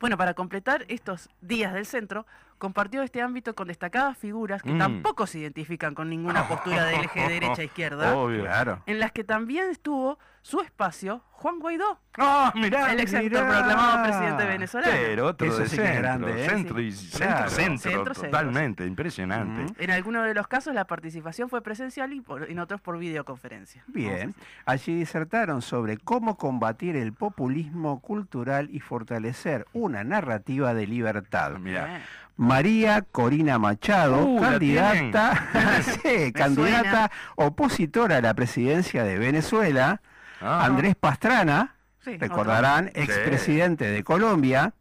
Bueno, 0.00 0.16
para 0.16 0.34
completar 0.34 0.84
estos 0.88 1.28
días 1.40 1.74
del 1.74 1.84
centro, 1.84 2.26
compartió 2.58 3.02
este 3.02 3.22
ámbito 3.22 3.54
con 3.54 3.68
destacadas 3.68 4.18
figuras 4.18 4.62
que 4.62 4.72
Mm. 4.72 4.78
tampoco 4.78 5.26
se 5.26 5.38
identifican 5.38 5.94
con 5.94 6.10
ninguna 6.10 6.46
postura 6.48 6.84
de 6.84 6.94
eje 7.04 7.28
derecha-izquierda, 7.28 8.16
Obvio. 8.16 8.42
Claro. 8.42 8.82
en 8.86 8.98
las 9.00 9.12
que 9.12 9.24
también 9.24 9.70
estuvo 9.70 10.18
su 10.42 10.60
espacio 10.60 11.22
Juan 11.30 11.58
Guaidó, 11.60 12.00
Ah, 12.16 12.52
mirá. 12.56 12.90
el 12.92 12.98
ex 13.00 13.12
mirá. 13.12 13.46
proclamado 13.46 14.02
presidente 14.02 14.44
venezolano. 14.44 14.92
Pero 14.92 15.26
otro 15.26 15.46
Eso 15.46 15.58
de 15.58 15.68
sí 15.68 15.76
centro, 15.76 15.98
grande, 16.02 16.44
¿eh? 16.44 16.48
centro 16.48 16.80
y 16.80 16.90
Sí. 16.92 17.06
centro, 17.06 17.26
Claro. 17.28 17.50
centro, 17.50 17.78
Centro, 17.90 18.14
centro, 18.14 18.30
totalmente, 18.30 18.86
impresionante. 18.86 19.72
En 19.84 19.90
algunos 19.92 20.24
de 20.26 20.34
los 20.34 20.48
casos 20.48 20.74
la 20.74 20.86
participación 20.86 21.48
fue 21.48 21.62
presencial 21.62 22.12
y 22.12 22.20
por- 22.22 22.50
en 22.50 22.58
otros 22.58 22.80
por 22.80 22.98
videoconferencia. 22.98 23.84
Bien, 23.86 24.34
allí 24.66 24.96
disertaron 24.96 25.62
sobre 25.62 25.96
cómo 25.98 26.36
combatir 26.36 26.96
el 26.96 27.12
populismo 27.12 28.00
cultural 28.00 28.68
y 28.72 28.80
fortalecer 28.80 29.66
una 29.72 30.02
narrativa 30.02 30.74
de 30.74 30.86
libertad. 30.88 31.52
Mirá. 31.58 31.86
Bien. 31.86 32.02
María 32.38 33.02
Corina 33.02 33.58
Machado, 33.58 34.24
Uh, 34.24 34.40
candidata, 34.40 35.48
sí, 35.82 36.32
candidata 36.32 37.10
opositora 37.36 38.16
a 38.16 38.20
la 38.22 38.32
presidencia 38.32 39.04
de 39.04 39.18
Venezuela, 39.18 40.00
Ah. 40.40 40.64
Andrés 40.64 40.94
Pastrana, 40.94 41.74
Sí, 42.04 42.16
recordarán, 42.16 42.92
Sí. 42.94 43.00
expresidente 43.02 43.90
de 43.90 44.02
Colombia. 44.04 44.72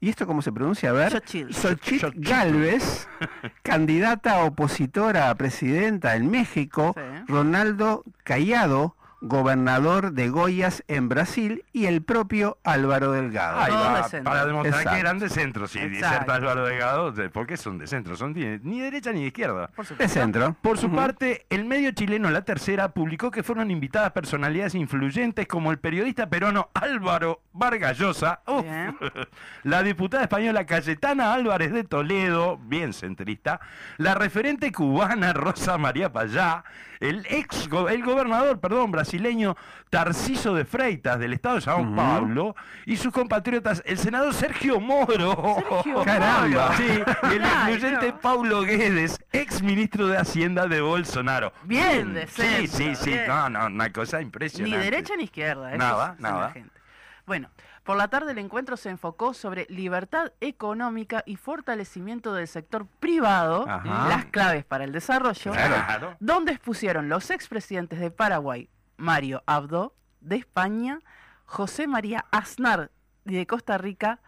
¿Y 0.00 0.08
esto 0.08 0.26
cómo 0.26 0.42
se 0.42 0.50
pronuncia? 0.50 0.90
A 0.90 0.92
ver. 0.94 1.12
Xochitl. 1.12 1.52
Xochitl 1.54 2.00
Xochitl. 2.06 2.28
Galvez, 2.28 3.06
candidata 3.62 4.42
opositora 4.44 5.30
a 5.30 5.34
presidenta 5.36 6.16
en 6.16 6.28
México. 6.30 6.94
Sí. 6.96 7.02
Ronaldo 7.28 8.02
Callado, 8.24 8.96
gobernador 9.20 10.12
de 10.12 10.28
Goiás 10.28 10.82
en 10.88 11.08
Brasil. 11.08 11.64
Y 11.72 11.86
el 11.86 12.02
propio 12.02 12.58
Álvaro 12.64 13.12
Delgado. 13.12 13.60
Ahí 13.60 13.72
va, 13.72 14.08
de 14.08 14.22
para 14.22 14.46
demostrar 14.46 14.74
Exacto. 14.80 14.90
que 14.94 15.00
eran 15.00 15.18
de 15.18 15.28
centro, 15.28 15.66
si 15.68 15.78
Exacto. 15.78 15.96
diserta 15.96 16.34
Álvaro 16.34 16.64
Delgado, 16.66 17.12
de- 17.12 17.30
¿por 17.30 17.46
qué 17.46 17.56
son 17.56 17.78
de 17.78 17.86
centro? 17.86 18.16
Son 18.16 18.32
ni, 18.32 18.44
ni 18.62 18.78
de 18.78 18.84
derecha 18.84 19.12
ni 19.12 19.20
de 19.22 19.26
izquierda. 19.28 19.68
Por 19.68 19.86
de 19.86 20.08
centro. 20.08 20.56
Por 20.62 20.78
su 20.78 20.90
parte, 20.90 21.46
el 21.50 21.64
medio 21.64 21.90
chileno 21.92 22.30
La 22.30 22.42
Tercera 22.44 22.88
publicó 22.92 23.30
que 23.30 23.42
fueron 23.42 23.70
invitadas 23.70 24.12
personalidades 24.12 24.74
influyentes 24.74 25.46
como 25.46 25.70
el 25.70 25.78
periodista 25.78 26.28
peruano 26.28 26.70
Álvaro 26.74 27.42
Vargas 27.52 27.98
Llosa, 27.98 28.40
uf, 28.46 28.62
Bien. 28.62 28.96
la 29.64 29.82
diputada 29.82 30.22
española 30.24 30.66
Cayetana 30.66 31.34
Álvarez 31.34 31.72
de 31.72 31.84
Toledo, 31.84 32.58
bien 32.58 32.92
centrista, 32.92 33.60
la 33.98 34.14
referente 34.14 34.72
cubana 34.72 35.32
Rosa 35.32 35.78
María 35.78 36.12
Payá, 36.12 36.64
el 37.00 37.26
ex 37.30 37.68
el 37.88 38.04
gobernador, 38.04 38.60
perdón, 38.60 38.90
brasileño 38.92 39.56
Tarciso 39.88 40.54
de 40.54 40.64
Freitas 40.64 41.18
del 41.18 41.32
estado 41.32 41.56
de 41.56 41.60
Sao. 41.62 41.96
Paulo 41.96 42.54
y 42.86 42.96
sus 42.96 43.12
compatriotas 43.12 43.82
el 43.86 43.98
senador 43.98 44.32
Sergio 44.34 44.78
Moro. 44.80 45.56
Sergio 45.82 46.04
Caramba. 46.04 46.70
Moro. 46.70 46.74
Sí, 46.76 46.84
y 46.84 47.34
el 47.34 47.42
influyente. 47.42 48.12
Paulo 48.12 48.62
Guedes, 48.62 49.18
ex 49.32 49.62
ministro 49.62 50.06
de 50.06 50.18
Hacienda 50.18 50.66
de 50.66 50.80
Bolsonaro. 50.80 51.52
Bien 51.64 52.12
de 52.14 52.26
Sí, 52.26 52.66
sí, 52.68 52.94
sí, 52.94 53.10
bien. 53.10 53.26
no, 53.26 53.48
no, 53.50 53.66
una 53.66 53.90
cosa 53.92 54.18
Ni 54.18 54.24
impresionante. 54.24 54.78
derecha 54.78 55.16
ni 55.16 55.24
izquierda. 55.24 55.76
Nada, 55.76 56.16
la 56.18 56.30
nada. 56.30 56.50
gente. 56.52 56.78
Bueno, 57.26 57.48
por 57.90 57.96
la 57.96 58.06
tarde 58.06 58.30
el 58.30 58.38
encuentro 58.38 58.76
se 58.76 58.88
enfocó 58.88 59.34
sobre 59.34 59.66
libertad 59.68 60.30
económica 60.40 61.24
y 61.26 61.34
fortalecimiento 61.34 62.32
del 62.32 62.46
sector 62.46 62.86
privado, 62.86 63.68
Ajá. 63.68 64.06
las 64.08 64.26
claves 64.26 64.64
para 64.64 64.84
el 64.84 64.92
desarrollo, 64.92 65.50
Claro. 65.50 66.16
donde 66.20 66.52
expusieron 66.52 67.08
los 67.08 67.30
expresidentes 67.30 67.98
de 67.98 68.12
Paraguay, 68.12 68.70
Mario 68.96 69.42
Abdo, 69.44 69.96
de 70.20 70.36
España, 70.36 71.00
José 71.46 71.88
María 71.88 72.26
Aznar, 72.30 72.92
y 73.24 73.34
de 73.34 73.48
Costa 73.48 73.76
Rica, 73.76 74.20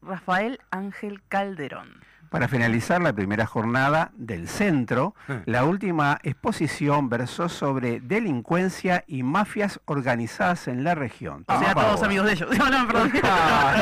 Rafael 0.00 0.58
Ángel 0.70 1.22
Calderón. 1.28 2.00
Para 2.32 2.48
finalizar 2.48 3.00
la 3.02 3.12
primera 3.12 3.46
jornada 3.46 4.10
del 4.16 4.48
centro, 4.48 5.14
la 5.44 5.64
última 5.64 6.18
exposición 6.22 7.08
versó 7.10 7.48
sobre 7.50 8.00
delincuencia 8.00 9.04
y 9.06 9.22
mafias 9.22 9.80
organizadas 9.84 10.66
en 10.66 10.82
la 10.82 10.94
región. 10.94 11.44
O 11.46 11.58
sea, 11.58 11.74
todos 11.74 12.02
amigos 12.02 12.26
de 12.26 12.32
ellos. 12.32 12.48
No, 12.58 12.70
no, 12.70 12.86
perdón. 12.86 13.12
Ah, 13.22 13.74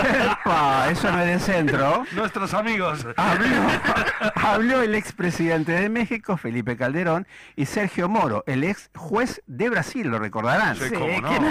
epa, 0.43 0.91
eso 0.91 1.11
no 1.13 1.21
es 1.21 1.27
del 1.27 1.41
centro. 1.41 2.05
Nuestros 2.13 2.53
amigos. 2.55 3.07
Habló, 3.17 3.47
habló 4.35 4.83
el 4.83 4.95
expresidente 4.95 5.73
de 5.73 5.89
México, 5.89 6.37
Felipe 6.37 6.77
Calderón, 6.77 7.27
y 7.57 7.67
Sergio 7.67 8.09
Moro, 8.09 8.43
el 8.47 8.65
ex 8.65 8.91
juez 8.97 9.43
de 9.47 9.69
Brasil, 9.71 10.09
lo 10.09 10.19
recordarán. 10.19 10.77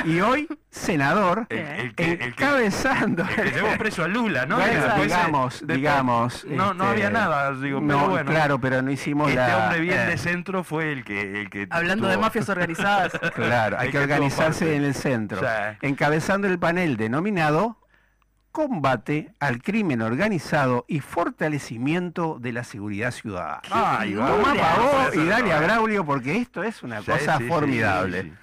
Y 0.06 0.20
hoy, 0.22 0.48
senador, 0.70 1.46
El, 1.50 1.58
el 1.60 1.96
que, 1.96 2.12
el 2.14 2.18
que- 2.20 2.26
encabezando. 2.26 3.24
el 3.24 3.36
que 3.36 3.52
llevó 3.52 3.78
preso 3.78 4.04
a 4.04 4.08
Lula, 4.08 4.46
¿no? 4.46 4.58
Bueno, 4.58 4.96
digamos, 5.04 5.66
digamos, 5.68 6.46
No, 6.46 6.74
no 6.74 6.89
este, 6.94 7.06
había 7.06 7.10
nada, 7.10 7.54
digo, 7.54 7.80
pero 7.86 8.00
no, 8.00 8.10
bueno. 8.10 8.32
claro, 8.32 8.60
pero 8.60 8.82
no 8.82 8.92
hicimos 8.92 9.30
Este 9.30 9.40
la... 9.40 9.58
hombre 9.58 9.80
bien 9.82 10.00
eh, 10.00 10.06
de 10.06 10.18
centro 10.18 10.64
fue 10.64 10.92
el 10.92 11.04
que... 11.04 11.42
El 11.42 11.50
que 11.50 11.68
Hablando 11.70 12.08
de 12.08 12.18
mafias 12.18 12.50
organizadas. 12.50 13.12
Claro, 13.36 13.78
hay 13.80 13.88
El 13.88 13.92
que 13.92 14.00
organizarse 14.00 14.76
en 14.76 14.84
el 14.84 14.94
centro. 14.94 15.40
Sí. 15.40 15.78
Encabezando 15.82 16.48
el 16.48 16.60
panel 16.60 16.98
denominado 16.98 17.78
Combate 18.52 19.32
al 19.40 19.62
crimen 19.62 20.02
organizado 20.02 20.84
y 20.88 21.02
fortalecimiento 21.02 22.38
de 22.40 22.52
la 22.52 22.64
seguridad 22.64 23.12
ciudadana. 23.12 23.62
Ay, 23.72 24.16
va. 24.16 24.28
Tomá 24.28 24.48
Dale, 24.48 24.60
pa' 24.60 24.76
vos 24.80 25.16
y 25.16 25.18
no, 25.20 25.26
dale 25.26 25.54
a 25.54 25.62
eh. 25.62 25.66
Braulio 25.66 26.04
porque 26.06 26.38
esto 26.38 26.64
es 26.64 26.82
una 26.82 27.00
Sí, 27.02 27.12
cosa 27.12 27.38
sí, 27.38 27.44
formidable. 27.48 28.24
sí, 28.24 28.30
sí. 28.30 28.36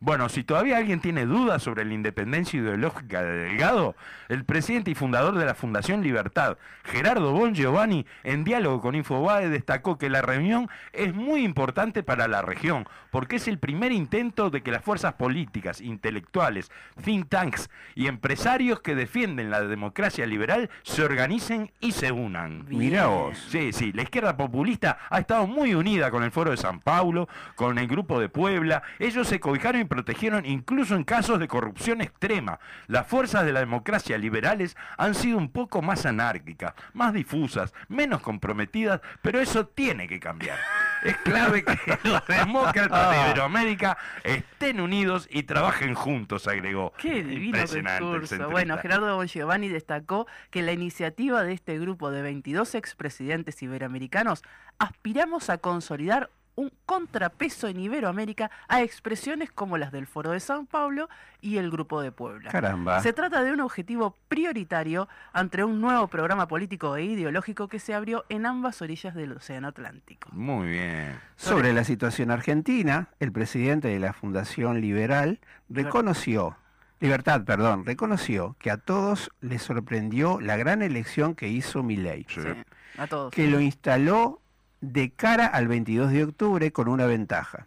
Bueno, 0.00 0.28
si 0.28 0.44
todavía 0.44 0.76
alguien 0.76 1.00
tiene 1.00 1.24
dudas 1.24 1.62
sobre 1.62 1.84
la 1.86 1.94
independencia 1.94 2.60
ideológica 2.60 3.22
de 3.22 3.44
Delgado, 3.44 3.96
el 4.28 4.44
presidente 4.44 4.90
y 4.90 4.94
fundador 4.94 5.36
de 5.36 5.44
la 5.44 5.54
Fundación 5.54 6.02
Libertad, 6.02 6.58
Gerardo 6.84 7.32
Bon 7.32 7.54
Giovanni, 7.54 8.06
en 8.24 8.44
diálogo 8.44 8.80
con 8.80 8.94
Infobae, 8.94 9.48
destacó 9.48 9.98
que 9.98 10.10
la 10.10 10.22
reunión 10.22 10.68
es 10.92 11.14
muy 11.14 11.44
importante 11.44 12.02
para 12.02 12.28
la 12.28 12.42
región, 12.42 12.86
porque 13.10 13.36
es 13.36 13.48
el 13.48 13.58
primer 13.58 13.92
intento 13.92 14.50
de 14.50 14.62
que 14.62 14.70
las 14.70 14.82
fuerzas 14.82 15.14
políticas, 15.14 15.80
intelectuales, 15.80 16.70
think 17.02 17.28
tanks 17.28 17.70
y 17.94 18.06
empresarios 18.06 18.80
que 18.80 18.94
defienden 18.94 19.50
la 19.50 19.62
democracia 19.62 20.26
liberal 20.26 20.70
se 20.82 21.02
organicen 21.02 21.72
y 21.80 21.92
se 21.92 22.12
unan. 22.12 22.66
Mira 22.68 23.06
vos. 23.06 23.38
Sí, 23.50 23.72
sí, 23.72 23.92
la 23.92 24.02
izquierda 24.02 24.36
populista 24.36 24.98
ha 25.10 25.18
estado 25.18 25.46
muy 25.46 25.74
unida 25.74 26.10
con 26.10 26.22
el 26.22 26.30
Foro 26.30 26.50
de 26.50 26.56
San 26.56 26.80
Paulo, 26.80 27.28
con 27.54 27.78
el 27.78 27.86
Grupo 27.86 28.20
de 28.20 28.28
Puebla. 28.28 28.82
Ellos 28.98 29.28
se 29.28 29.40
cobijaron 29.40 29.80
y 29.80 29.84
protegieron 29.84 30.46
incluso 30.46 30.94
en 30.94 31.04
casos 31.04 31.38
de 31.38 31.48
corrupción 31.48 32.00
extrema. 32.00 32.58
Las 32.86 33.06
fuerzas 33.06 33.44
de 33.44 33.52
la 33.52 33.60
democracia 33.60 34.15
liberales 34.18 34.76
han 34.96 35.14
sido 35.14 35.38
un 35.38 35.50
poco 35.50 35.82
más 35.82 36.06
anárquicas, 36.06 36.74
más 36.94 37.12
difusas, 37.12 37.72
menos 37.88 38.20
comprometidas, 38.20 39.00
pero 39.22 39.40
eso 39.40 39.66
tiene 39.66 40.08
que 40.08 40.20
cambiar. 40.20 40.58
Es 41.02 41.16
clave 41.18 41.64
que 41.64 41.76
los 42.08 42.26
demócratas 42.26 43.10
de 43.10 43.22
Iberoamérica 43.22 43.96
estén 44.24 44.80
unidos 44.80 45.28
y 45.30 45.44
trabajen 45.44 45.94
juntos, 45.94 46.48
agregó. 46.48 46.92
Qué 46.98 47.22
divino 47.22 47.58
discurso. 47.58 48.50
Bueno, 48.50 48.78
Gerardo 48.78 49.22
Giovanni 49.24 49.68
destacó 49.68 50.26
que 50.50 50.62
la 50.62 50.72
iniciativa 50.72 51.42
de 51.42 51.52
este 51.52 51.78
grupo 51.78 52.10
de 52.10 52.22
22 52.22 52.74
expresidentes 52.74 53.62
iberoamericanos 53.62 54.42
aspiramos 54.78 55.50
a 55.50 55.58
consolidar 55.58 56.30
un 56.56 56.72
contrapeso 56.86 57.68
en 57.68 57.78
Iberoamérica 57.78 58.50
a 58.68 58.82
expresiones 58.82 59.52
como 59.52 59.78
las 59.78 59.92
del 59.92 60.06
Foro 60.06 60.30
de 60.32 60.40
San 60.40 60.66
Pablo 60.66 61.08
y 61.40 61.58
el 61.58 61.70
Grupo 61.70 62.00
de 62.00 62.12
Puebla. 62.12 62.50
Caramba. 62.50 63.00
Se 63.00 63.12
trata 63.12 63.42
de 63.42 63.52
un 63.52 63.60
objetivo 63.60 64.16
prioritario 64.28 65.08
ante 65.32 65.62
un 65.62 65.80
nuevo 65.80 66.08
programa 66.08 66.48
político 66.48 66.96
e 66.96 67.04
ideológico 67.04 67.68
que 67.68 67.78
se 67.78 67.94
abrió 67.94 68.24
en 68.30 68.46
ambas 68.46 68.80
orillas 68.82 69.14
del 69.14 69.32
Océano 69.32 69.68
Atlántico. 69.68 70.30
Muy 70.32 70.68
bien. 70.68 71.18
Sobre 71.36 71.72
la 71.72 71.84
situación 71.84 72.30
argentina, 72.30 73.08
el 73.20 73.32
presidente 73.32 73.88
de 73.88 74.00
la 74.00 74.12
Fundación 74.14 74.80
Liberal 74.80 75.40
reconoció, 75.68 76.56
Libertad, 77.00 77.44
perdón, 77.44 77.84
reconoció 77.84 78.56
que 78.58 78.70
a 78.70 78.78
todos 78.78 79.30
les 79.42 79.62
sorprendió 79.62 80.40
la 80.40 80.56
gran 80.56 80.80
elección 80.80 81.34
que 81.34 81.48
hizo 81.48 81.82
Milei, 81.82 82.24
Sí. 82.28 82.40
Sí, 82.40 82.48
a 82.96 83.06
todos. 83.06 83.30
que 83.32 83.46
lo 83.48 83.60
instaló 83.60 84.40
de 84.80 85.10
cara 85.10 85.46
al 85.46 85.68
22 85.68 86.10
de 86.10 86.24
octubre 86.24 86.72
con 86.72 86.88
una 86.88 87.06
ventaja. 87.06 87.66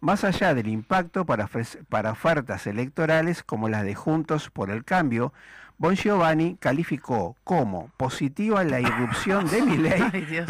Más 0.00 0.24
allá 0.24 0.54
del 0.54 0.68
impacto 0.68 1.26
para, 1.26 1.48
para 1.88 2.12
ofertas 2.12 2.66
electorales 2.66 3.42
como 3.42 3.68
las 3.68 3.84
de 3.84 3.94
Juntos 3.94 4.50
por 4.50 4.70
el 4.70 4.84
Cambio, 4.84 5.32
Bon 5.80 5.96
Giovanni 5.96 6.58
calificó 6.60 7.36
como 7.42 7.90
positiva 7.96 8.62
la 8.64 8.80
irrupción 8.80 9.48
de 9.48 9.62
Milei 9.66 10.02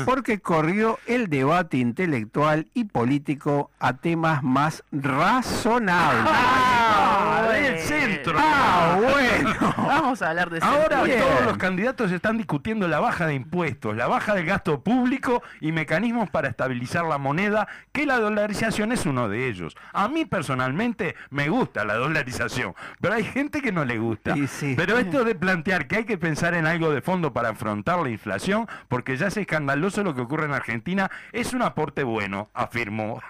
porque 0.04 0.40
corrió 0.40 0.98
el 1.06 1.28
debate 1.28 1.76
intelectual 1.76 2.66
y 2.74 2.86
político 2.86 3.70
a 3.78 3.92
temas 3.92 4.42
más 4.42 4.82
razonables. 4.90 6.32
Ah, 6.34 7.48
del 7.52 7.78
centro. 7.78 8.34
Ah, 8.36 8.98
bueno. 9.00 9.79
Vamos 9.90 10.22
a 10.22 10.30
hablar 10.30 10.50
de 10.50 10.60
Ahora 10.62 11.02
Bien. 11.02 11.18
todos 11.18 11.46
los 11.46 11.56
candidatos 11.56 12.12
están 12.12 12.36
discutiendo 12.36 12.86
la 12.86 13.00
baja 13.00 13.26
de 13.26 13.34
impuestos, 13.34 13.96
la 13.96 14.06
baja 14.06 14.34
del 14.34 14.46
gasto 14.46 14.84
público 14.84 15.42
y 15.60 15.72
mecanismos 15.72 16.30
para 16.30 16.48
estabilizar 16.48 17.04
la 17.06 17.18
moneda, 17.18 17.66
que 17.90 18.06
la 18.06 18.20
dolarización 18.20 18.92
es 18.92 19.04
uno 19.04 19.28
de 19.28 19.48
ellos. 19.48 19.76
A 19.92 20.06
mí 20.06 20.24
personalmente 20.26 21.16
me 21.30 21.48
gusta 21.48 21.84
la 21.84 21.94
dolarización, 21.94 22.74
pero 23.00 23.14
hay 23.14 23.24
gente 23.24 23.60
que 23.60 23.72
no 23.72 23.84
le 23.84 23.98
gusta. 23.98 24.36
Sí. 24.46 24.74
Pero 24.76 24.96
esto 24.96 25.24
de 25.24 25.34
plantear 25.34 25.88
que 25.88 25.96
hay 25.96 26.04
que 26.04 26.18
pensar 26.18 26.54
en 26.54 26.66
algo 26.66 26.92
de 26.92 27.02
fondo 27.02 27.32
para 27.32 27.48
afrontar 27.48 27.98
la 27.98 28.10
inflación, 28.10 28.68
porque 28.86 29.16
ya 29.16 29.26
es 29.26 29.36
escandaloso 29.36 30.04
lo 30.04 30.14
que 30.14 30.20
ocurre 30.20 30.44
en 30.44 30.52
Argentina, 30.52 31.10
es 31.32 31.52
un 31.52 31.62
aporte 31.62 32.04
bueno, 32.04 32.48
afirmó. 32.54 33.20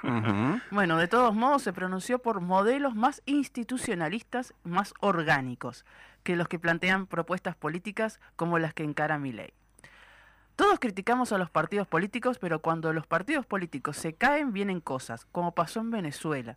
Bueno, 0.70 0.98
de 0.98 1.08
todos 1.08 1.34
modos 1.34 1.62
se 1.62 1.72
pronunció 1.72 2.18
por 2.18 2.42
modelos 2.42 2.94
más 2.94 3.22
institucionalistas, 3.24 4.52
más 4.62 4.92
orgánicos, 5.00 5.86
que 6.30 6.36
los 6.36 6.46
que 6.46 6.60
plantean 6.60 7.06
propuestas 7.06 7.56
políticas 7.56 8.20
como 8.36 8.60
las 8.60 8.72
que 8.72 8.84
encara 8.84 9.18
Milei. 9.18 9.52
Todos 10.54 10.78
criticamos 10.78 11.32
a 11.32 11.38
los 11.38 11.50
partidos 11.50 11.88
políticos, 11.88 12.38
pero 12.38 12.62
cuando 12.62 12.92
los 12.92 13.04
partidos 13.04 13.46
políticos 13.46 13.96
se 13.96 14.12
caen 14.12 14.52
vienen 14.52 14.80
cosas, 14.80 15.24
como 15.32 15.56
pasó 15.56 15.80
en 15.80 15.90
Venezuela, 15.90 16.56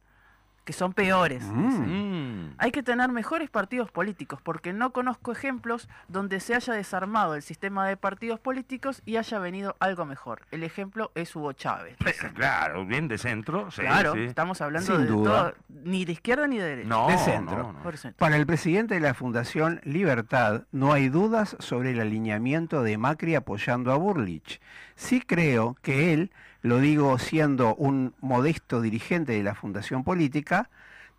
que 0.63 0.73
son 0.73 0.93
peores. 0.93 1.43
Mm. 1.43 2.47
Mm. 2.47 2.53
Hay 2.57 2.71
que 2.71 2.83
tener 2.83 3.09
mejores 3.11 3.49
partidos 3.49 3.91
políticos, 3.91 4.39
porque 4.41 4.71
no 4.73 4.91
conozco 4.93 5.31
ejemplos 5.31 5.89
donde 6.07 6.39
se 6.39 6.55
haya 6.55 6.73
desarmado 6.73 7.35
el 7.35 7.41
sistema 7.41 7.87
de 7.87 7.97
partidos 7.97 8.39
políticos 8.39 9.01
y 9.05 9.17
haya 9.17 9.39
venido 9.39 9.75
algo 9.79 10.05
mejor. 10.05 10.41
El 10.51 10.63
ejemplo 10.63 11.11
es 11.15 11.35
Hugo 11.35 11.53
Chávez. 11.53 11.97
Claro, 12.35 12.85
bien 12.85 13.07
de 13.07 13.17
centro. 13.17 13.69
sí, 13.71 13.81
Claro, 13.81 14.13
sí. 14.13 14.21
estamos 14.23 14.61
hablando 14.61 14.87
Sin 14.95 15.01
de 15.05 15.07
duda. 15.11 15.31
todo, 15.51 15.53
ni 15.83 16.05
de 16.05 16.13
izquierda 16.13 16.47
ni 16.47 16.57
de 16.57 16.63
derecha. 16.65 16.89
No, 16.89 17.07
de 17.07 17.17
centro. 17.17 17.57
no, 17.57 17.73
no. 17.73 17.83
Por 17.83 17.95
eso. 17.95 18.11
Para 18.17 18.37
el 18.37 18.45
presidente 18.45 18.93
de 18.95 18.99
la 19.01 19.13
Fundación 19.13 19.81
Libertad, 19.83 20.63
no 20.71 20.93
hay 20.93 21.09
dudas 21.09 21.55
sobre 21.59 21.91
el 21.91 21.99
alineamiento 21.99 22.83
de 22.83 22.97
Macri 22.97 23.35
apoyando 23.35 23.91
a 23.91 23.95
Burlich. 23.97 24.61
Sí 24.95 25.21
creo 25.21 25.75
que 25.81 26.13
él, 26.13 26.31
lo 26.63 26.79
digo 26.79 27.19
siendo 27.19 27.75
un 27.75 28.15
modesto 28.21 28.81
dirigente 28.81 29.33
de 29.33 29.43
la 29.43 29.53
Fundación 29.53 30.05
Política, 30.05 30.69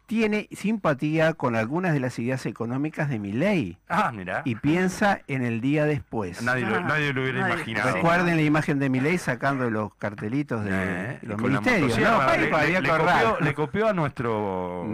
tiene 0.07 0.49
simpatía 0.53 1.33
con 1.33 1.57
algunas 1.57 1.93
de 1.95 2.01
las 2.01 2.19
ideas 2.19 2.45
económicas 2.47 3.09
de 3.09 3.19
Milei 3.19 3.79
Ah, 3.89 4.13
mira. 4.15 4.43
y 4.45 4.55
piensa 4.57 5.21
en 5.29 5.43
el 5.43 5.61
día 5.63 5.87
después. 5.87 6.43
Nadie 6.43 6.67
lo, 6.67 6.77
Ah, 6.77 6.81
nadie 6.81 7.13
lo 7.15 7.23
hubiera 7.23 7.41
nadie- 7.41 7.55
imaginado. 7.55 7.95
Recuerden 7.95 8.37
la 8.37 8.43
imagen 8.43 8.79
de 8.79 8.91
Milei 8.91 9.17
sacando 9.17 9.71
los 9.71 9.95
cartelitos 9.95 10.63
de 10.65 10.71
Eh, 10.73 11.19
los 11.23 11.41
ministerios. 11.41 11.99
¿no? 11.99 12.23
Le, 12.37 12.51
copió, 12.51 13.37
le 13.41 13.55
copió 13.55 13.89
a 13.89 13.93
nuestro 13.95 14.87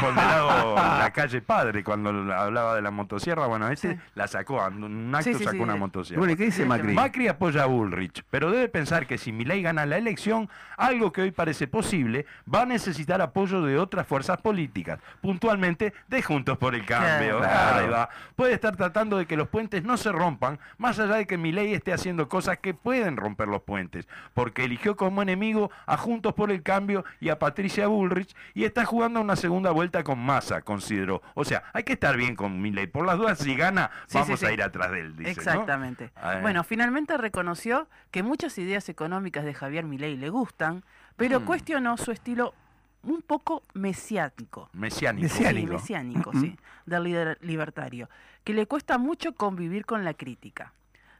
ponderado 0.00 0.74
la 0.76 1.10
calle 1.12 1.40
Padre 1.42 1.82
cuando 1.82 2.10
hablaba 2.32 2.76
de 2.76 2.82
la 2.82 2.90
motosierra. 2.90 3.46
Bueno, 3.46 3.68
este 3.68 3.94
Sí. 3.94 3.98
la 4.14 4.28
sacó, 4.28 4.64
en 4.66 4.84
un 4.84 5.14
acto 5.14 5.24
Sí, 5.30 5.34
sí, 5.34 5.44
sacó 5.44 5.56
sí. 5.56 5.62
una 5.62 5.76
motosierra. 5.76 6.18
Bueno, 6.20 6.34
¿y 6.34 6.36
qué 6.36 6.44
dice 6.44 6.64
Macri? 6.64 6.92
Macri 6.92 7.28
apoya 7.28 7.64
a 7.64 7.66
Bullrich, 7.66 8.22
pero 8.30 8.50
debe 8.50 8.68
pensar 8.68 9.06
que 9.06 9.18
si 9.18 9.32
Milei 9.32 9.62
gana 9.62 9.86
la 9.86 9.96
elección, 9.96 10.48
algo 10.76 11.12
que 11.12 11.22
hoy 11.22 11.30
parece 11.32 11.66
posible, 11.66 12.26
va 12.52 12.62
a 12.62 12.66
necesitar 12.66 13.20
apoyo 13.22 13.62
de 13.62 13.78
otras 13.78 14.06
fuerzas 14.06 14.19
políticas, 14.42 14.98
puntualmente 15.20 15.92
de 16.08 16.22
Juntos 16.22 16.58
por 16.58 16.74
el 16.74 16.84
Cambio. 16.84 17.38
Claro. 17.38 17.80
Ahí 17.84 17.88
va. 17.88 18.08
Puede 18.36 18.54
estar 18.54 18.76
tratando 18.76 19.16
de 19.18 19.26
que 19.26 19.36
los 19.36 19.48
puentes 19.48 19.84
no 19.84 19.96
se 19.96 20.10
rompan, 20.12 20.58
más 20.78 20.98
allá 20.98 21.14
de 21.16 21.26
que 21.26 21.36
Milei 21.38 21.74
esté 21.74 21.92
haciendo 21.92 22.28
cosas 22.28 22.58
que 22.58 22.74
pueden 22.74 23.16
romper 23.16 23.48
los 23.48 23.62
puentes, 23.62 24.08
porque 24.34 24.64
eligió 24.64 24.96
como 24.96 25.22
enemigo 25.22 25.70
a 25.86 25.96
Juntos 25.96 26.34
por 26.34 26.50
el 26.50 26.62
Cambio 26.62 27.04
y 27.20 27.28
a 27.28 27.38
Patricia 27.38 27.86
Bullrich 27.86 28.34
y 28.54 28.64
está 28.64 28.84
jugando 28.84 29.20
una 29.20 29.36
segunda 29.36 29.70
vuelta 29.70 30.02
con 30.04 30.18
Massa, 30.18 30.62
consideró. 30.62 31.22
O 31.34 31.44
sea, 31.44 31.62
hay 31.72 31.84
que 31.84 31.92
estar 31.94 32.16
bien 32.16 32.36
con 32.36 32.60
Milei. 32.60 32.86
Por 32.86 33.06
las 33.06 33.18
dudas, 33.18 33.38
si 33.38 33.54
gana, 33.54 33.90
Sí, 34.06 34.18
vamos 34.18 34.40
sí, 34.40 34.46
a 34.46 34.52
ir 34.52 34.62
atrás 34.62 34.90
de 34.90 35.00
él, 35.00 35.16
dice. 35.16 35.30
Exactamente. 35.30 36.10
Ah, 36.16 36.34
eh. 36.36 36.40
Bueno, 36.42 36.64
finalmente 36.64 37.16
reconoció 37.16 37.88
que 38.10 38.22
muchas 38.22 38.56
ideas 38.58 38.88
económicas 38.88 39.44
de 39.44 39.54
Javier 39.54 39.84
Milei 39.84 40.16
le 40.16 40.28
gustan, 40.30 40.84
pero 41.16 41.40
Mm. 41.40 41.44
cuestionó 41.44 41.96
su 41.96 42.12
estilo 42.12 42.54
un 43.02 43.22
poco 43.22 43.62
mesiánico. 43.74 44.68
Mesiánico. 44.72 45.22
Mesiánico. 45.22 45.78
Sí, 45.78 45.94
mesiánico, 45.94 46.32
sí, 46.32 46.56
del 46.86 47.04
líder 47.04 47.38
libertario, 47.40 48.08
que 48.44 48.54
le 48.54 48.66
cuesta 48.66 48.98
mucho 48.98 49.34
convivir 49.34 49.86
con 49.86 50.04
la 50.04 50.14
crítica. 50.14 50.72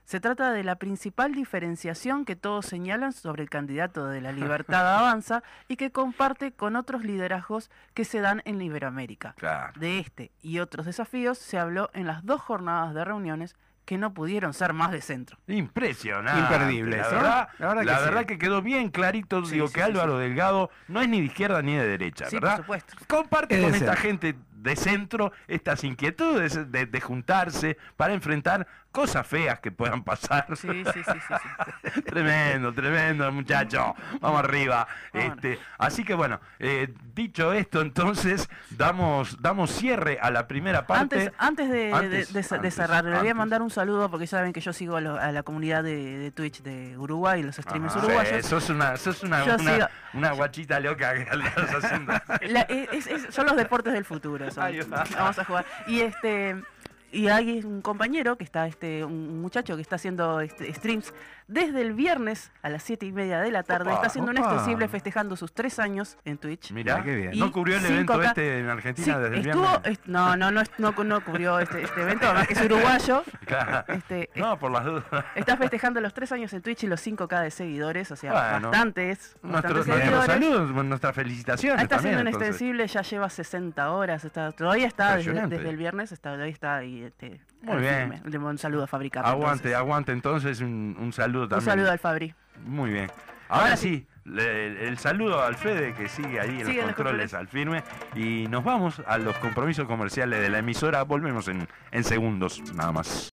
Se 0.05 0.19
trata 0.19 0.51
de 0.51 0.65
la 0.65 0.75
principal 0.75 1.33
diferenciación 1.35 2.25
que 2.25 2.35
todos 2.35 2.67
señalan 2.67 3.13
sobre 3.13 3.45
el 3.45 3.49
candidato 3.49 4.07
de 4.07 4.21
la 4.21 4.33
Libertad 4.33 4.97
Avanza 4.99 5.45
y 5.69 5.77
que 5.77 5.93
comparte 5.93 6.51
con 6.51 6.75
otros 6.75 7.05
liderazgos 7.05 7.71
que 7.95 8.05
se 8.05 8.21
dan 8.21 8.43
en 8.45 8.61
Iberoamérica. 8.61 9.35
Claro. 9.39 9.79
De 9.79 10.01
este 10.01 10.33
y 10.43 10.59
otros 10.59 10.87
desafíos 10.87 11.39
se 11.39 11.59
habló 11.61 11.91
en 11.95 12.09
las 12.09 12.25
dos 12.25 12.41
jornadas 12.41 12.93
de 12.93 13.05
reuniones 13.05 13.55
que 13.91 13.99
no 13.99 14.15
pudieron 14.15 14.55
ser 14.55 14.73
más 14.73 14.93
de 14.93 15.01
centro. 15.01 15.37
Impresionante. 15.49 16.39
Imperdible, 16.43 16.97
La 16.99 17.03
¿no? 17.03 17.11
verdad, 17.11 17.49
La 17.59 17.67
verdad 17.67 17.83
la 17.85 17.97
que 17.99 18.05
verdad 18.05 18.21
sí. 18.21 18.27
que 18.27 18.39
quedó 18.39 18.63
bien 18.63 18.89
clarito. 18.91 19.45
Sí, 19.45 19.55
digo 19.55 19.67
sí, 19.67 19.75
que 19.75 19.81
sí, 19.81 19.87
Álvaro 19.87 20.17
Delgado 20.17 20.71
no 20.87 21.01
es 21.01 21.09
ni 21.09 21.19
de 21.19 21.27
izquierda 21.27 21.61
ni 21.61 21.75
de 21.75 21.85
derecha, 21.89 22.27
Sí, 22.27 22.37
por 22.37 22.43
¿verdad? 22.45 22.57
supuesto. 22.59 22.95
Comparte 23.09 23.57
Es 23.59 23.65
con 23.65 23.75
esta 23.75 23.95
ser. 23.95 23.97
gente 23.99 24.37
de 24.53 24.77
centro 24.77 25.33
estas 25.49 25.83
inquietudes 25.83 26.71
de, 26.71 26.87
de 26.87 27.01
juntarse 27.01 27.79
para 27.97 28.15
enfrentar 28.15 28.69
cosas 28.93 29.27
feas 29.27 29.61
que 29.61 29.71
puedan 29.71 30.03
pasar. 30.03 30.47
Sí, 30.57 30.69
sí, 30.85 30.85
sí, 30.95 31.03
sí, 31.05 31.35
sí. 31.95 32.03
tremendo, 32.07 32.73
tremendo, 32.73 33.31
muchacho. 33.33 33.95
Vamos 34.21 34.41
arriba. 34.41 34.87
Este, 35.13 35.59
así 35.79 36.05
que 36.05 36.15
bueno, 36.15 36.41
eh, 36.59 36.93
dicho 37.15 37.53
esto, 37.53 37.81
entonces 37.81 38.49
damos, 38.71 39.41
damos 39.41 39.71
cierre 39.71 40.19
a 40.21 40.31
la 40.31 40.47
primera 40.49 40.87
parte. 40.87 41.01
Antes, 41.29 41.33
antes, 41.39 41.71
de, 41.71 41.93
Antes, 41.93 42.11
de- 42.11 42.41
de- 42.41 42.49
de 42.49 42.55
antes, 42.57 42.75
cerrar, 42.75 43.05
le 43.05 43.19
voy 43.19 43.29
a 43.29 43.35
mandar 43.35 43.63
un 43.63 43.71
saludo 43.71 44.11
porque 44.11 44.27
saben 44.27 44.53
que 44.53 44.61
yo 44.61 44.73
sigo 44.73 44.97
a, 44.97 45.01
lo- 45.01 45.19
a 45.19 45.31
la 45.33 45.43
comunidad 45.43 45.83
de, 45.83 46.31
Twitch 46.35 46.63
de 46.63 46.97
Uruguay, 46.99 47.43
los 47.43 47.57
streamers 47.57 47.95
Ajá. 47.97 48.05
uruguayos. 48.07 48.43
Sí, 48.45 48.49
sos 48.49 48.71
una, 48.71 48.97
sos 48.97 49.23
una, 49.23 49.45
una, 49.45 49.59
sigo- 49.59 49.89
una 50.15 50.33
guachita 50.33 50.81
loca 50.81 51.15
que. 51.15 51.27
La- 52.49 52.63
es- 52.63 53.07
es- 53.07 53.35
son 53.35 53.47
los 53.47 53.57
deportes 53.57 53.93
del 53.93 54.05
futuro. 54.05 54.51
son. 54.51 54.73
Vamos 55.17 55.39
a 55.39 55.45
jugar. 55.45 55.65
Y 55.87 56.01
este 56.01 56.57
y 57.13 57.29
hay 57.29 57.63
un 57.65 57.83
compañero 57.83 58.37
que 58.37 58.45
está, 58.45 58.67
este, 58.67 59.05
un 59.05 59.41
muchacho 59.41 59.77
que 59.77 59.83
está 59.83 59.97
haciendo 59.97 60.41
este, 60.41 60.73
streams 60.73 61.13
desde 61.51 61.81
el 61.83 61.93
viernes 61.95 62.53
a 62.63 62.69
las 62.69 62.83
siete 62.83 63.07
y 63.07 63.13
media 63.13 63.41
de 63.41 63.51
la 63.51 63.63
tarde. 63.63 63.87
Opa, 63.91 63.95
está 63.97 64.07
haciendo 64.07 64.31
un 64.31 64.39
extensible 64.39 64.87
festejando 64.89 65.37
sus 65.37 65.53
tres 65.53 65.79
años 65.79 66.17
en 66.25 66.39
Twitch. 66.39 66.71
Mira, 66.73 66.97
Ah, 66.97 67.03
qué 67.03 67.15
bien. 67.17 67.39
¿no 67.39 67.51
cubrió 67.53 67.77
el 67.77 67.83
5K. 67.83 67.91
evento 67.93 68.23
este 68.23 68.59
en 68.61 68.69
Argentina 68.69 69.05
Sí, 69.17 69.21
desde 69.21 69.37
el 69.37 69.47
estuvo, 69.47 69.63
viernes? 69.69 69.91
est- 69.93 70.07
no, 70.07 70.37
no, 70.37 70.51
no, 70.51 70.63
no, 70.79 70.93
no 71.05 71.25
cubrió 71.25 71.59
este, 71.59 71.83
este 71.83 72.03
evento, 72.03 72.27
además 72.27 72.47
que 72.47 72.55
es 72.55 72.63
uruguayo. 72.63 73.25
Claro. 73.47 73.85
Este, 73.93 74.31
No, 74.37 74.59
por 74.59 74.71
las 74.71 74.85
dudas. 74.85 75.05
Está 75.35 75.57
festejando 75.57 76.01
los 76.01 76.15
tres 76.15 76.31
años 76.33 76.53
en 76.53 76.63
Twitch 76.63 76.85
y 76.85 76.87
los 76.87 77.01
5K 77.05 77.43
de 77.43 77.51
seguidores, 77.51 78.11
o 78.13 78.17
sea, 78.17 78.33
Bueno. 78.33 78.71
bastantes, 78.71 79.37
Nuestros, 79.43 79.53
bastantes 79.53 79.87
nuestros 79.87 80.25
seguidores. 80.27 80.27
saludos, 80.67 80.85
nuestras 80.87 81.15
felicitaciones 81.17 81.83
está 81.83 81.97
también. 81.97 82.15
haciendo 82.15 82.21
un 82.23 82.27
entonces. 82.29 82.49
extensible, 82.51 82.87
ya 82.87 83.03
lleva 83.03 83.29
60 83.29 83.91
horas, 83.91 84.25
está, 84.25 84.53
todavía 84.53 84.87
está 84.87 85.17
desde 85.17 85.69
el 85.69 85.77
viernes, 85.77 86.13
está, 86.13 86.31
todavía 86.33 86.53
está 86.53 86.77
ahí. 86.77 87.03
Este, 87.03 87.41
Muy 87.63 87.77
bien. 87.83 88.13
firme. 88.23 88.51
Un 88.51 88.59
saludo 88.59 88.85
a 88.85 88.87
Fabricar. 88.87 89.27
Aguante, 89.27 89.75
aguante 89.75 90.13
entonces, 90.13 90.61
un, 90.61 90.97
un 90.99 91.13
saludo 91.13 91.45
Un 91.45 91.49
también. 91.51 91.67
saludo 91.71 91.91
al 91.91 91.99
Fabri. 91.99 92.35
Muy 92.65 92.91
bien. 92.91 93.11
Ahora, 93.49 93.65
Ahora 93.65 93.77
sí, 93.77 94.07
le- 94.25 94.87
el, 94.89 94.99
saludo 94.99 95.43
al 95.43 95.57
Fede 95.57 95.93
que 95.95 96.09
sigue 96.09 96.39
ahí 96.41 96.61
en 96.61 96.67
Sigue 96.67 96.83
los 96.83 96.93
controles 96.95 97.35
al 97.35 97.49
firme. 97.49 97.83
Y 98.15 98.47
nos 98.49 98.63
vamos 98.65 99.03
a 99.07 99.19
los 99.19 99.37
compromisos 99.39 99.87
comerciales 99.87 100.41
de 100.41 100.49
la 100.51 100.59
emisora. 100.59 101.03
Volvemos 101.03 101.49
en, 101.49 101.67
en 101.91 102.05
segundos, 102.05 102.63
nada 102.75 102.93
más. 102.93 103.31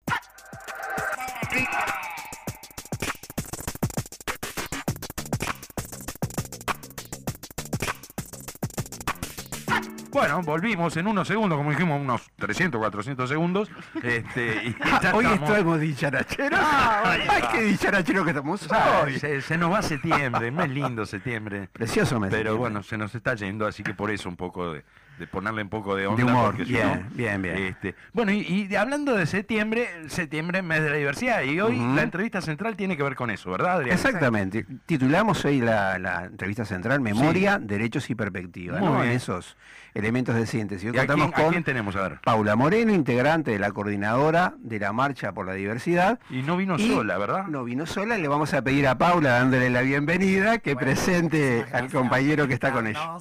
Bueno, 10.17 10.41
volvimos 10.41 10.97
en 10.97 11.07
unos 11.07 11.27
segundos, 11.27 11.57
como 11.57 11.69
dijimos, 11.69 12.01
unos 12.01 12.29
300, 12.37 12.79
400 12.79 13.29
segundos. 13.29 13.69
Este, 14.01 14.63
y 14.65 14.75
ya 15.01 15.13
Hoy 15.13 15.25
estamos- 15.25 15.49
estamos 15.51 15.79
dicharacheros. 15.79 16.59
Ay, 16.63 17.21
qué 17.51 17.61
dicharacheros 17.61 18.23
que 18.23 18.31
estamos 18.31 18.67
hoy. 19.03 19.19
se, 19.19 19.41
se 19.41 19.57
nos 19.57 19.71
va 19.71 19.81
septiembre, 19.81 20.49
mes 20.51 20.69
lindo 20.69 21.05
septiembre. 21.05 21.69
Precioso 21.71 22.19
mes. 22.19 22.31
Pero 22.31 22.57
bueno, 22.57 22.81
se 22.81 22.97
nos 22.97 23.13
está 23.13 23.35
yendo, 23.35 23.67
así 23.67 23.83
que 23.83 23.93
por 23.93 24.09
eso 24.09 24.27
un 24.27 24.35
poco 24.37 24.73
de, 24.73 24.83
de 25.17 25.27
ponerle 25.27 25.63
un 25.63 25.69
poco 25.69 25.95
de 25.95 26.07
onda. 26.07 26.23
De 26.23 26.29
humor, 26.29 26.45
porque 26.45 26.65
si 26.65 26.73
bien, 26.73 27.07
no, 27.09 27.15
bien, 27.15 27.41
bien. 27.41 27.57
este, 27.57 27.95
bueno, 28.13 28.31
y, 28.31 28.73
hablando 28.75 29.15
de 29.15 29.25
septiembre, 29.25 29.87
septiembre, 30.09 30.61
mes 30.61 30.83
de 30.83 30.89
la 30.89 30.95
diversidad, 30.95 31.43
y 31.43 31.59
hoy 31.59 31.77
la 31.77 32.03
entrevista 32.03 32.41
central 32.41 32.75
tiene 32.75 32.97
que 32.97 33.03
ver 33.03 33.15
con 33.15 33.29
eso, 33.29 33.51
¿verdad, 33.51 33.77
Adrián? 33.77 33.95
Exactamente. 33.95 34.65
Titulamos 34.85 35.43
hoy 35.45 35.61
la, 35.61 35.97
la 35.99 36.25
entrevista 36.25 36.65
central 36.65 37.01
Memoria, 37.01 37.59
Derechos 37.59 38.09
y 38.09 38.15
Perspectiva, 38.15 38.79
Muy 38.79 38.87
¿no? 38.87 38.95
bien. 38.95 39.11
En 39.11 39.17
esos 39.17 39.57
elementos 39.93 40.35
de 40.35 40.45
síntesis. 40.45 40.93
¿Y 40.93 40.97
a 40.97 41.01
contamos 41.01 41.27
quién, 41.27 41.39
a 41.39 41.43
con 41.43 41.51
quién 41.51 41.63
tenemos? 41.63 41.95
A 41.95 42.01
ver. 42.03 42.19
Paula 42.23 42.55
Moreno, 42.55 42.93
integrante 42.93 43.51
de 43.51 43.59
la 43.59 43.71
coordinadora 43.71 44.53
de 44.59 44.79
la 44.79 44.93
Marcha 44.93 45.33
por 45.33 45.45
la 45.45 45.53
Diversidad. 45.53 46.19
Y 46.29 46.43
no 46.43 46.57
vino 46.57 46.75
Y 46.77 46.87
sola, 46.87 47.17
¿verdad? 47.17 47.47
No 47.47 47.63
vino 47.63 47.85
sola, 47.85 48.17
le 48.17 48.27
vamos 48.27 48.53
a 48.53 48.61
pedir 48.61 48.87
a 48.87 48.97
Paula, 48.97 49.31
dándole 49.31 49.69
la 49.69 49.81
bienvenida, 49.81 50.59
que 50.59 50.75
Bueno, 50.75 50.91
presente 50.91 51.65
al 51.71 51.89
compañero 51.89 52.47
que 52.47 52.53
está 52.53 52.71
con 52.71 52.87
ella. 52.87 53.17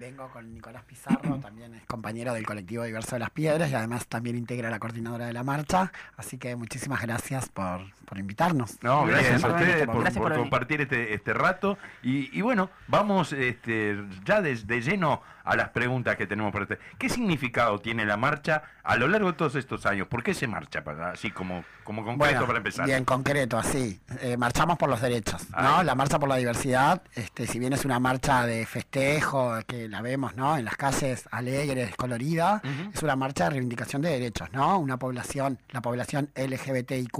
Vengo 0.00 0.30
con 0.30 0.50
Nicolás 0.54 0.82
Pizarro, 0.84 1.36
también 1.42 1.74
es 1.74 1.84
compañero 1.84 2.32
del 2.32 2.46
colectivo 2.46 2.84
Diverso 2.84 3.16
de 3.16 3.18
las 3.18 3.28
Piedras 3.28 3.70
y 3.70 3.74
además 3.74 4.06
también 4.06 4.34
integra 4.34 4.70
la 4.70 4.78
coordinadora 4.78 5.26
de 5.26 5.34
la 5.34 5.42
marcha. 5.42 5.92
Así 6.16 6.38
que 6.38 6.56
muchísimas 6.56 7.02
gracias 7.02 7.50
por, 7.50 7.82
por 8.10 8.18
invitarnos. 8.18 8.76
No, 8.82 9.06
gracias, 9.06 9.40
Gracias 9.40 9.44
a 9.44 9.54
ustedes 9.54 9.86
por, 9.86 10.00
Gracias 10.00 10.14
por 10.14 10.22
por 10.24 10.30
venir. 10.32 10.42
compartir 10.44 10.80
este, 10.80 11.14
este 11.14 11.32
rato. 11.32 11.78
Y, 12.02 12.36
y 12.36 12.42
bueno, 12.42 12.68
vamos 12.88 13.32
este, 13.32 13.96
ya 14.24 14.42
de, 14.42 14.56
de 14.56 14.80
lleno 14.82 15.22
a 15.44 15.56
las 15.56 15.68
preguntas 15.70 16.16
que 16.16 16.26
tenemos 16.26 16.52
para 16.52 16.64
usted. 16.64 16.78
¿Qué 16.98 17.08
significado 17.08 17.78
tiene 17.78 18.04
la 18.04 18.16
marcha 18.16 18.62
a 18.82 18.96
lo 18.96 19.06
largo 19.08 19.28
de 19.30 19.38
todos 19.38 19.54
estos 19.54 19.86
años? 19.86 20.08
¿Por 20.08 20.22
qué 20.24 20.34
se 20.34 20.46
marcha? 20.48 20.82
Para, 20.84 21.12
así 21.12 21.30
como, 21.30 21.64
como 21.84 22.04
concreto 22.04 22.32
Bueno, 22.34 22.46
para 22.46 22.58
empezar. 22.58 22.84
bien 22.86 23.04
concreto, 23.04 23.58
así. 23.58 24.00
Eh, 24.20 24.36
marchamos 24.36 24.76
por 24.76 24.88
los 24.90 25.00
derechos, 25.00 25.48
¿no? 25.50 25.78
Ahí. 25.78 25.86
La 25.86 25.94
marcha 25.94 26.18
por 26.18 26.28
la 26.28 26.36
diversidad, 26.36 27.02
este, 27.14 27.46
si 27.46 27.58
bien 27.60 27.72
es 27.72 27.84
una 27.84 27.98
marcha 28.00 28.44
de 28.44 28.66
festejo, 28.66 29.54
que 29.66 29.88
la 29.88 30.02
vemos, 30.02 30.34
¿no? 30.36 30.56
En 30.58 30.64
las 30.64 30.76
calles 30.76 31.28
alegres, 31.30 31.94
colorida, 31.96 32.60
es 32.92 33.02
una 33.02 33.16
marcha 33.16 33.44
de 33.44 33.50
reivindicación 33.50 34.02
de 34.02 34.10
derechos, 34.10 34.48
¿no? 34.52 34.78
Una 34.78 34.98
población, 34.98 35.58
la 35.70 35.80
población 35.80 36.28
LGBTIQ, 36.36 37.18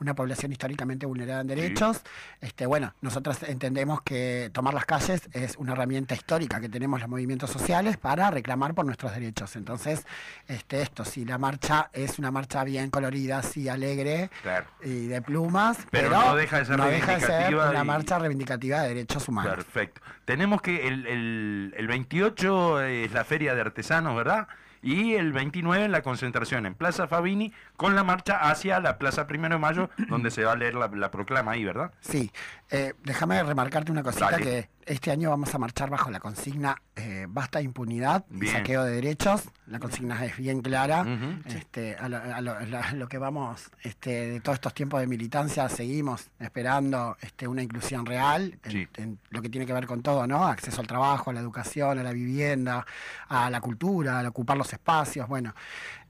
una 0.00 0.14
población 0.14 0.21
históricamente 0.30 1.06
vulnerada 1.06 1.40
en 1.42 1.46
derechos. 1.46 2.00
Este, 2.40 2.66
bueno, 2.66 2.94
nosotros 3.00 3.42
entendemos 3.42 4.02
que 4.02 4.50
tomar 4.52 4.74
las 4.74 4.84
calles 4.84 5.28
es 5.32 5.56
una 5.56 5.72
herramienta 5.72 6.14
histórica 6.14 6.60
que 6.60 6.68
tenemos 6.68 7.00
los 7.00 7.08
movimientos 7.08 7.50
sociales 7.50 7.96
para 7.96 8.30
reclamar 8.30 8.74
por 8.74 8.84
nuestros 8.84 9.12
derechos. 9.14 9.56
Entonces, 9.56 10.06
este, 10.48 10.82
esto, 10.82 11.04
si 11.04 11.24
la 11.24 11.38
marcha 11.38 11.90
es 11.92 12.18
una 12.18 12.30
marcha 12.30 12.64
bien 12.64 12.90
colorida, 12.90 13.38
así 13.38 13.68
alegre 13.68 14.30
Claro. 14.42 14.66
y 14.82 15.06
de 15.06 15.22
plumas, 15.22 15.78
Pero 15.90 16.10
pero, 16.10 16.20
no 16.24 16.36
deja 16.36 16.58
de 16.58 16.64
ser 16.66 16.76
no 16.78 16.86
deja 16.86 17.12
de 17.14 17.20
ser 17.20 17.28
reivindicativa 17.28 17.70
una 17.70 17.82
y- 17.82 17.86
marcha 17.86 18.18
reivindicativa 18.18 18.82
de 18.82 18.88
derechos 18.88 19.28
humanos. 19.28 19.54
Perfecto. 19.54 20.00
Tenemos 20.24 20.62
que 20.62 20.86
el, 20.88 21.06
el, 21.06 21.74
el 21.76 21.86
28 21.86 22.82
es 22.82 23.12
la 23.12 23.24
feria 23.24 23.54
de 23.54 23.60
artesanos, 23.60 24.16
¿verdad? 24.16 24.48
Y 24.82 25.14
el 25.14 25.32
29 25.32 25.88
la 25.88 26.02
concentración 26.02 26.66
en 26.66 26.74
Plaza 26.74 27.06
Fabini 27.06 27.52
con 27.76 27.94
la 27.94 28.02
marcha 28.02 28.38
hacia 28.50 28.80
la 28.80 28.98
Plaza 28.98 29.26
Primero 29.26 29.54
de 29.54 29.60
Mayo, 29.60 29.90
donde 30.08 30.30
se 30.30 30.44
va 30.44 30.52
a 30.52 30.56
leer 30.56 30.74
la, 30.74 30.88
la 30.88 31.10
proclama 31.10 31.52
ahí, 31.52 31.64
¿verdad? 31.64 31.92
Sí, 32.00 32.32
eh, 32.70 32.94
déjame 33.04 33.42
remarcarte 33.42 33.92
una 33.92 34.02
cosita 34.02 34.30
Dale. 34.32 34.42
que 34.42 34.68
este 34.86 35.10
año 35.10 35.30
vamos 35.30 35.54
a 35.54 35.58
marchar 35.58 35.90
bajo 35.90 36.10
la 36.10 36.20
consigna 36.20 36.80
eh, 36.96 37.26
basta 37.28 37.60
impunidad 37.62 38.24
y 38.30 38.46
saqueo 38.46 38.84
de 38.84 38.92
derechos. 38.92 39.42
La 39.66 39.78
consigna 39.78 40.24
es 40.24 40.36
bien 40.36 40.60
clara. 40.60 41.06
Este, 41.46 41.96
a, 41.96 42.08
lo, 42.08 42.18
a 42.18 42.40
lo- 42.40 42.52
a 42.56 42.60
lo- 42.64 42.78
a 42.78 42.92
lo 42.92 43.08
que 43.08 43.18
vamos 43.18 43.70
este, 43.82 44.28
de 44.30 44.40
todos 44.40 44.56
estos 44.56 44.74
tiempos 44.74 45.00
de 45.00 45.06
militancia 45.06 45.68
seguimos 45.68 46.30
esperando 46.38 47.16
este, 47.22 47.48
una 47.48 47.62
inclusión 47.62 48.04
real 48.06 48.58
en, 48.64 48.70
Sí. 48.70 48.88
en 48.96 49.18
lo 49.30 49.40
que 49.40 49.48
tiene 49.48 49.66
que 49.66 49.72
ver 49.72 49.86
con 49.86 50.02
todo, 50.02 50.26
¿no? 50.26 50.46
Acceso 50.46 50.80
al 50.80 50.86
trabajo, 50.86 51.30
a 51.30 51.32
la 51.32 51.40
educación, 51.40 51.98
a 51.98 52.02
la 52.02 52.12
vivienda, 52.12 52.84
a 53.28 53.48
la 53.50 53.60
cultura, 53.60 54.18
al 54.18 54.26
ocupar 54.26 54.56
los 54.56 54.72
espacios, 54.72 55.26
bueno. 55.28 55.54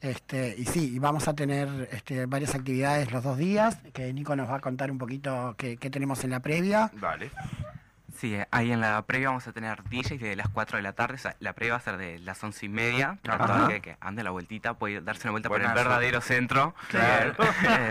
Este, 0.00 0.56
y 0.58 0.64
sí, 0.64 0.98
vamos 0.98 1.28
a 1.28 1.34
tener 1.34 1.88
este, 1.92 2.26
varias 2.26 2.56
actividades 2.56 3.12
los 3.12 3.22
dos 3.22 3.38
días, 3.38 3.78
que 3.92 4.12
Nico 4.12 4.34
nos 4.34 4.50
va 4.50 4.56
a 4.56 4.60
contar 4.60 4.90
un 4.90 4.98
poquito 4.98 5.54
qué, 5.56 5.76
qué 5.76 5.90
tenemos 5.90 6.24
en 6.24 6.30
la 6.30 6.40
previa. 6.40 6.90
Vale. 7.00 7.30
Sí, 8.22 8.36
eh, 8.36 8.46
ahí 8.52 8.70
en 8.70 8.80
la 8.80 9.02
previa 9.02 9.30
vamos 9.30 9.48
a 9.48 9.52
tener 9.52 9.82
DJs 9.82 10.20
de 10.20 10.36
las 10.36 10.48
4 10.48 10.76
de 10.76 10.82
la 10.84 10.92
tarde. 10.92 11.16
o 11.16 11.18
sea, 11.18 11.34
la 11.40 11.54
previa 11.54 11.72
va 11.72 11.78
a 11.78 11.82
ser 11.82 11.96
de 11.96 12.20
las 12.20 12.40
11 12.40 12.66
y 12.66 12.68
media. 12.68 13.18
Para 13.20 13.34
Ajá. 13.34 13.46
todo 13.46 13.66
el 13.66 13.72
que, 13.72 13.80
que 13.80 13.96
ande 14.00 14.22
la 14.22 14.30
vueltita, 14.30 14.74
puede 14.74 15.00
darse 15.00 15.26
una 15.26 15.32
vuelta 15.32 15.48
por 15.48 15.60
el 15.60 15.66
verdadero 15.72 16.20
centro. 16.20 16.72
Claro. 16.86 17.34
Eh, 17.42 17.90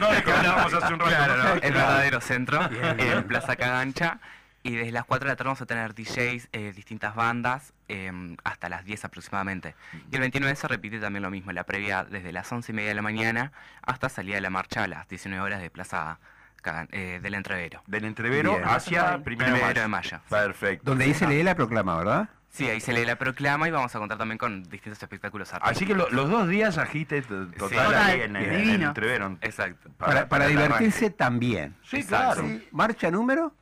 No 0.00 0.10
le 0.10 0.32
hablábamos 0.32 0.72
hace 0.72 0.94
un 0.94 1.00
rato. 1.00 1.10
Claro, 1.10 1.36
¿no? 1.36 1.52
el 1.52 1.74
verdadero 1.74 2.20
centro, 2.22 2.60
en 2.72 3.24
Plaza 3.24 3.56
Cagancha. 3.56 4.20
Y 4.62 4.74
desde 4.74 4.90
las 4.92 5.04
4 5.04 5.26
de 5.28 5.32
la 5.32 5.36
tarde 5.36 5.48
vamos 5.48 5.60
a 5.60 5.66
tener 5.66 5.94
DJs, 5.94 6.48
eh, 6.52 6.72
distintas 6.74 7.14
bandas, 7.14 7.74
eh, 7.88 8.10
hasta 8.42 8.70
las 8.70 8.86
10 8.86 9.04
aproximadamente. 9.04 9.74
Y 10.10 10.14
el 10.14 10.22
29 10.22 10.56
se 10.56 10.66
repite 10.66 10.98
también 10.98 11.22
lo 11.22 11.30
mismo, 11.30 11.52
la 11.52 11.64
previa 11.64 12.04
desde 12.04 12.32
las 12.32 12.50
11 12.50 12.72
y 12.72 12.74
media 12.74 12.88
de 12.88 12.94
la 12.94 13.02
mañana 13.02 13.52
hasta 13.82 14.08
salida 14.08 14.36
de 14.36 14.40
la 14.40 14.50
marcha 14.50 14.84
a 14.84 14.88
las 14.88 15.06
19 15.08 15.42
horas 15.44 15.60
de 15.60 15.68
Plaza 15.68 16.18
Eh, 16.92 17.20
del 17.22 17.34
Entrevero. 17.34 17.82
Del 17.86 18.04
entrevero 18.04 18.52
Bien. 18.56 18.64
hacia 18.68 19.22
Primero, 19.22 19.52
Primero 19.52 19.74
de 19.74 19.80
de 19.80 19.88
Mayo. 19.88 20.20
Perfecto. 20.28 20.90
Donde 20.90 21.04
ahí 21.04 21.14
se 21.14 21.26
lee 21.26 21.42
la 21.42 21.54
proclama, 21.54 21.96
¿verdad? 21.96 22.28
Sí, 22.50 22.68
ahí 22.68 22.80
se 22.80 22.92
lee 22.94 23.04
la 23.04 23.16
proclama 23.16 23.68
y 23.68 23.70
vamos 23.70 23.94
a 23.94 23.98
contar 23.98 24.16
también 24.16 24.38
con 24.38 24.62
distintos 24.64 25.02
espectáculos 25.02 25.52
artísticos. 25.52 25.76
Así 25.76 25.86
que 25.86 25.94
lo- 25.94 26.08
los 26.10 26.30
dos 26.30 26.48
días 26.48 26.78
agite 26.78 27.20
total 27.22 27.50
Sí. 27.68 27.76
ahí 27.76 28.20
en, 28.22 28.36
el- 28.36 28.44
en 28.44 28.52
el 28.52 28.62
Divino. 28.64 28.88
Entreverón. 28.88 29.38
Exacto. 29.42 29.90
Para, 29.98 30.28
para 30.28 30.46
divertirse 30.46 31.10
también. 31.10 31.76
Sí, 31.82 31.98
Exacto. 31.98 32.42
claro. 32.42 32.60
¿Marcha 32.72 33.10
número? 33.10 33.52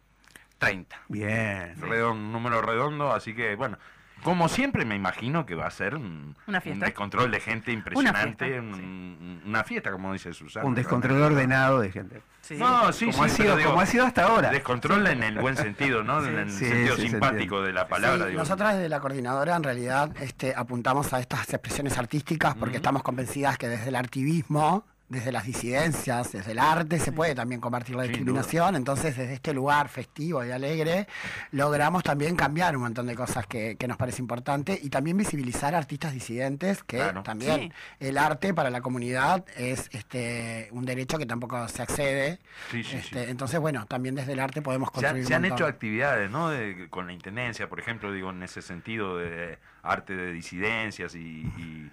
30. 0.59 0.97
Bien. 1.09 1.75
Redon- 1.81 2.31
número 2.31 2.63
redondo, 2.63 3.13
así 3.13 3.35
que 3.35 3.57
bueno. 3.57 3.79
Como 4.25 4.49
siempre 4.49 4.85
me 4.85 4.97
imagino 4.97 5.47
que 5.47 5.55
va 5.55 5.67
a 5.67 5.71
ser 5.71 5.95
un, 5.95 6.35
Una 6.49 6.61
fiesta. 6.61 6.73
un 6.79 6.81
descontrol 6.91 7.31
de 7.31 7.39
gente 7.41 7.71
impresionante, 7.71 8.47
fiesta, 8.47 8.61
un- 8.63 9.43
una 9.47 9.63
fiesta, 9.65 9.93
como 9.93 10.13
dice 10.13 10.33
Susana. 10.33 10.67
Un 10.67 10.75
descontrol 10.75 11.19
realmente. 11.19 11.37
ordenado 11.45 11.81
de 11.81 11.93
gente. 11.93 12.23
Sí. 12.41 12.57
No, 12.57 12.93
sí, 12.93 13.07
como, 13.07 13.19
sí, 13.19 13.25
ha 13.25 13.29
sido, 13.29 13.57
digo, 13.57 13.71
como 13.71 13.83
ha 13.83 13.87
sido 13.87 14.05
hasta 14.05 14.25
ahora. 14.25 14.51
Descontrol 14.51 15.07
en 15.07 15.23
el 15.23 15.39
buen 15.39 15.57
sentido, 15.57 16.03
¿no? 16.03 16.25
En 16.25 16.39
el 16.39 16.51
Sí, 16.51 16.65
sentido 16.67 16.97
simpático 16.97 17.63
de 17.63 17.73
la 17.73 17.87
palabra. 17.87 18.25
Sí, 18.25 18.31
digo. 18.31 18.41
nosotras 18.41 18.75
desde 18.75 18.89
la 18.89 19.01
coordinadora 19.01 19.57
en 19.57 19.63
realidad 19.63 20.11
este, 20.21 20.55
apuntamos 20.55 21.13
a 21.13 21.21
estas 21.21 21.49
expresiones 21.53 21.97
artísticas 21.99 22.55
porque 22.57 22.77
estamos 22.77 23.03
convencidas 23.03 23.57
que 23.59 23.69
desde 23.69 23.89
el 23.89 23.97
artivismo, 23.97 24.85
desde 25.09 25.31
las 25.33 25.45
disidencias, 25.45 26.33
desde 26.33 26.53
el 26.53 26.59
arte 26.59 26.99
se 26.99 27.13
puede 27.13 27.35
también 27.35 27.61
combatir 27.61 27.95
la 27.95 28.05
discriminación. 28.05 28.75
Entonces 28.75 29.17
desde 29.17 29.35
este 29.35 29.53
lugar 29.53 29.89
festivo 29.89 30.45
y 30.45 30.51
alegre 30.51 31.07
logramos 31.53 32.03
también 32.03 32.35
cambiar 32.37 32.75
un 32.77 32.83
montón 32.83 33.07
de 33.07 33.15
cosas 33.15 33.47
que, 33.47 33.77
que 33.77 33.87
nos 33.87 33.97
parece 33.97 34.23
importante 34.23 34.79
y 34.83 34.89
también 34.89 35.17
visibilizar 35.17 35.75
artistas 35.75 36.13
disidentes 36.13 36.83
que 36.83 36.97
Claro. 36.97 37.23
también 37.23 37.61
Sí. 37.61 37.73
el 38.01 38.19
arte 38.19 38.55
para 38.55 38.71
la 38.71 38.81
comunidad 38.81 39.45
es 39.57 39.89
este, 39.93 40.69
un 40.73 40.85
derecho 40.85 41.19
que 41.19 41.27
tampoco 41.27 41.69
se 41.69 41.83
accede. 41.83 42.39
Sí, 42.71 42.83
sí, 42.83 42.91
sí. 42.91 42.97
Este, 42.97 43.31
Entonces 43.31 43.61
bueno, 43.61 43.85
también 43.87 44.15
desde 44.15 44.33
el 44.33 44.41
arte 44.41 44.63
podemos 44.63 44.89
Se, 44.95 44.99
han- 45.07 45.13
construir 45.17 45.27
se 45.27 45.37
un 45.37 45.45
han 45.45 45.53
hecho 45.53 45.67
actividades, 45.67 46.31
¿no? 46.31 46.49
De- 46.49 46.89
con 46.91 47.07
la 47.07 47.13
intendencia, 47.13 47.69
por 47.69 47.79
ejemplo, 47.79 48.11
digo, 48.11 48.31
en 48.31 48.43
ese 48.43 48.63
sentido 48.63 49.19
de 49.19 49.59
arte 49.83 50.17
de 50.17 50.33
disidencias 50.33 51.15
y. 51.15 51.19
y- 51.19 51.91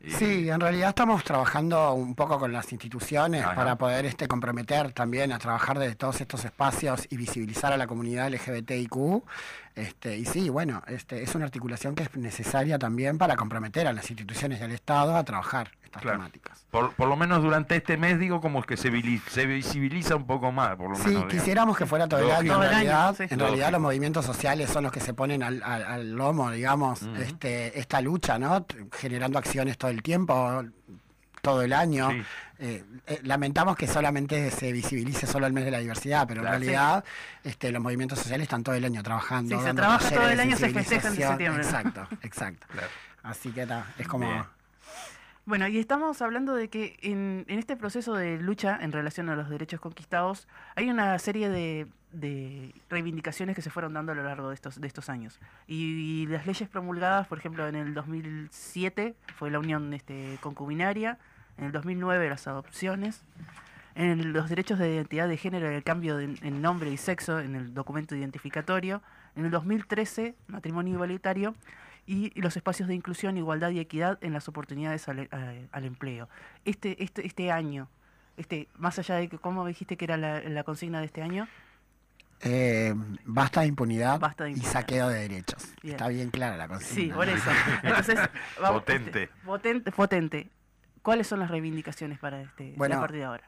y- 0.00 0.10
Sí, 0.10 0.48
en 0.48 0.60
realidad 0.60 0.90
estamos 0.90 1.24
trabajando 1.24 1.92
un 1.94 2.14
poco 2.14 2.38
con 2.38 2.52
las 2.52 2.70
instituciones 2.72 3.44
Ajá. 3.44 3.54
para 3.54 3.76
poder 3.76 4.04
este, 4.06 4.28
comprometer 4.28 4.92
también 4.92 5.32
a 5.32 5.38
trabajar 5.38 5.78
desde 5.78 5.94
todos 5.96 6.20
estos 6.20 6.44
espacios 6.44 7.06
y 7.10 7.16
visibilizar 7.16 7.72
a 7.72 7.76
la 7.76 7.86
comunidad 7.86 8.28
LGBTIQ. 8.28 9.22
Este, 9.74 10.16
y 10.16 10.24
sí, 10.24 10.48
bueno, 10.48 10.82
este, 10.88 11.22
es 11.22 11.34
una 11.34 11.44
articulación 11.44 11.94
que 11.94 12.02
es 12.04 12.16
necesaria 12.16 12.78
también 12.78 13.16
para 13.18 13.36
comprometer 13.36 13.86
a 13.86 13.92
las 13.92 14.10
instituciones 14.10 14.60
del 14.60 14.72
Estado 14.72 15.16
a 15.16 15.22
trabajar 15.24 15.70
estas 15.88 16.02
Claro. 16.02 16.18
temáticas. 16.18 16.64
Por, 16.70 16.92
por 16.94 17.08
lo 17.08 17.16
menos 17.16 17.42
durante 17.42 17.76
este 17.76 17.96
mes, 17.96 18.18
digo, 18.18 18.40
como 18.40 18.62
que 18.62 18.76
se, 18.76 18.90
visibiliza 18.90 20.16
un 20.16 20.26
poco 20.26 20.52
más, 20.52 20.76
por 20.76 20.90
lo 20.90 20.96
Sí, 20.96 21.08
menos. 21.08 21.24
quisiéramos 21.26 21.76
que 21.76 21.86
fuera 21.86 22.06
todo 22.06 22.20
el 22.20 22.30
año. 22.30 22.54
En 22.62 22.70
realidad, 22.70 23.14
sí. 23.16 23.22
en 23.24 23.38
realidad 23.38 23.48
Lógico. 23.66 23.70
los 23.72 23.80
movimientos 23.80 24.24
sociales 24.26 24.70
son 24.70 24.84
los 24.84 24.92
que 24.92 25.00
se 25.00 25.14
ponen 25.14 25.42
al, 25.42 25.62
al- 25.62 25.84
al 25.84 26.12
lomo, 26.12 26.50
digamos, 26.50 27.02
este, 27.02 27.78
esta 27.78 28.00
lucha, 28.00 28.38
¿no? 28.38 28.66
Generando 28.96 29.38
acciones 29.38 29.78
todo 29.78 29.90
el 29.90 30.02
tiempo, 30.02 30.62
todo 31.42 31.62
el 31.62 31.72
año. 31.72 32.10
Sí. 32.10 32.22
Eh, 32.60 32.84
eh, 33.06 33.20
lamentamos 33.22 33.76
que 33.76 33.86
solamente 33.86 34.50
se 34.50 34.72
visibilice 34.72 35.26
solo 35.28 35.46
el 35.46 35.52
mes 35.52 35.64
de 35.64 35.70
la 35.70 35.78
diversidad, 35.78 36.26
pero 36.26 36.40
Claro. 36.42 36.56
en 36.56 36.62
realidad 36.62 37.04
este, 37.44 37.70
los 37.70 37.80
movimientos 37.80 38.18
sociales 38.18 38.42
están 38.46 38.64
todo 38.64 38.74
el 38.74 38.84
año 38.84 39.02
trabajando. 39.02 39.56
Sí, 39.58 39.64
se 39.64 39.74
trabaja 39.74 40.10
todo 40.10 40.28
el 40.28 40.40
año, 40.40 40.56
se 40.56 40.68
festeja 40.70 41.08
en 41.08 41.14
septiembre. 41.14 41.62
Exacto, 41.62 42.06
exacto. 42.22 42.66
Claro. 42.70 42.88
Así 43.22 43.50
que 43.52 43.64
ta, 43.66 43.86
es 43.98 44.06
como... 44.08 44.26
Bien. 44.28 44.42
Bueno, 45.48 45.66
y 45.66 45.78
estamos 45.78 46.20
hablando 46.20 46.54
de 46.54 46.68
que 46.68 46.98
en, 47.00 47.46
en 47.48 47.58
este 47.58 47.74
proceso 47.74 48.12
de 48.12 48.36
lucha 48.36 48.78
en 48.82 48.92
relación 48.92 49.30
a 49.30 49.34
los 49.34 49.48
derechos 49.48 49.80
conquistados 49.80 50.46
hay 50.76 50.90
una 50.90 51.18
serie 51.18 51.48
de, 51.48 51.86
de 52.12 52.74
reivindicaciones 52.90 53.56
que 53.56 53.62
se 53.62 53.70
fueron 53.70 53.94
dando 53.94 54.12
a 54.12 54.14
lo 54.14 54.24
largo 54.24 54.50
de 54.50 54.54
estos, 54.54 54.78
de 54.78 54.86
estos 54.86 55.08
años. 55.08 55.40
Y, 55.66 56.24
y 56.24 56.26
las 56.26 56.46
leyes 56.46 56.68
promulgadas, 56.68 57.28
por 57.28 57.38
ejemplo, 57.38 57.66
en 57.66 57.76
el 57.76 57.94
2007 57.94 59.14
fue 59.36 59.50
la 59.50 59.58
unión 59.58 59.94
este, 59.94 60.36
concubinaria, 60.42 61.16
en 61.56 61.64
el 61.64 61.72
2009 61.72 62.28
las 62.28 62.46
adopciones, 62.46 63.22
en 63.94 64.34
los 64.34 64.50
derechos 64.50 64.78
de 64.78 64.96
identidad 64.96 65.28
de 65.28 65.38
género, 65.38 65.70
el 65.70 65.82
cambio 65.82 66.18
de, 66.18 66.24
en 66.42 66.60
nombre 66.60 66.90
y 66.90 66.98
sexo 66.98 67.40
en 67.40 67.54
el 67.54 67.72
documento 67.72 68.14
identificatorio, 68.14 69.00
en 69.34 69.46
el 69.46 69.50
2013 69.50 70.34
matrimonio 70.46 70.92
igualitario 70.92 71.54
y 72.10 72.40
los 72.40 72.56
espacios 72.56 72.88
de 72.88 72.94
inclusión, 72.94 73.36
igualdad 73.36 73.70
y 73.70 73.78
equidad 73.80 74.18
en 74.22 74.32
las 74.32 74.48
oportunidades 74.48 75.08
al, 75.08 75.28
a- 75.30 75.52
al 75.76 75.84
empleo. 75.84 76.28
Este, 76.64 77.02
este, 77.04 77.26
este 77.26 77.52
año, 77.52 77.88
este, 78.36 78.68
más 78.76 78.98
allá 78.98 79.16
de 79.16 79.28
que, 79.28 79.38
¿cómo 79.38 79.66
dijiste 79.66 79.96
que 79.96 80.04
era 80.06 80.16
la, 80.16 80.40
la 80.40 80.64
consigna 80.64 81.00
de 81.00 81.06
este 81.06 81.22
año? 81.22 81.46
eh, 82.40 82.94
basta 83.24 83.62
de 83.62 83.66
impunidad, 83.66 84.20
Basta 84.20 84.44
de 84.44 84.52
y 84.52 84.56
saqueo 84.60 85.08
de 85.08 85.20
derechos. 85.20 85.72
Bien. 85.82 85.96
Está 85.96 86.08
bien 86.08 86.30
clara 86.30 86.56
la 86.56 86.68
consigna. 86.68 86.94
Sí, 86.94 87.08
por 87.12 87.28
eso. 87.28 87.50
Entonces, 87.82 88.18
vamos, 88.62 88.82
Potente. 88.82 89.24
este, 89.24 89.34
potente. 89.44 89.92
Potente. 89.92 90.50
¿Cuáles 91.02 91.26
son 91.26 91.40
las 91.40 91.50
reivindicaciones 91.50 92.18
para 92.18 92.40
este, 92.42 92.74
Bueno, 92.76 92.96
a 92.98 93.00
partir 93.00 93.18
de 93.20 93.24
ahora? 93.24 93.44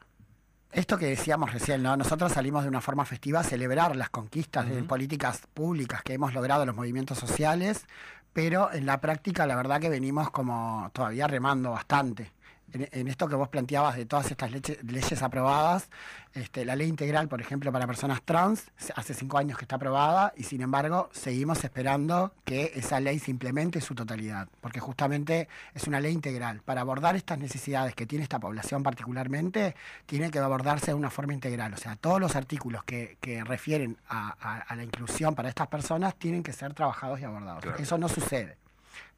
Esto 0.73 0.97
que 0.97 1.05
decíamos 1.05 1.51
recién, 1.53 1.83
¿no? 1.83 1.95
Nosotros 1.97 2.31
salimos 2.31 2.63
de 2.63 2.69
una 2.69 2.79
forma 2.81 3.05
festiva 3.05 3.41
a 3.41 3.43
celebrar 3.43 3.95
las 3.95 4.09
conquistas 4.09 4.69
de 4.69 4.83
políticas 4.83 5.45
públicas 5.53 6.01
que 6.01 6.13
hemos 6.13 6.33
logrado 6.33 6.63
en 6.63 6.67
los 6.67 6.75
movimientos 6.75 7.17
sociales, 7.17 7.85
pero 8.33 8.71
en 8.73 8.85
la 8.85 9.01
práctica 9.01 9.45
la 9.45 9.55
verdad 9.55 9.79
que 9.81 9.89
venimos 9.89 10.29
como 10.31 10.89
todavía 10.93 11.27
remando 11.27 11.71
bastante. 11.71 12.31
En, 12.73 12.87
en 12.91 13.07
esto 13.07 13.27
que 13.27 13.35
vos 13.35 13.49
planteabas 13.49 13.95
de 13.97 14.05
todas 14.05 14.31
estas 14.31 14.51
leche- 14.51 14.79
leyes 14.83 15.21
aprobadas, 15.21 15.89
este, 16.33 16.63
la 16.63 16.75
ley 16.75 16.87
integral, 16.87 17.27
por 17.27 17.41
ejemplo, 17.41 17.71
para 17.71 17.85
personas 17.85 18.21
trans, 18.23 18.71
hace 18.95 19.13
cinco 19.13 19.37
años 19.37 19.57
que 19.57 19.65
está 19.65 19.75
aprobada 19.75 20.33
y 20.37 20.43
sin 20.43 20.61
embargo 20.61 21.09
seguimos 21.11 21.63
esperando 21.63 22.33
que 22.45 22.71
esa 22.75 22.99
ley 23.01 23.19
se 23.19 23.31
implemente 23.31 23.79
en 23.79 23.85
su 23.85 23.93
totalidad, 23.95 24.47
porque 24.61 24.79
justamente 24.79 25.49
es 25.73 25.87
una 25.87 25.99
ley 25.99 26.13
integral. 26.13 26.61
Para 26.63 26.81
abordar 26.81 27.15
estas 27.15 27.37
necesidades 27.39 27.93
que 27.95 28.05
tiene 28.05 28.23
esta 28.23 28.39
población 28.39 28.83
particularmente, 28.83 29.75
tiene 30.05 30.31
que 30.31 30.39
abordarse 30.39 30.87
de 30.87 30.93
una 30.93 31.09
forma 31.09 31.33
integral. 31.33 31.73
O 31.73 31.77
sea, 31.77 31.95
todos 31.97 32.19
los 32.21 32.35
artículos 32.35 32.83
que, 32.85 33.17
que 33.19 33.43
refieren 33.43 33.97
a, 34.07 34.35
a- 34.39 34.59
a 34.61 34.75
la 34.75 34.83
inclusión 34.83 35.35
para 35.35 35.49
estas 35.49 35.67
personas 35.67 36.15
tienen 36.15 36.43
que 36.43 36.53
ser 36.53 36.73
trabajados 36.73 37.19
y 37.19 37.25
abordados. 37.25 37.61
Claro. 37.63 37.77
Eso 37.77 37.97
no 37.97 38.07
sucede. 38.07 38.57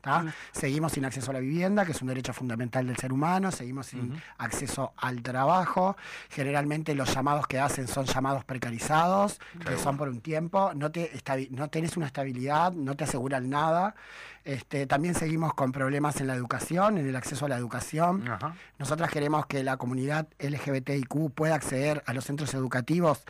¿Tá? 0.03 0.25
Seguimos 0.51 0.91
sin 0.91 1.05
acceso 1.05 1.31
a 1.31 1.35
la 1.35 1.39
vivienda, 1.39 1.85
que 1.85 1.93
es 1.93 2.01
un 2.01 2.09
derecho 2.09 2.33
fundamental 2.33 2.85
del 2.85 2.97
ser 2.97 3.13
humano, 3.13 3.51
seguimos 3.51 3.87
sin 3.87 4.21
acceso 4.37 4.93
al 4.97 5.21
trabajo. 5.23 5.95
Generalmente 6.29 6.93
los 6.93 7.13
llamados 7.13 7.47
que 7.47 7.59
hacen 7.59 7.87
son 7.87 8.05
llamados 8.05 8.43
precarizados, 8.43 9.39
que 9.65 9.77
son 9.77 9.97
por 9.97 10.09
un 10.09 10.19
tiempo, 10.19 10.73
no, 10.75 10.91
te 10.91 11.11
no 11.51 11.69
tenés 11.69 11.95
una 11.95 12.07
estabilidad, 12.07 12.73
no 12.73 12.95
te 12.95 13.05
aseguran 13.05 13.49
nada. 13.49 13.95
Este, 14.43 14.85
también 14.87 15.15
seguimos 15.15 15.53
con 15.53 15.71
problemas 15.71 16.19
en 16.19 16.27
la 16.27 16.35
educación, 16.35 16.97
en 16.97 17.07
el 17.07 17.15
acceso 17.15 17.45
a 17.45 17.49
la 17.49 17.55
educación. 17.55 18.27
Ajá. 18.27 18.55
Nosotras 18.77 19.09
queremos 19.09 19.45
que 19.45 19.63
la 19.63 19.77
comunidad 19.77 20.27
LGBTIQ 20.39 21.31
pueda 21.33 21.55
acceder 21.55 22.03
a 22.05 22.13
los 22.13 22.25
centros 22.25 22.53
educativos 22.53 23.23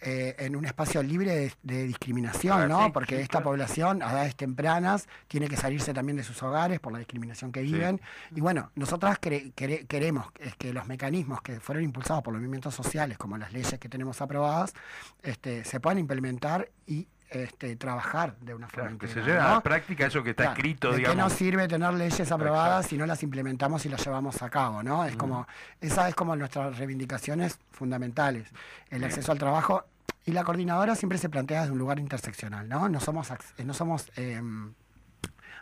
eh, 0.00 0.36
en 0.38 0.56
un 0.56 0.64
espacio 0.66 1.02
libre 1.02 1.34
de, 1.34 1.52
de 1.62 1.84
discriminación, 1.84 2.56
Claro, 2.56 2.68
¿no? 2.68 2.84
sí, 2.86 2.90
Porque 2.92 3.16
sí, 3.16 3.22
esta 3.22 3.32
claro. 3.38 3.44
población 3.44 4.02
a 4.02 4.12
edades 4.12 4.36
tempranas 4.36 5.08
tiene 5.28 5.48
que 5.48 5.56
salirse 5.56 5.94
también 5.94 6.16
de 6.16 6.22
sus 6.24 6.42
hogares 6.42 6.80
por 6.80 6.92
la 6.92 6.98
discriminación 6.98 7.50
que 7.52 7.60
Sí. 7.62 7.72
viven. 7.72 8.00
Y 8.34 8.40
bueno, 8.40 8.70
nosotras 8.74 9.18
quere- 9.20 9.52
queremos 9.86 10.26
que 10.58 10.72
los 10.72 10.86
mecanismos 10.86 11.40
que 11.42 11.60
fueron 11.60 11.82
impulsados 11.84 12.22
por 12.22 12.32
los 12.32 12.40
movimientos 12.40 12.74
sociales, 12.74 13.16
como 13.18 13.38
las 13.38 13.52
leyes 13.52 13.78
que 13.78 13.88
tenemos 13.88 14.20
aprobadas, 14.20 14.74
este, 15.22 15.64
se 15.64 15.80
puedan 15.80 15.98
implementar 15.98 16.68
y 16.86 17.08
este, 17.30 17.76
trabajar 17.76 18.36
de 18.40 18.54
una 18.54 18.68
forma 18.68 18.90
Claro, 18.90 18.98
que 18.98 19.08
se 19.08 19.20
lleve 19.20 19.38
a 19.38 19.42
¿no? 19.48 19.54
la 19.54 19.60
práctica 19.60 20.06
eso 20.06 20.22
que 20.22 20.30
está 20.30 20.44
Claro, 20.44 20.56
escrito, 20.56 20.88
¿De 20.90 20.94
qué 20.94 20.98
digamos. 21.02 21.16
nos 21.24 21.32
sirve 21.32 21.68
tener 21.68 21.92
leyes 21.94 22.30
aprobadas 22.32 22.76
Exacto. 22.78 22.88
si 22.90 22.98
no 22.98 23.06
las 23.06 23.22
implementamos 23.22 23.84
y 23.86 23.88
las 23.88 24.04
llevamos 24.04 24.42
a 24.42 24.50
cabo? 24.50 24.82
¿no? 24.82 25.04
Es 25.04 25.16
como, 25.16 25.46
esa 25.80 26.08
es 26.08 26.14
como 26.14 26.36
nuestras 26.36 26.78
reivindicaciones 26.78 27.58
fundamentales. 27.72 28.48
El 28.90 28.98
Bien. 28.98 29.04
acceso 29.04 29.32
al 29.32 29.38
trabajo. 29.38 29.84
Y 30.24 30.32
la 30.32 30.42
coordinadora 30.42 30.96
siempre 30.96 31.18
se 31.18 31.28
plantea 31.28 31.60
desde 31.60 31.72
un 31.72 31.78
lugar 31.78 31.98
interseccional, 32.00 32.68
¿no? 32.68 32.88
No 32.88 32.98
somos, 32.98 33.30
eh, 33.30 33.64
no 33.64 33.72
somos 33.74 34.10
em, 34.16 34.72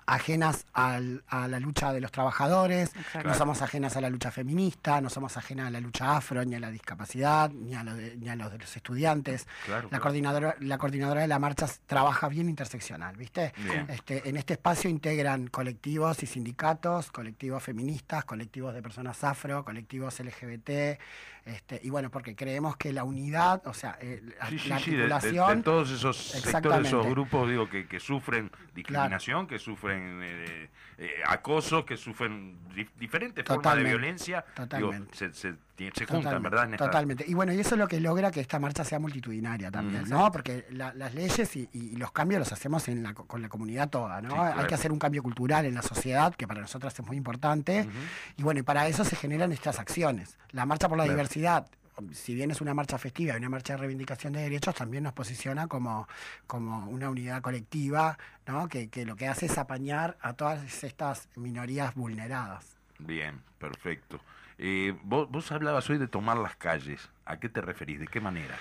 ajenas 0.06 0.66
al- 0.72 1.24
a 1.28 1.48
la 1.48 1.60
lucha 1.60 1.92
de 1.92 2.00
los 2.00 2.10
trabajadores, 2.12 2.94
Exacto. 2.96 3.28
no 3.28 3.34
somos 3.34 3.62
ajenas 3.62 3.96
a 3.96 4.00
la 4.00 4.10
lucha 4.10 4.30
feminista, 4.30 5.00
no 5.00 5.10
somos 5.10 5.36
ajenas 5.36 5.68
a 5.68 5.70
la 5.70 5.80
lucha 5.80 6.16
afro, 6.16 6.44
ni 6.44 6.54
a 6.54 6.60
la 6.60 6.70
discapacidad, 6.70 7.50
ni 7.50 7.74
a 7.74 7.82
lo 7.84 7.94
de, 7.94 8.16
ni 8.16 8.28
a 8.28 8.36
lo 8.36 8.50
de 8.50 8.58
los 8.58 8.76
estudiantes. 8.76 9.46
Claro, 9.64 9.84
La 9.84 9.88
claro. 9.88 10.02
coordinadora, 10.02 10.56
la 10.60 10.78
coordinadora 10.78 11.20
de 11.22 11.28
la 11.28 11.38
marcha 11.38 11.66
trabaja 11.86 12.28
bien 12.28 12.48
interseccional, 12.48 13.16
¿viste? 13.16 13.52
Bien. 13.64 13.86
Este, 13.88 14.28
en 14.28 14.36
este 14.36 14.54
espacio 14.54 14.90
integran 14.90 15.46
colectivos 15.48 16.22
y 16.22 16.26
sindicatos, 16.26 17.10
colectivos 17.10 17.62
feministas, 17.62 18.24
colectivos 18.24 18.74
de 18.74 18.82
personas 18.82 19.22
afro, 19.24 19.64
colectivos 19.64 20.18
LGBT, 20.20 20.98
este, 21.46 21.80
y 21.82 21.90
bueno, 21.90 22.10
porque 22.10 22.34
creemos 22.34 22.76
que 22.76 22.92
la 22.92 23.04
unidad, 23.04 23.66
o 23.66 23.74
sea, 23.74 23.98
eh, 24.00 24.22
la, 24.38 24.46
Sí, 24.48 24.58
sí, 24.58 24.68
la 24.68 24.78
sí, 24.78 24.90
de, 24.92 24.96
de- 24.96 25.08
de 25.08 25.14
articulación, 25.14 25.62
todos 25.62 25.90
esos 25.90 26.16
sectores, 26.16 26.86
esos 26.86 27.06
grupos, 27.06 27.50
digo, 27.50 27.68
que, 27.68 27.86
que 27.86 28.00
sufren 28.00 28.50
discriminación, 28.74 29.46
que 29.46 29.58
sufren 29.58 30.20
eh, 30.22 30.68
eh, 30.98 31.10
acosos, 31.26 31.84
que 31.84 31.96
sufren 31.96 32.56
di- 32.74 32.88
diferentes 32.96 33.44
formas 33.44 33.76
de 33.76 33.82
Totalmente, 33.82 33.90
violencia, 33.98 34.44
digo, 34.56 34.64
totalmente. 34.64 35.16
se, 35.16 35.34
se, 35.34 35.54
se 35.76 36.06
juntan, 36.06 36.22
Totalmente, 36.22 36.40
¿verdad? 36.50 36.64
En 36.66 36.74
esta- 36.74 36.84
Totalmente. 36.86 37.24
Y 37.26 37.34
bueno, 37.34 37.52
y 37.52 37.58
eso 37.60 37.74
es 37.74 37.78
lo 37.78 37.88
que 37.88 38.00
logra 38.00 38.30
que 38.30 38.40
esta 38.40 38.58
marcha 38.58 38.84
sea 38.84 38.98
multitudinaria 38.98 39.70
también, 39.70 40.04
Mm. 40.04 40.08
¿no? 40.08 40.30
Porque 40.30 40.66
la- 40.70 40.94
las 40.94 41.14
leyes 41.14 41.56
y, 41.56 41.68
y 41.72 41.96
los 41.96 42.12
cambios 42.12 42.38
los 42.38 42.52
hacemos 42.52 42.86
en 42.88 43.02
la, 43.02 43.12
co- 43.14 43.26
con 43.26 43.42
la 43.42 43.48
comunidad 43.48 43.88
toda, 43.90 44.20
¿no? 44.22 44.30
Sí, 44.30 44.34
claro. 44.36 44.60
Hay 44.60 44.66
que 44.66 44.74
hacer 44.74 44.92
un 44.92 44.98
cambio 44.98 45.22
cultural 45.22 45.64
en 45.66 45.74
la 45.74 45.82
sociedad, 45.82 46.34
que 46.34 46.46
para 46.46 46.60
nosotras 46.60 46.98
es 46.98 47.04
muy 47.06 47.16
importante. 47.16 47.88
Y 48.36 48.42
bueno, 48.42 48.60
y 48.60 48.62
para 48.62 48.86
eso 48.86 49.04
se 49.04 49.16
generan 49.16 49.52
estas 49.52 49.78
acciones. 49.80 50.38
La 50.52 50.64
marcha 50.64 50.88
por 50.88 50.96
la 50.96 51.04
Claro. 51.04 51.16
diversidad. 51.16 51.66
Si 52.12 52.34
bien 52.34 52.50
es 52.50 52.60
una 52.60 52.74
marcha 52.74 52.98
festiva 52.98 53.34
y 53.34 53.36
una 53.36 53.48
marcha 53.48 53.74
de 53.74 53.76
reivindicación 53.78 54.32
de 54.32 54.40
derechos, 54.42 54.74
también 54.74 55.04
nos 55.04 55.12
posiciona 55.12 55.68
como, 55.68 56.08
como 56.46 56.88
una 56.88 57.08
unidad 57.08 57.40
colectiva, 57.40 58.18
¿no? 58.48 58.68
Que, 58.68 58.88
que 58.88 59.04
lo 59.06 59.14
que 59.14 59.28
hace 59.28 59.46
es 59.46 59.58
apañar 59.58 60.16
a 60.20 60.32
todas 60.32 60.82
estas 60.82 61.28
minorías 61.36 61.94
vulneradas. 61.94 62.66
Bien, 62.98 63.40
perfecto. 63.58 64.20
Eh, 64.58 64.96
vos, 65.02 65.30
vos 65.30 65.50
hablabas 65.52 65.88
hoy 65.90 65.98
de 65.98 66.06
tomar 66.08 66.36
las 66.38 66.56
calles. 66.56 67.08
¿A 67.26 67.38
qué 67.38 67.48
te 67.48 67.60
referís? 67.60 68.00
¿De 68.00 68.06
qué 68.06 68.20
manera? 68.20 68.54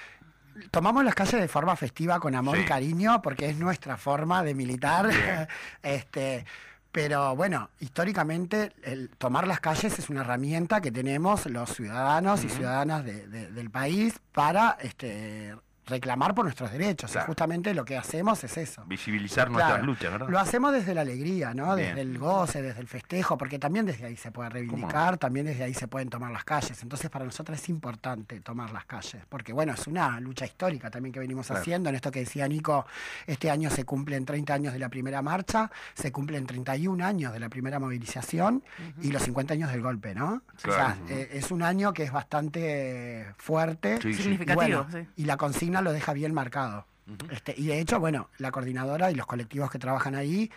Tomamos 0.72 1.04
las 1.04 1.16
calles 1.16 1.42
de 1.42 1.48
forma 1.48 1.76
festiva 1.76 2.20
con 2.20 2.36
amor 2.36 2.58
Sí. 2.58 2.64
y 2.64 2.66
cariño 2.66 3.22
porque 3.22 3.50
es 3.50 3.58
nuestra 3.58 3.98
forma 3.98 4.44
de 4.44 4.54
militar. 4.54 5.10
Este, 5.84 6.46
pero 6.92 7.36
bueno, 7.36 7.70
históricamente 7.80 8.72
el 8.84 9.10
tomar 9.18 9.48
las 9.48 9.60
calles 9.60 9.98
es 9.98 10.10
una 10.10 10.22
herramienta 10.22 10.80
que 10.80 10.92
tenemos 10.92 11.46
los 11.48 11.74
ciudadanos 11.76 12.44
y 12.44 12.50
ciudadanas 12.50 13.04
de- 13.04 13.28
de- 13.28 13.52
del 13.52 13.70
país 13.72 14.20
para 14.32 14.78
este, 14.80 15.56
reclamar 15.86 16.34
por 16.34 16.46
nuestros 16.46 16.72
derechos. 16.72 17.12
Claro. 17.12 17.26
Y 17.26 17.28
justamente 17.28 17.74
lo 17.74 17.84
que 17.86 17.98
hacemos 17.98 18.44
es 18.44 18.58
eso. 18.58 18.84
Visibilizar 18.86 19.48
Claro. 19.50 19.52
nuestras 19.54 19.84
luchas, 19.86 20.12
¿verdad? 20.12 20.30
Lo 20.30 20.40
hacemos 20.40 20.72
desde 20.74 20.94
la 20.96 21.02
alegría, 21.02 21.54
¿no? 21.54 21.76
Bien. 21.76 21.90
Desde 21.90 22.02
el 22.02 22.18
goce, 22.18 22.62
desde 22.62 22.80
el 22.82 22.88
festejo, 22.88 23.38
porque 23.38 23.60
también 23.60 23.86
desde 23.86 24.06
ahí 24.06 24.16
se 24.16 24.32
puede 24.32 24.50
reivindicar, 24.50 25.18
también 25.18 25.46
desde 25.46 25.64
ahí 25.64 25.74
se 25.74 25.88
pueden 25.88 26.10
tomar 26.10 26.32
las 26.32 26.44
calles. 26.44 26.82
Entonces 26.84 27.10
para 27.10 27.26
nosotros 27.26 27.58
es 27.60 27.70
importante 27.70 28.40
tomar 28.42 28.72
las 28.72 28.86
calles, 28.86 29.24
porque 29.30 29.52
bueno, 29.54 29.74
es 29.74 29.88
una 29.88 30.20
lucha 30.20 30.46
histórica 30.46 30.90
también 30.90 31.12
que 31.14 31.20
venimos 31.20 31.48
Claro. 31.48 31.62
haciendo. 31.62 31.90
En 31.90 31.96
esto 31.96 32.12
que 32.12 32.20
decía 32.20 32.48
Nico, 32.48 32.86
este 33.28 33.52
año 33.52 33.70
se 33.70 33.84
cumplen 33.84 34.26
30 34.26 34.54
años 34.54 34.74
de 34.74 34.80
la 34.80 34.90
primera 34.90 35.22
marcha, 35.22 35.70
se 35.94 36.12
cumplen 36.12 36.46
31 36.46 37.02
años 37.02 37.34
de 37.34 37.40
la 37.40 37.50
primera 37.50 37.80
movilización 37.80 38.64
y 39.02 39.12
los 39.12 39.22
50 39.24 39.54
años 39.54 39.72
del 39.72 39.82
golpe, 39.82 40.16
¿no? 40.16 40.42
O 40.58 40.60
sea, 40.72 40.98
eh, 41.10 41.30
es 41.34 41.52
un 41.52 41.62
año 41.64 41.94
que 41.94 42.04
es 42.04 42.12
bastante 42.12 43.28
fuerte. 43.38 43.98
Sí, 44.02 44.14
sí. 44.14 44.20
Y, 44.20 44.24
Significativo, 44.24 44.84
bueno, 44.86 44.88
sí. 44.92 45.08
y 45.18 45.26
la 45.26 45.38
consigna 45.38 45.73
lo 45.82 45.94
deja 45.94 46.14
bien 46.14 46.34
marcado. 46.34 46.86
Este, 47.32 47.54
y 47.58 47.68
de 47.68 47.80
hecho, 47.80 48.00
bueno, 48.00 48.30
la 48.38 48.52
coordinadora 48.52 49.12
y 49.12 49.16
los 49.16 49.26
colectivos 49.26 49.70
que 49.70 49.80
trabajan 49.80 50.16
ahí 50.16 50.50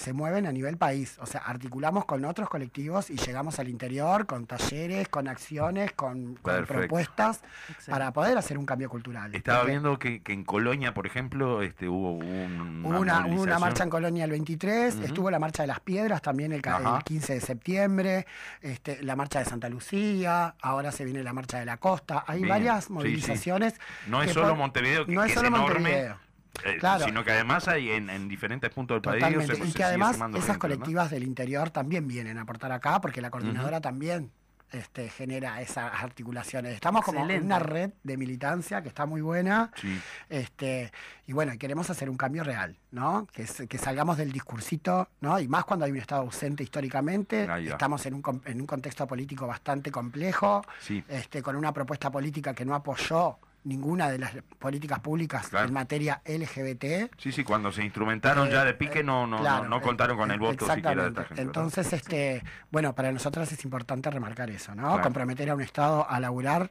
se 0.00 0.12
mueven 0.14 0.46
a 0.46 0.52
nivel 0.52 0.78
país. 0.78 1.16
O 1.20 1.26
sea, 1.26 1.42
articulamos 1.42 2.06
con 2.06 2.24
otros 2.24 2.48
colectivos 2.48 3.10
y 3.10 3.16
llegamos 3.16 3.58
al 3.58 3.68
interior 3.68 4.24
con 4.26 4.46
talleres, 4.46 5.08
con 5.08 5.28
acciones, 5.28 5.92
con, 5.92 6.38
propuestas 6.66 7.42
Excelente. 7.68 7.90
para 7.90 8.12
poder 8.12 8.38
hacer 8.38 8.56
un 8.56 8.64
cambio 8.64 8.88
cultural. 8.88 9.34
Estaba 9.34 9.58
Porque 9.60 9.70
viendo 9.72 9.98
que, 9.98 10.22
que 10.22 10.32
en 10.32 10.44
Colonia, 10.44 10.94
por 10.94 11.06
ejemplo, 11.06 11.62
este, 11.62 11.88
hubo 11.88 12.12
un, 12.12 12.82
Hubo 12.84 12.98
una, 12.98 13.26
hubo 13.26 13.42
una 13.42 13.58
marcha 13.58 13.84
en 13.84 13.90
Colonia 13.90 14.24
el 14.24 14.30
23, 14.30 14.94
Ujú. 14.94 15.04
estuvo 15.04 15.30
la 15.30 15.38
marcha 15.38 15.62
de 15.62 15.66
las 15.66 15.80
piedras 15.80 16.22
también 16.22 16.52
el, 16.52 16.62
ca- 16.62 16.76
Ajá. 16.78 16.96
el 16.98 17.04
15 17.04 17.34
de 17.34 17.40
septiembre, 17.40 18.26
este, 18.62 19.02
la 19.02 19.16
marcha 19.16 19.38
de 19.40 19.44
Santa 19.44 19.68
Lucía, 19.68 20.54
ahora 20.62 20.92
se 20.92 21.04
viene 21.04 21.22
la 21.22 21.32
marcha 21.34 21.58
de 21.58 21.66
la 21.66 21.76
costa. 21.76 22.24
Hay 22.26 22.38
Bien, 22.38 22.48
varias 22.48 22.84
sí, 22.84 22.88
sí. 22.88 22.92
movilizaciones. 22.94 23.74
No 24.06 24.22
es 24.22 24.28
que 24.28 24.34
solo 24.34 24.56
Montevideo, 24.56 25.04
que, 25.04 25.12
no 25.12 25.20
que 25.22 25.26
es 25.26 25.32
es, 25.32 25.36
solo 25.42 25.48
enorme, 25.48 25.74
Montevideo. 25.80 26.29
Eh, 26.64 26.76
Claro. 26.78 27.04
sino 27.04 27.24
que 27.24 27.32
además 27.32 27.68
hay 27.68 27.90
en, 27.90 28.10
en 28.10 28.28
diferentes 28.28 28.70
puntos 28.70 28.96
del 28.96 29.02
país. 29.02 29.22
Totalmente. 29.24 29.54
se- 29.56 29.64
y 29.68 29.70
se 29.72 29.76
que 29.76 29.84
además 29.84 30.16
esas 30.16 30.32
gente, 30.32 30.52
¿no? 30.52 30.58
colectivas 30.58 31.10
del 31.10 31.22
interior 31.24 31.70
también 31.70 32.06
vienen 32.08 32.38
a 32.38 32.42
aportar 32.42 32.72
acá, 32.72 33.00
porque 33.00 33.20
la 33.20 33.30
coordinadora 33.30 33.80
también 33.80 34.30
este, 34.72 35.08
genera 35.08 35.60
esas 35.60 35.92
articulaciones. 36.00 36.74
Estamos 36.74 37.04
como 37.04 37.28
en 37.28 37.44
una 37.44 37.58
red 37.58 37.90
de 38.04 38.16
militancia 38.16 38.80
que 38.82 38.88
está 38.88 39.04
muy 39.04 39.20
buena. 39.20 39.72
Sí. 39.74 40.00
Este, 40.28 40.92
y 41.26 41.32
bueno, 41.32 41.52
queremos 41.58 41.90
hacer 41.90 42.08
un 42.08 42.16
cambio 42.16 42.44
real, 42.44 42.76
¿no? 42.92 43.26
Que, 43.32 43.46
salgamos 43.78 44.16
del 44.16 44.30
discursito, 44.30 45.08
¿no? 45.20 45.40
Y 45.40 45.48
más 45.48 45.64
cuando 45.64 45.86
hay 45.86 45.90
un 45.90 45.96
Estado 45.96 46.20
ausente 46.22 46.62
históricamente, 46.62 47.48
estamos 47.66 48.06
en 48.06 48.14
un, 48.14 48.42
en 48.44 48.60
un 48.60 48.66
contexto 48.68 49.08
político 49.08 49.44
bastante 49.46 49.90
complejo, 49.90 50.62
Sí. 50.80 51.02
este, 51.08 51.42
con 51.42 51.56
una 51.56 51.72
propuesta 51.72 52.08
política 52.12 52.54
que 52.54 52.64
no 52.64 52.74
apoyó 52.76 53.38
ninguna 53.64 54.08
de 54.10 54.18
las 54.18 54.32
políticas 54.58 55.00
públicas 55.00 55.48
Claro. 55.48 55.68
en 55.68 55.74
materia 55.74 56.22
LGBT. 56.24 57.10
Sí, 57.18 57.30
sí, 57.32 57.44
cuando 57.44 57.70
se 57.70 57.84
instrumentaron 57.84 58.48
Eh, 58.48 58.52
ya 58.52 58.64
de 58.64 58.72
pique 58.74 59.00
eh, 59.00 59.04
no, 59.04 59.26
no, 59.26 59.38
claro, 59.40 59.64
no, 59.64 59.68
no 59.70 59.76
eh, 59.76 59.82
contaron 59.82 60.16
con 60.16 60.30
eh, 60.30 60.34
el 60.34 60.40
voto 60.40 60.66
siquiera 60.66 61.10
de 61.10 61.20
esta. 61.20 61.34
Entonces, 61.40 61.92
este, 61.92 62.42
bueno, 62.70 62.94
para 62.94 63.12
nosotras 63.12 63.52
es 63.52 63.62
importante 63.64 64.10
remarcar 64.10 64.48
eso, 64.50 64.74
¿no? 64.74 64.84
Claro. 64.88 65.02
Comprometer 65.02 65.50
a 65.50 65.54
un 65.54 65.60
Estado 65.60 66.08
a 66.08 66.18
laburar 66.20 66.70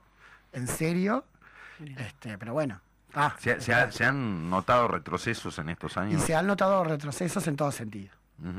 en 0.52 0.68
serio, 0.68 1.26
este, 1.98 2.38
pero 2.38 2.54
bueno. 2.54 2.82
ah, 3.14 3.36
¿Se, 3.40 3.62
se 3.62 3.74
ha- 3.74 3.92
se 3.92 4.06
han 4.06 4.50
notado 4.50 4.88
retrocesos 4.88 5.60
en 5.60 5.70
estos 5.70 5.96
y 5.96 6.00
años? 6.00 6.22
se 6.24 6.36
han 6.36 6.48
notado 6.48 6.84
retrocesos 6.84 7.48
en 7.48 7.56
todo 7.56 7.72
sentido. 7.72 8.12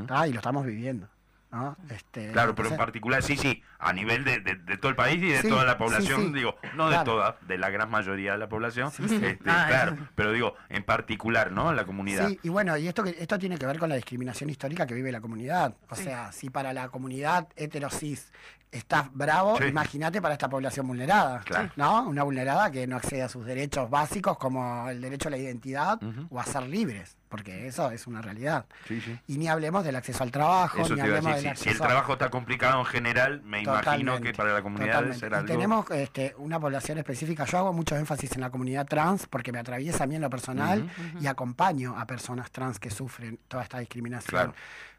¿tá? 0.06 0.28
y 0.28 0.32
lo 0.32 0.38
estamos 0.40 0.66
viviendo, 0.66 1.08
¿no? 1.53 1.76
Este, 1.90 2.30
Claro, 2.32 2.55
pero 2.55 2.68
en 2.68 2.74
o 2.74 2.76
sea, 2.76 2.84
particular, 2.84 3.22
sí, 3.22 3.36
sí, 3.36 3.62
a 3.78 3.92
nivel 3.92 4.24
de, 4.24 4.38
de- 4.40 4.55
de 4.57 4.76
todo 4.76 4.88
el 4.90 4.96
país 4.96 5.16
y 5.22 5.28
de 5.30 5.42
Sí, 5.42 5.48
toda 5.48 5.64
la 5.64 5.76
población, 5.78 6.28
sí. 6.28 6.32
digo, 6.34 6.55
no 6.76 6.88
de 6.90 6.98
toda, 7.05 7.38
de 7.42 7.59
la 7.59 7.70
gran 7.70 7.90
mayoría 7.90 8.32
de 8.32 8.38
la 8.38 8.48
población, 8.48 8.90
Sí, 8.92 9.09
sí. 9.09 9.16
este, 9.16 9.38
Ah, 9.51 9.66
claro, 9.68 9.96
pero 10.14 10.32
digo, 10.32 10.55
en 10.68 10.84
particular, 10.84 11.51
¿no? 11.53 11.72
La 11.72 11.84
comunidad. 11.84 12.28
Sí, 12.28 12.38
y 12.42 12.48
bueno, 12.48 12.76
y 12.76 12.86
esto 12.88 13.03
que 13.03 13.16
esto 13.18 13.38
tiene 13.38 13.59
que 13.59 13.66
ver 13.66 13.78
con 13.78 13.88
la 13.88 13.96
discriminación 13.96 14.48
histórica 14.51 14.86
que 14.86 14.94
vive 14.94 15.11
la 15.11 15.20
comunidad. 15.20 15.74
O 15.88 15.96
Sí. 15.96 16.05
sea, 16.05 16.30
si 16.32 16.51
para 16.51 16.72
la 16.72 16.88
comunidad 16.88 17.48
heterosis 17.57 18.30
está 18.70 19.11
bravo, 19.12 19.57
Sí. 19.59 19.64
imagínate 19.64 20.22
para 20.22 20.34
esta 20.34 20.48
población 20.48 20.86
vulnerada, 20.86 21.40
Claro. 21.40 21.70
¿no? 21.74 22.03
Una 22.09 22.22
vulnerada 22.22 22.70
que 22.70 22.86
no 22.86 22.96
accede 22.96 23.22
a 23.22 23.28
sus 23.28 23.44
derechos 23.44 23.90
básicos 23.90 24.38
como 24.38 24.88
el 24.88 25.01
derecho 25.01 25.26
a 25.26 25.32
la 25.32 25.38
identidad 25.38 25.98
o 26.30 26.38
a 26.38 26.44
ser 26.44 26.62
libres, 26.68 27.16
porque 27.30 27.68
eso 27.68 27.90
es 27.92 28.06
una 28.06 28.20
realidad. 28.20 28.66
Sí, 28.86 29.00
sí. 29.00 29.18
Y 29.28 29.38
ni 29.38 29.48
hablemos 29.48 29.84
del 29.84 29.96
acceso 29.96 30.22
al 30.24 30.32
trabajo, 30.32 30.82
Eso 30.82 30.94
ni 30.94 31.00
hablemos 31.00 31.32
del 31.32 31.34
si, 31.34 31.40
si 31.40 31.46
el 31.46 31.52
acceso 31.52 31.84
trabajo 31.84 32.12
está 32.14 32.28
complicado 32.28 32.80
en 32.80 32.86
general, 32.86 33.40
me 33.42 33.62
imagino 33.62 34.20
que 34.20 34.34
para 34.34 34.52
la 34.52 34.62
comunidad 34.62 35.02
debe 35.04 35.14
totalmente. 35.14 35.20
ser 35.20 35.32
Y 35.32 35.34
algo... 35.36 35.46
tenemos 35.46 35.90
este, 35.92 36.34
una 36.38 36.58
población 36.60 36.98
específica. 36.98 37.44
Yo 37.44 37.58
hago 37.58 37.72
mucho 37.72 37.96
énfasis 37.96 38.32
en 38.32 38.40
la 38.40 38.50
comunidad 38.50 38.86
trans 38.86 39.26
porque 39.26 39.52
me 39.52 39.60
atraviesa 39.60 40.04
a 40.04 40.06
mí 40.08 40.16
en 40.16 40.22
lo 40.22 40.28
personal 40.28 40.90
y 41.20 41.26
acompaño 41.28 41.96
a 41.98 42.04
personas 42.06 42.50
trans 42.50 42.78
que 42.80 42.90
sufren 42.90 43.38
toda 43.48 43.62
esta 43.62 43.78
discriminación. 43.78 44.28
Claro. 44.28 44.54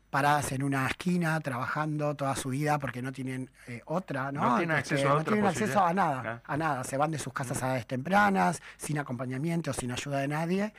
Paradas 0.09 0.51
en 0.51 0.63
una 0.63 0.87
esquina, 0.87 1.39
trabajando 1.39 2.15
toda 2.15 2.35
su 2.35 2.49
vida 2.49 2.79
porque 2.79 3.01
no 3.01 3.13
tienen 3.13 3.49
eh, 3.67 3.81
otra, 3.85 4.31
¿no? 4.31 4.41
No 4.41 4.57
tienen 4.57 4.75
acceso 4.75 5.09
a 5.09 5.15
no 5.15 5.23
tienen 5.23 5.45
acceso 5.45 5.85
a 5.85 5.93
nada, 5.93 6.41
a 6.45 6.57
nada. 6.57 6.83
Se 6.83 6.97
van 6.97 7.11
de 7.11 7.19
sus 7.19 7.31
casas 7.31 7.63
a 7.63 7.67
edades 7.67 7.87
tempranas, 7.87 8.61
sin 8.75 8.99
acompañamiento, 8.99 9.71
sin 9.71 9.91
ayuda 9.91 10.19
de 10.19 10.27
nadie. 10.27 10.73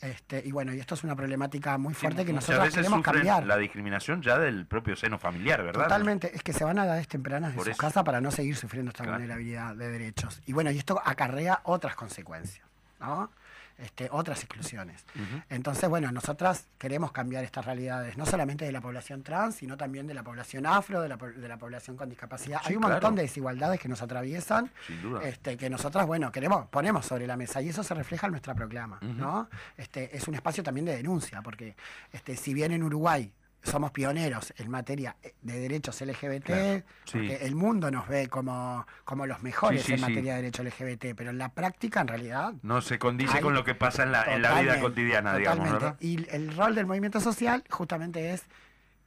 Este, 0.00 0.40
y 0.44 0.52
bueno, 0.52 0.72
y 0.72 0.78
esto 0.78 0.94
es 0.94 1.02
una 1.02 1.16
problemática 1.16 1.76
muy 1.76 1.92
Sí, 1.92 2.00
fuerte 2.02 2.24
que 2.24 2.32
nosotros 2.32 2.72
queremos 2.72 3.02
cambiar. 3.02 3.44
la 3.46 3.56
discriminación 3.56 4.22
ya 4.22 4.38
del 4.38 4.64
propio 4.64 4.94
seno 4.94 5.18
familiar, 5.18 5.62
¿verdad? 5.64 5.82
Totalmente, 5.84 6.30
es 6.34 6.42
que 6.44 6.52
se 6.52 6.62
van 6.64 6.78
a 6.78 6.84
edades 6.84 7.08
tempranas 7.08 7.50
de 7.50 7.56
Por 7.56 7.64
sus 7.64 7.72
eso. 7.72 7.80
casas 7.80 8.04
para 8.04 8.20
no 8.20 8.30
seguir 8.30 8.54
sufriendo 8.54 8.90
esta 8.90 9.02
Claro. 9.02 9.18
vulnerabilidad 9.18 9.74
de 9.74 9.90
derechos. 9.90 10.40
Y 10.46 10.52
bueno, 10.52 10.70
y 10.70 10.78
esto 10.78 11.02
acarrea 11.04 11.60
otras 11.64 11.96
consecuencias, 11.96 12.64
¿no? 13.00 13.30
Este, 13.78 14.08
otras 14.10 14.42
exclusiones. 14.42 15.04
Entonces, 15.48 15.88
bueno, 15.88 16.10
nosotras 16.10 16.66
queremos 16.78 17.12
cambiar 17.12 17.44
estas 17.44 17.64
realidades, 17.64 18.16
no 18.18 18.26
solamente 18.26 18.64
de 18.64 18.72
la 18.72 18.80
población 18.80 19.22
trans, 19.22 19.54
sino 19.54 19.76
también 19.76 20.08
de 20.08 20.14
la 20.14 20.24
población 20.24 20.66
afro, 20.66 21.00
de 21.00 21.08
la, 21.08 21.16
de 21.16 21.48
la 21.48 21.56
población 21.58 21.96
con 21.96 22.08
discapacidad. 22.08 22.58
Sí, 22.62 22.70
Hay 22.70 22.74
un 22.74 22.80
claro. 22.82 22.94
montón 22.96 23.14
de 23.14 23.22
desigualdades 23.22 23.78
que 23.78 23.88
nos 23.88 24.02
atraviesan, 24.02 24.72
Sin 24.84 25.00
duda. 25.00 25.22
este, 25.22 25.56
que 25.56 25.70
nosotras, 25.70 26.06
bueno, 26.08 26.32
queremos, 26.32 26.66
ponemos 26.66 27.06
sobre 27.06 27.28
la 27.28 27.36
mesa 27.36 27.62
y 27.62 27.68
eso 27.68 27.84
se 27.84 27.94
refleja 27.94 28.26
en 28.26 28.32
nuestra 28.32 28.52
proclama. 28.54 28.98
¿no? 29.00 29.48
Este, 29.76 30.16
es 30.16 30.26
un 30.26 30.34
espacio 30.34 30.64
también 30.64 30.84
de 30.84 30.96
denuncia, 30.96 31.40
porque 31.40 31.76
este, 32.12 32.34
si 32.36 32.54
bien 32.54 32.72
en 32.72 32.82
Uruguay 32.82 33.32
somos 33.62 33.90
pioneros 33.90 34.54
en 34.56 34.70
materia 34.70 35.16
de 35.42 35.58
derechos 35.60 36.00
LGBT, 36.00 36.44
Claro, 36.44 36.82
sí. 37.04 37.18
porque 37.18 37.38
el 37.42 37.54
mundo 37.54 37.90
nos 37.90 38.06
ve 38.08 38.28
como, 38.28 38.86
como 39.04 39.26
los 39.26 39.42
mejores 39.42 39.80
Sí, 39.82 39.86
sí, 39.88 39.92
en 39.94 39.98
sí. 39.98 40.04
materia 40.04 40.36
de 40.36 40.42
derechos 40.42 40.64
LGBT, 40.64 41.14
pero 41.16 41.30
en 41.30 41.38
la 41.38 41.48
práctica, 41.50 42.00
en 42.00 42.08
realidad, 42.08 42.52
No 42.62 42.80
se 42.80 42.98
condice 42.98 43.36
Hay- 43.38 43.42
con 43.42 43.54
lo 43.54 43.64
que 43.64 43.74
pasa 43.74 44.04
en 44.04 44.12
la, 44.12 44.22
en 44.24 44.42
la 44.42 44.50
vida 44.60 44.74
Totalmente, 44.74 44.80
cotidiana, 44.82 45.36
digamos, 45.36 45.66
totalmente. 45.66 45.84
¿verdad? 45.84 46.00
Y 46.00 46.34
el 46.34 46.56
rol 46.56 46.74
del 46.74 46.86
movimiento 46.86 47.20
social 47.20 47.64
justamente 47.68 48.32
es 48.32 48.44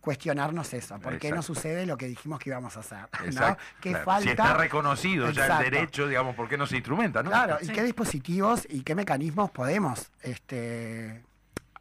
cuestionarnos 0.02 0.74
eso, 0.74 1.00
¿por 1.00 1.20
qué 1.20 1.30
no 1.30 1.38
Exacto. 1.38 1.54
sucede 1.56 1.86
lo 1.86 1.96
que 1.96 2.08
dijimos 2.08 2.40
que 2.40 2.50
íbamos 2.50 2.76
a 2.76 2.80
hacer? 2.80 3.06
¿no? 3.20 3.26
Exacto, 3.26 3.64
¿Qué 3.80 3.90
claro. 3.92 4.06
falta? 4.06 4.24
Si 4.24 4.30
está 4.30 4.54
reconocido 4.58 5.30
ya 5.30 5.44
Exacto. 5.44 5.64
el 5.66 5.72
derecho, 5.72 6.08
digamos, 6.08 6.36
¿por 6.36 6.50
qué 6.50 6.58
no 6.58 6.66
se 6.66 6.76
instrumenta, 6.78 7.22
no? 7.24 7.30
Claro, 7.30 7.58
y 7.62 7.68
qué 7.68 7.84
dispositivos 7.84 8.66
y 8.70 8.82
qué 8.82 8.96
mecanismos 8.96 9.52
podemos 9.52 10.12
este, 10.24 11.22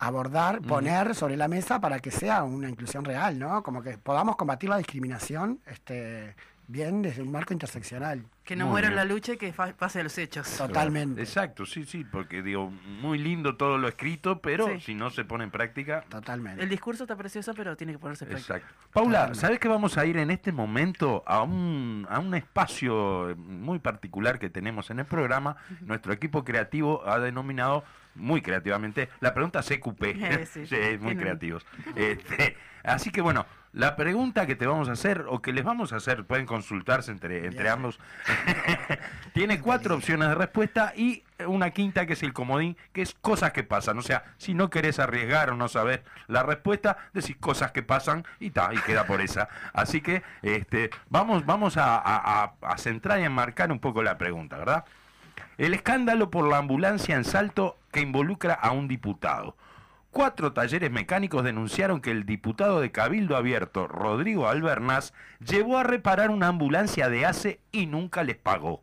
abordar, 0.01 0.63
poner 0.63 1.15
sobre 1.15 1.37
la 1.37 1.47
mesa 1.47 1.79
para 1.79 2.01
que 2.01 2.11
sea 2.11 2.43
una 2.43 2.71
inclusión 2.71 3.05
real, 3.05 3.39
¿no? 3.39 3.63
Como 3.63 3.83
que 3.83 3.99
podamos 3.99 4.37
combatir 4.37 4.71
la 4.71 4.79
discriminación 4.79 5.61
este, 5.67 6.35
bien 6.71 7.03
desde 7.03 7.23
un 7.23 7.33
marco 7.33 7.53
interseccional. 7.53 8.25
Que 8.45 8.55
no 8.57 8.65
Muy 8.67 8.73
muera 8.73 8.91
la 8.91 9.05
lucha 9.05 9.35
y 9.35 9.37
que 9.37 9.53
pase 9.53 10.01
a 10.01 10.03
los 10.03 10.17
hechos. 10.19 10.49
Totalmente. 10.57 11.21
Exacto, 11.21 11.67
sí, 11.67 11.85
sí, 11.85 12.05
porque 12.05 12.43
digo, 12.43 12.71
muy 12.71 13.19
lindo 13.19 13.57
todo 13.57 13.79
lo 13.79 13.89
escrito, 13.89 14.41
pero 14.41 14.67
Sí. 14.67 14.81
si 14.81 14.95
no 14.95 15.11
se 15.11 15.25
pone 15.25 15.45
en 15.45 15.51
práctica... 15.51 16.05
Totalmente. 16.09 16.63
El 16.63 16.69
discurso 16.69 17.05
está 17.05 17.17
precioso, 17.17 17.55
pero 17.55 17.77
tiene 17.77 17.93
que 17.93 17.99
ponerse 17.99 18.25
en 18.25 18.31
práctica. 18.31 18.57
Exacto. 18.57 18.75
Paula, 18.93 19.11
Totalmente. 19.11 19.41
¿sabes 19.41 19.59
que 19.61 19.69
vamos 19.69 19.99
a 19.99 20.07
ir 20.07 20.17
en 20.17 20.31
este 20.31 20.53
momento 20.53 21.23
a 21.27 21.43
un, 21.43 22.07
a 22.09 22.19
un 22.19 22.35
espacio 22.35 23.35
muy 23.37 23.79
particular 23.79 24.39
que 24.39 24.51
tenemos 24.51 24.91
en 24.91 25.01
el 25.01 25.07
programa? 25.07 25.57
Nuestro 25.83 26.13
equipo 26.13 26.45
creativo 26.45 27.07
ha 27.07 27.19
denominado 27.19 27.85
muy 28.17 28.43
creativamente 28.43 29.09
la 29.21 29.35
pregunta 29.35 29.61
CQP. 29.63 30.03
Eh, 30.03 30.47
sí. 30.53 30.67
Sí, 30.67 30.77
muy 31.01 31.17
creativos. 31.17 31.65
Este, 31.95 32.57
así 32.83 33.11
que 33.11 33.21
bueno, 33.21 33.47
la 33.73 33.95
pregunta 33.95 34.47
que 34.47 34.57
te 34.57 34.67
vamos 34.67 34.89
a 34.89 34.93
hacer 34.93 35.27
o 35.29 35.41
que 35.41 35.53
les 35.53 35.65
vamos 35.65 35.93
a 35.93 35.97
hacer, 35.97 36.25
pueden 36.25 36.45
consultarse 36.47 37.13
entre, 37.13 37.39
entre 37.47 37.63
Bien. 37.63 37.73
ambos, 37.75 38.01
tiene 39.33 39.61
cuatro 39.61 39.95
opciones 39.95 40.29
de 40.29 40.35
respuesta 40.35 40.93
y 40.97 41.23
una 41.47 41.71
quinta 41.71 42.05
que 42.07 42.15
es 42.15 42.23
el 42.23 42.33
comodín, 42.33 42.77
que 42.93 43.03
es 43.03 43.15
cosas 43.15 43.53
que 43.53 43.63
pasan. 43.63 43.99
O 43.99 44.03
sea, 44.03 44.25
si 44.39 44.55
no 44.55 44.71
querés 44.71 44.99
arriesgar 44.99 45.51
o 45.51 45.57
no 45.57 45.69
saber 45.69 46.03
la 46.27 46.43
respuesta, 46.43 46.97
decís 47.15 47.37
cosas 47.39 47.71
que 47.73 47.83
pasan 47.83 48.25
y 48.41 48.51
ta, 48.51 48.71
y 48.75 48.79
queda 48.79 49.07
por 49.07 49.21
esa. 49.21 49.49
Así 49.73 50.01
que 50.01 50.23
este, 50.43 50.91
vamos, 51.09 51.47
vamos 51.47 51.77
a, 51.77 51.97
a- 51.97 52.43
a- 52.45 52.53
a 52.63 52.79
centrar 52.79 53.21
y 53.21 53.25
enmarcar 53.25 53.71
un 53.73 53.79
poco 53.79 54.03
la 54.03 54.19
pregunta, 54.19 54.59
¿verdad? 54.59 54.85
El 55.59 55.75
escándalo 55.75 56.31
por 56.31 56.49
la 56.49 56.59
ambulancia 56.59 57.15
en 57.17 57.25
Salto 57.25 57.79
que 57.93 58.01
involucra 58.01 58.55
a 58.55 58.73
un 58.73 58.89
diputado. 58.89 59.57
Cuatro 60.13 60.53
talleres 60.53 60.91
mecánicos 60.91 61.45
denunciaron 61.45 62.01
que 62.01 62.11
el 62.11 62.27
diputado 62.27 62.81
de 62.81 62.91
Cabildo 62.91 63.37
Abierto, 63.37 63.87
Rodrigo 63.87 64.49
Albernaz, 64.49 65.13
llevó 65.39 65.79
a 65.79 65.85
reparar 65.85 66.31
una 66.31 66.49
ambulancia 66.49 67.09
de 67.09 67.25
ACE 67.25 67.61
y 67.71 67.87
nunca 67.87 68.25
les 68.25 68.37
pagó. 68.37 68.83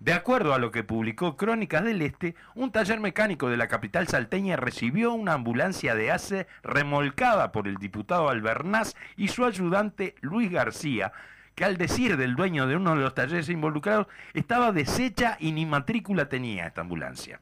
De 0.00 0.12
acuerdo 0.12 0.54
a 0.54 0.58
lo 0.58 0.72
que 0.72 0.82
publicó 0.82 1.36
Crónicas 1.36 1.84
del 1.84 2.02
Este, 2.02 2.34
un 2.56 2.72
taller 2.72 2.98
mecánico 2.98 3.48
de 3.48 3.56
la 3.56 3.68
capital 3.68 4.08
salteña 4.08 4.56
recibió 4.56 5.12
una 5.12 5.34
ambulancia 5.34 5.94
de 5.94 6.10
ACE 6.10 6.48
remolcada 6.64 7.52
por 7.52 7.68
el 7.68 7.76
diputado 7.76 8.28
Albernaz 8.28 8.96
y 9.16 9.28
su 9.28 9.44
ayudante 9.44 10.16
Luis 10.20 10.50
García, 10.50 11.12
que 11.54 11.64
al 11.64 11.76
decir 11.76 12.16
del 12.16 12.34
dueño 12.34 12.66
de 12.66 12.74
uno 12.74 12.96
de 12.96 13.02
los 13.02 13.14
talleres 13.14 13.48
involucrados, 13.48 14.08
estaba 14.34 14.72
deshecha 14.72 15.36
y 15.38 15.52
ni 15.52 15.64
matrícula 15.64 16.28
tenía 16.28 16.66
esta 16.66 16.80
ambulancia. 16.80 17.40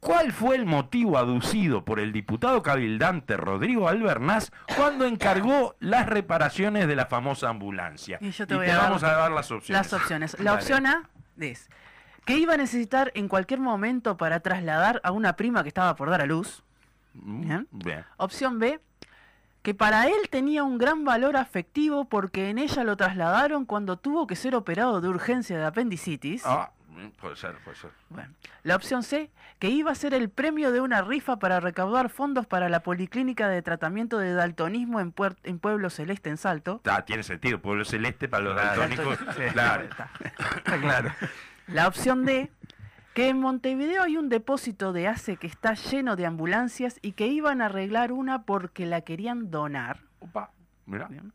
¿cuál 0.00 0.32
fue 0.32 0.56
el 0.56 0.66
motivo 0.66 1.16
aducido 1.16 1.84
por 1.84 1.98
el 1.98 2.12
diputado 2.12 2.62
cabildante 2.62 3.36
Rodrigo 3.38 3.88
Albernaz 3.88 4.50
cuando 4.76 5.06
encargó 5.06 5.76
las 5.80 6.06
reparaciones 6.06 6.86
de 6.86 6.96
la 6.96 7.06
famosa 7.06 7.48
ambulancia? 7.48 8.18
Y 8.20 8.30
yo 8.30 8.46
te 8.46 8.54
voy 8.54 8.66
a 8.68 8.74
dar 8.76 8.82
vamos 8.88 9.02
a 9.02 9.12
dar 9.12 9.32
las 9.32 9.50
opciones. 9.50 9.90
Las 9.90 9.92
opciones. 9.98 10.38
La 10.38 10.50
Dale. 10.52 10.62
opción 10.62 10.86
A 10.86 11.08
es 11.40 11.70
que 12.26 12.36
iba 12.38 12.54
a 12.54 12.56
necesitar 12.58 13.12
en 13.14 13.28
cualquier 13.28 13.60
momento 13.60 14.16
para 14.16 14.40
trasladar 14.40 15.00
a 15.04 15.10
una 15.10 15.36
prima 15.36 15.62
que 15.62 15.68
estaba 15.68 15.94
por 15.96 16.10
dar 16.10 16.20
a 16.20 16.26
luz. 16.26 16.62
Mm, 17.14 17.40
Bien. 17.40 17.68
Bien. 17.70 18.04
Opción 18.18 18.58
B, 18.58 18.80
que 19.64 19.74
para 19.74 20.06
él 20.08 20.28
tenía 20.30 20.62
un 20.62 20.76
gran 20.76 21.04
valor 21.06 21.36
afectivo 21.38 22.04
porque 22.04 22.50
en 22.50 22.58
ella 22.58 22.84
lo 22.84 22.96
trasladaron 22.98 23.64
cuando 23.64 23.96
tuvo 23.96 24.26
que 24.26 24.36
ser 24.36 24.54
operado 24.54 25.00
de 25.00 25.08
urgencia 25.08 25.56
de 25.58 25.64
apendicitis. 25.64 26.42
Ah, 26.44 26.70
mm, 26.90 27.08
puede 27.20 27.34
ser, 27.36 27.56
puede 27.64 27.76
ser. 27.78 27.90
Bueno, 28.10 28.28
la 28.62 28.76
opción 28.76 29.02
C, 29.02 29.30
que 29.58 29.70
iba 29.70 29.90
a 29.90 29.94
ser 29.94 30.12
el 30.12 30.28
premio 30.28 30.70
de 30.70 30.82
una 30.82 31.00
rifa 31.00 31.38
para 31.38 31.60
recaudar 31.60 32.10
fondos 32.10 32.46
para 32.46 32.68
la 32.68 32.80
Policlínica 32.80 33.48
de 33.48 33.62
Tratamiento 33.62 34.18
de 34.18 34.34
Daltonismo 34.34 35.00
en, 35.00 35.14
Puer- 35.14 35.38
en 35.44 35.58
Pueblo 35.58 35.88
Celeste 35.88 36.28
en 36.28 36.36
Salto. 36.36 36.82
Ah, 36.84 37.02
tiene 37.06 37.22
sentido, 37.22 37.58
pueblo 37.62 37.86
celeste 37.86 38.28
para 38.28 38.44
los 38.44 38.52
Claro. 38.60 38.80
daltónicos. 38.82 39.18
Sí. 39.34 39.42
Claro. 39.52 39.84
Está. 39.84 40.10
Está 40.58 40.78
claro. 40.78 41.10
La 41.68 41.88
opción 41.88 42.26
D, 42.26 42.50
que 43.14 43.28
en 43.28 43.38
Montevideo 43.40 44.02
hay 44.02 44.16
un 44.16 44.28
depósito 44.28 44.92
de 44.92 45.06
ACE 45.08 45.36
que 45.36 45.46
está 45.46 45.74
lleno 45.74 46.16
de 46.16 46.26
ambulancias 46.26 46.98
y 47.00 47.12
que 47.12 47.26
iban 47.28 47.62
a 47.62 47.66
arreglar 47.66 48.12
una 48.12 48.42
porque 48.42 48.86
la 48.86 49.02
querían 49.02 49.50
donar. 49.50 50.00
Opa, 50.20 50.50
mira. 50.86 51.06
Bien. 51.06 51.32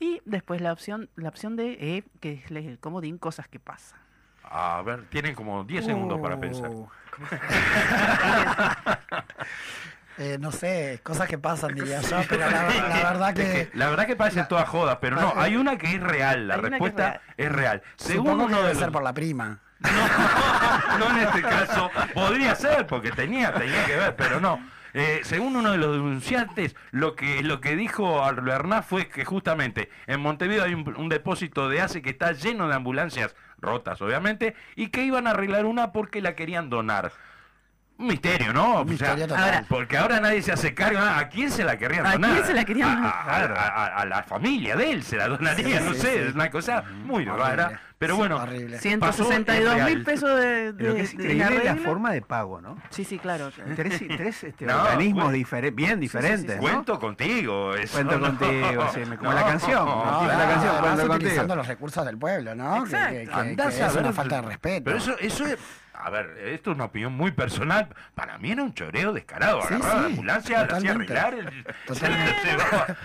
Y 0.00 0.20
después 0.24 0.60
la 0.60 0.72
opción, 0.72 1.08
la 1.14 1.28
opción 1.28 1.54
D, 1.54 1.76
E, 1.80 2.04
que 2.20 2.32
es 2.44 2.50
el 2.50 2.78
comodín, 2.80 3.18
cosas 3.18 3.46
que 3.48 3.60
pasan. 3.60 4.00
A 4.42 4.82
ver, 4.82 5.08
tienen 5.08 5.34
como 5.36 5.62
10 5.64 5.84
segundos 5.86 6.20
para 6.20 6.36
Uh. 6.36 6.40
pensar. 6.40 6.70
Eh, 10.18 10.36
no 10.38 10.52
sé, 10.52 11.00
cosas 11.02 11.26
que 11.26 11.38
pasan, 11.38 11.74
diría 11.74 12.02
yo, 12.02 12.18
pero 12.28 12.40
la, 12.50 12.68
la 12.68 13.10
verdad 13.12 13.34
que... 13.34 13.70
La 13.72 13.88
verdad 13.88 14.06
que 14.06 14.14
parece 14.14 14.44
toda 14.44 14.66
joda, 14.66 15.00
pero 15.00 15.16
no, 15.16 15.32
hay 15.36 15.56
una 15.56 15.78
que 15.78 15.86
es 15.86 16.02
real, 16.02 16.48
la 16.48 16.56
es 16.56 16.60
respuesta 16.60 17.22
es 17.38 17.50
real. 17.50 17.82
Según 17.96 18.26
Supongo 18.26 18.46
que 18.46 18.52
uno 18.52 18.56
de 18.58 18.62
debe 18.64 18.74
los... 18.74 18.82
ser 18.82 18.92
por 18.92 19.02
la 19.02 19.14
prima. 19.14 19.61
No, 20.98 20.98
no 20.98 21.16
en 21.16 21.26
este 21.26 21.42
caso. 21.42 21.90
Podría 22.14 22.54
ser, 22.54 22.86
porque 22.86 23.10
tenía, 23.10 23.52
tenía 23.54 23.84
que 23.84 23.96
ver, 23.96 24.16
pero 24.16 24.40
no. 24.40 24.60
Eh, 24.94 25.20
según 25.22 25.56
uno 25.56 25.72
de 25.72 25.78
los 25.78 25.92
denunciantes, 25.92 26.76
lo 26.90 27.16
que, 27.16 27.42
lo 27.42 27.60
que 27.60 27.76
dijo 27.76 28.22
Albernaz 28.22 28.86
fue 28.86 29.08
que 29.08 29.24
justamente 29.24 29.90
en 30.06 30.20
Montevideo 30.20 30.64
hay 30.64 30.74
un, 30.74 30.94
un 30.96 31.08
depósito 31.08 31.68
de 31.70 31.80
ACE 31.80 32.02
que 32.02 32.10
está 32.10 32.32
lleno 32.32 32.68
de 32.68 32.74
ambulancias 32.74 33.34
rotas, 33.58 34.02
obviamente, 34.02 34.54
y 34.76 34.88
que 34.88 35.04
iban 35.04 35.26
a 35.26 35.30
arreglar 35.30 35.64
una 35.64 35.92
porque 35.92 36.20
la 36.20 36.34
querían 36.34 36.68
donar. 36.68 37.12
Un 38.02 38.08
misterio, 38.08 38.52
¿no? 38.52 38.80
Un 38.80 38.88
misterio 38.88 39.28
total. 39.28 39.44
Ahora- 39.44 39.64
porque 39.68 39.96
ahora 39.96 40.18
nadie 40.18 40.42
se 40.42 40.50
hace 40.50 40.74
cargo. 40.74 40.98
Ah, 41.00 41.20
¿A 41.20 41.28
quién 41.28 41.52
se 41.52 41.62
la 41.62 41.78
querrían 41.78 42.04
¿A 42.04 42.12
donar? 42.14 42.32
quién 42.32 42.44
se 42.46 42.52
la 42.52 42.64
querían 42.64 42.88
A- 42.90 42.94
donar? 42.96 43.52
a, 43.56 43.62
a- 43.62 43.68
a- 43.68 43.96
a 44.00 44.04
la 44.06 44.22
familia 44.24 44.74
de 44.74 44.90
él 44.90 45.04
se 45.04 45.16
la 45.16 45.28
donaría, 45.28 45.78
Sí, 45.78 45.84
no 45.84 45.94
sí, 45.94 46.00
sé, 46.00 46.12
sí. 46.12 46.18
es 46.28 46.34
una 46.34 46.50
cosa 46.50 46.82
muy 47.04 47.28
Horrible. 47.28 47.38
rara. 47.56 47.80
Pero 47.98 48.14
Sí, 48.14 48.18
bueno, 48.18 48.36
horrible. 48.38 48.76
pasó, 48.98 49.22
162 49.22 49.76
es 49.76 49.84
mil 49.84 50.02
pesos 50.02 50.36
de, 50.40 50.72
de, 50.72 50.88
Lo 50.88 50.94
que 50.96 51.02
es 51.02 51.16
de 51.16 51.34
increíble 51.34 51.58
es 51.58 51.64
la 51.64 51.76
forma 51.76 52.10
de 52.10 52.20
pago, 52.22 52.60
¿no? 52.60 52.76
Sí, 52.90 53.04
sí, 53.04 53.20
claro. 53.20 53.52
Tres, 53.76 54.02
tres 54.16 54.42
este, 54.42 54.66
No, 54.66 54.82
organismos 54.82 55.32
difere- 55.32 55.72
bien 55.72 56.00
diferentes, 56.00 56.56
¿no? 56.56 56.60
Cuento 56.62 56.98
contigo. 56.98 57.76
Eso, 57.76 57.94
Cuento 57.98 58.18
no. 58.18 58.26
contigo, 58.26 58.88
sí, 58.92 59.00
me- 59.08 59.16
como 59.16 59.32
la 59.32 59.44
canción, 59.44 59.86
No, 59.86 60.22
¿no? 60.22 60.26
la 60.26 60.48
canción, 60.48 61.10
utilizando 61.12 61.54
los 61.54 61.68
recursos 61.68 62.04
del 62.04 62.18
pueblo, 62.18 62.56
¿no? 62.56 62.82
Que- 62.82 63.22
es 63.22 63.94
una 63.96 64.12
falta 64.12 64.40
de 64.40 64.48
respeto. 64.48 64.82
Pero 64.86 64.96
eso, 64.96 65.16
eso 65.20 65.46
es. 65.46 65.56
A 66.04 66.10
ver, 66.10 66.36
esto 66.46 66.70
es 66.70 66.74
una 66.76 66.86
opinión 66.86 67.12
muy 67.16 67.30
personal. 67.30 67.88
Para 68.14 68.36
mí 68.38 68.50
era 68.50 68.62
un 68.62 68.74
choreo 68.74 69.12
descarado. 69.12 69.60
Sí, 69.62 69.74
Agarraba 69.74 69.94
la 69.94 70.00
sí, 70.00 70.06
ambulancia, 70.12 70.66
la 70.66 70.76
hacía 70.76 70.90
arreglar. 70.92 71.34
el- 71.34 71.66
Totalmente. 71.86 72.34
se 72.42 72.48
llevaba- 72.50 72.96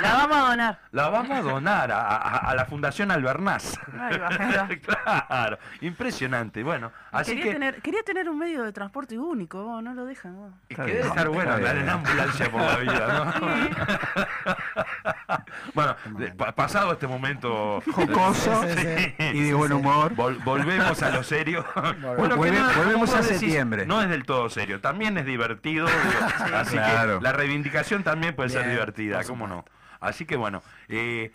La 0.00 0.12
vamos 0.14 0.36
a 0.36 0.40
donar. 0.50 0.78
La 0.92 1.08
vamos 1.08 1.30
a 1.38 1.42
donar 1.42 1.90
a, 1.92 2.00
a- 2.16 2.36
a 2.50 2.54
la 2.54 2.64
Fundación 2.66 3.10
Albernaz. 3.10 3.74
Va, 3.94 4.08
va. 4.18 4.68
claro, 5.28 5.58
impresionante. 5.80 6.62
Bueno, 6.62 6.92
así 7.12 7.32
quería, 7.32 7.44
que. 7.44 7.52
tener, 7.52 7.82
quería 7.82 8.02
tener 8.04 8.28
un 8.28 8.38
medio 8.38 8.62
de 8.62 8.72
transporte 8.72 9.18
único, 9.18 9.58
oh, 9.64 9.82
no 9.82 9.92
lo 9.94 10.04
dejan. 10.04 10.34
oh. 10.36 10.50
y 10.68 10.74
que 10.74 10.82
debe 10.82 11.00
estar 11.00 11.28
bueno 11.28 11.52
andar 11.54 11.76
en 11.76 11.88
ambulancia 11.88 12.50
por 12.50 12.60
la 12.60 12.76
vida, 12.76 13.32
¿no? 13.40 14.54
bueno, 15.74 15.96
de- 16.18 16.30
pa- 16.32 16.52
pasado 16.54 16.92
este 16.92 17.06
momento 17.06 17.82
Jocoso 17.92 18.62
Sí, 18.62 18.68
sí, 18.76 19.14
sí. 19.18 19.24
y 19.34 19.42
de 19.42 19.54
buen 19.54 19.72
humor. 19.72 20.14
Vol- 20.14 20.42
volvemos 20.44 21.02
a 21.02 21.10
lo 21.10 21.22
serio. 21.22 21.64
Volve- 21.74 22.36
no- 22.52 22.72
volvemos 22.76 23.14
a 23.14 23.20
decís, 23.22 23.38
septiembre. 23.38 23.86
No 23.86 24.02
es 24.02 24.08
del 24.08 24.24
todo 24.24 24.48
serio, 24.50 24.80
también 24.80 25.16
es 25.18 25.26
divertido. 25.26 25.86
digo, 26.44 26.56
así 26.56 26.76
Claro. 26.76 27.18
que 27.18 27.24
la 27.24 27.32
reivindicación 27.32 28.02
también 28.02 28.34
puede 28.34 28.50
ser 28.50 28.68
divertida, 28.68 29.18
por 29.18 29.26
¿cómo 29.26 29.46
no? 29.46 29.64
Así 30.00 30.24
que 30.26 30.36
bueno, 30.36 30.62
eh, 30.88 31.32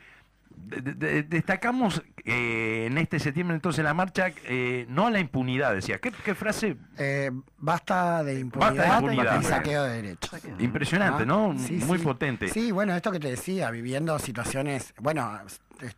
de- 0.51 0.93
de- 0.93 1.23
destacamos 1.23 2.03
eh, 2.25 2.87
en 2.87 2.97
este 2.97 3.17
septiembre 3.19 3.55
entonces 3.55 3.83
la 3.83 3.93
marcha, 3.93 4.27
eh, 4.45 4.85
no 4.89 5.07
a 5.07 5.11
la 5.11 5.19
impunidad, 5.19 5.73
decía. 5.73 5.97
¿Qué, 5.99 6.11
qué 6.11 6.35
frase 6.35 6.75
Eh, 6.97 7.31
basta 7.57 8.23
de 8.23 8.39
impunidad, 8.39 8.99
impunidad. 9.01 9.41
y 9.41 9.43
saqueo 9.45 9.83
de 9.85 10.01
derechos. 10.01 10.41
impresionante, 10.59 11.23
Ah, 11.23 11.25
¿no? 11.25 11.55
sí, 11.57 11.73
Muy 11.85 11.97
sí. 11.99 12.03
potente. 12.03 12.49
Sí, 12.49 12.71
bueno, 12.71 12.93
esto 12.95 13.11
que 13.11 13.19
te 13.19 13.29
decía, 13.29 13.71
viviendo 13.71 14.19
situaciones, 14.19 14.93
bueno, 14.99 15.39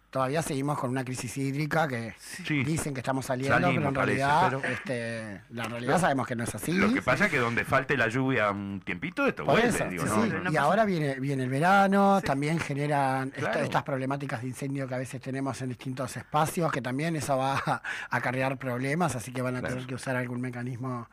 todavía 0.10 0.42
seguimos 0.42 0.78
con 0.80 0.90
una 0.90 1.04
crisis 1.04 1.36
hídrica 1.38 1.88
que 1.88 2.14
Sí. 2.46 2.64
dicen 2.64 2.94
que 2.94 3.00
estamos 3.00 3.26
saliendo, 3.26 3.56
Salimos, 3.56 3.76
pero 3.76 3.88
en 3.90 3.94
parece, 3.94 4.18
realidad, 4.26 4.50
pero- 4.62 4.74
este, 4.74 5.42
la 5.52 5.64
realidad 5.66 6.00
sabemos 6.00 6.28
que 6.28 6.36
no 6.36 6.44
es 6.44 6.54
así. 6.56 6.72
Lo 6.74 6.94
que 6.94 7.02
pasa 7.02 7.26
es 7.26 7.32
que 7.32 7.38
donde 7.38 7.66
falte 7.66 7.98
la 7.98 8.08
lluvia 8.08 8.52
un 8.52 8.82
tiempito, 8.86 9.26
esto 9.26 9.44
Por 9.46 9.56
vuelve. 9.60 9.70
eso, 9.70 9.88
digo, 9.90 10.04
sí, 10.06 10.30
¿no? 10.32 10.50
sí. 10.50 10.54
y 10.54 10.58
ahora 10.58 10.86
viene, 10.86 11.20
viene 11.20 11.44
el 11.44 11.50
verano, 11.50 12.22
también 12.22 12.60
generan 12.60 13.32
esta- 13.36 13.62
estas 13.62 13.84
problemáticas 13.84 14.42
de 14.42 14.48
incendio 14.50 14.88
que 14.88 14.96
a 14.96 15.00
veces 15.00 15.22
tenemos 15.22 15.62
en 15.62 15.70
distintos 15.70 16.16
espacios, 16.18 16.72
que 16.72 16.82
también 16.82 17.16
eso 17.16 17.38
va 17.38 17.58
a 17.66 17.82
acarrear 18.10 18.58
problemas, 18.58 19.16
así 19.16 19.32
que 19.32 19.42
van 19.42 19.56
a 19.56 19.60
Claro. 19.60 19.76
tener 19.76 19.88
que 19.88 19.96
usar 19.96 20.16
algún 20.16 20.42
mecanismo 20.42 21.08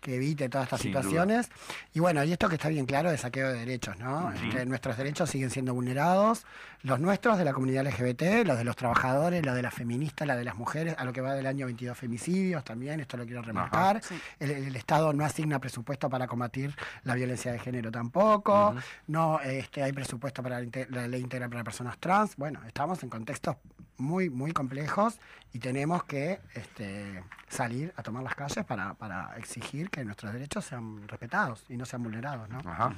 que 0.00 0.14
evite 0.16 0.48
todas 0.48 0.64
estas 0.64 0.80
Sin 0.80 0.92
duda. 0.92 1.02
situaciones. 1.02 1.50
Y 1.92 2.00
bueno, 2.00 2.24
y 2.24 2.32
esto 2.32 2.48
que 2.48 2.54
está 2.54 2.70
bien 2.70 2.86
claro 2.86 3.10
de 3.10 3.18
saqueo 3.18 3.48
de 3.48 3.58
derechos, 3.58 3.98
¿no? 3.98 4.32
Sí. 4.40 4.48
Este, 4.48 4.64
nuestros 4.64 4.96
derechos 4.96 5.28
siguen 5.28 5.50
siendo 5.50 5.74
vulnerados, 5.74 6.46
los 6.82 6.98
nuestros 6.98 7.36
de 7.36 7.44
la 7.44 7.52
comunidad 7.52 7.86
LGBT, 7.86 8.46
los 8.46 8.56
de 8.56 8.64
los 8.64 8.76
trabajadores, 8.76 9.44
los 9.44 9.54
de 9.54 9.62
las 9.62 9.74
feministas, 9.74 10.26
la 10.26 10.36
de 10.36 10.44
las 10.44 10.56
mujeres, 10.56 10.94
a 10.96 11.04
lo 11.04 11.12
que 11.12 11.20
va 11.20 11.34
del 11.34 11.46
año 11.46 11.66
22 11.66 11.96
femicidios 11.96 12.64
también, 12.64 13.00
esto 13.00 13.16
lo 13.16 13.26
quiero 13.26 13.42
remarcar. 13.42 14.00
El, 14.38 14.50
el 14.50 14.76
Estado 14.76 15.12
no 15.12 15.24
asigna 15.24 15.58
presupuesto 15.58 16.08
para 16.08 16.26
combatir 16.26 16.74
la 17.04 17.14
violencia 17.14 17.52
de 17.52 17.58
género 17.58 17.90
tampoco, 17.90 18.74
no 19.06 19.40
este, 19.40 19.82
hay 19.82 19.92
presupuesto 19.92 20.42
para 20.42 20.60
la 20.60 21.08
ley 21.08 21.20
integral 21.20 21.50
para 21.50 21.64
personas 21.64 21.98
trans. 21.98 22.36
Bueno, 22.36 22.60
estamos 22.66 23.02
en 23.02 23.10
contextos 23.10 23.56
muy, 23.98 24.30
muy 24.30 24.52
complejos 24.52 25.18
y 25.52 25.58
tenemos 25.58 26.04
que 26.04 26.40
este, 26.54 27.22
salir 27.48 27.92
a 27.96 28.02
tomar 28.02 28.22
las 28.22 28.34
calles 28.34 28.64
para, 28.64 28.94
para 28.94 29.36
exigir 29.36 29.90
que 29.90 30.04
nuestros 30.04 30.32
derechos 30.32 30.64
sean 30.64 31.06
respetados 31.06 31.64
y 31.68 31.76
no 31.76 31.84
sean 31.84 32.02
vulnerados, 32.02 32.48
¿no? 32.48 32.58
Ajá. 32.60 32.94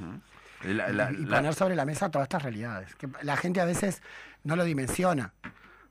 La- 0.65 0.89
la- 0.89 1.11
y, 1.13 1.15
y 1.17 1.27
la- 1.27 1.37
poner 1.39 1.55
sobre 1.55 1.75
la 1.77 1.85
mesa 1.85 2.11
todas 2.11 2.27
estas 2.27 2.43
realidades. 2.43 2.95
Que 2.97 3.09
la 3.23 3.37
gente 3.37 3.61
a 3.61 3.65
veces 3.65 4.03
no 4.45 4.57
lo 4.57 4.65
dimensiona. 4.65 5.33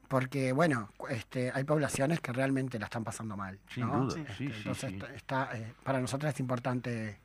Porque, 0.08 0.52
bueno, 0.52 0.90
este, 1.10 1.52
hay 1.54 1.64
poblaciones 1.64 2.20
que 2.20 2.34
realmente 2.34 2.78
la 2.78 2.86
están 2.86 3.04
pasando 3.06 3.38
mal. 3.38 3.58
Sin 3.74 3.90
duda, 3.90 4.20
Este, 4.20 4.34
sí, 4.34 4.48
sí, 4.50 4.54
entonces, 4.58 4.90
sí. 4.92 5.00
está, 5.16 5.50
eh, 5.54 5.74
para 5.84 6.02
nosotros 6.02 6.34
es 6.34 6.40
importante. 6.42 7.20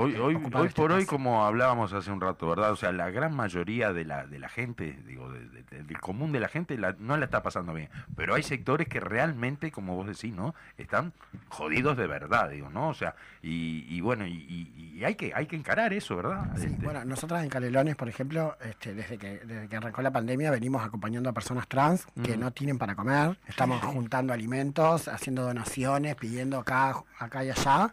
Hoy, 0.00 0.14
eh, 0.14 0.20
hoy, 0.20 0.34
hoy 0.36 0.66
este 0.66 0.80
por 0.80 0.92
hoy, 0.92 1.00
espacio. 1.02 1.06
como 1.18 1.44
hablábamos 1.44 1.92
hace 1.92 2.10
un 2.12 2.20
rato, 2.20 2.48
¿verdad? 2.48 2.70
O 2.72 2.76
sea, 2.76 2.92
la 2.92 3.10
gran 3.10 3.34
mayoría 3.34 3.92
de 3.92 4.04
la, 4.04 4.26
de 4.26 4.38
la 4.38 4.48
gente, 4.48 4.96
digo, 5.06 5.30
de- 5.32 5.48
de- 5.48 5.62
de- 5.64 5.82
del 5.82 6.00
común 6.00 6.30
de 6.32 6.40
la 6.40 6.48
gente, 6.48 6.78
la- 6.78 6.94
no 6.98 7.16
la 7.16 7.24
está 7.24 7.42
pasando 7.42 7.74
bien. 7.74 7.88
Pero 8.16 8.34
hay 8.34 8.42
sectores 8.42 8.88
que 8.88 9.00
realmente, 9.00 9.70
como 9.72 9.96
vos 9.96 10.06
decís, 10.06 10.32
¿no? 10.32 10.54
Están 10.76 11.12
jodidos 11.48 11.96
de 11.96 12.06
verdad, 12.06 12.48
digo, 12.50 12.70
¿no? 12.70 12.88
O 12.88 12.94
sea, 12.94 13.14
y, 13.42 13.84
y 13.88 14.00
bueno, 14.00 14.26
y, 14.26 15.02
hay 15.04 15.14
que 15.14 15.32
hay 15.34 15.46
que 15.46 15.54
encarar 15.56 15.92
eso, 15.92 16.16
¿verdad? 16.16 16.50
Sí, 16.56 16.66
Este, 16.66 16.84
bueno, 16.84 17.04
nosotras 17.04 17.42
en 17.44 17.50
Canelones, 17.50 17.94
por 17.96 18.08
ejemplo, 18.08 18.56
este, 18.64 18.94
desde, 18.94 19.16
que, 19.18 19.38
desde 19.38 19.68
que 19.68 19.76
arrancó 19.76 20.02
la 20.02 20.10
pandemia, 20.10 20.50
venimos 20.50 20.84
acompañando 20.84 21.30
a 21.30 21.32
personas 21.32 21.68
trans 21.68 22.06
que 22.24 22.36
no 22.36 22.50
tienen 22.52 22.78
para 22.78 22.94
comer. 22.96 23.38
Estamos 23.46 23.80
juntando 23.84 24.32
alimentos, 24.32 25.06
haciendo 25.08 25.42
donaciones, 25.44 26.14
pidiendo 26.16 26.58
acá, 26.58 26.94
acá 27.18 27.44
y 27.44 27.50
allá. 27.50 27.92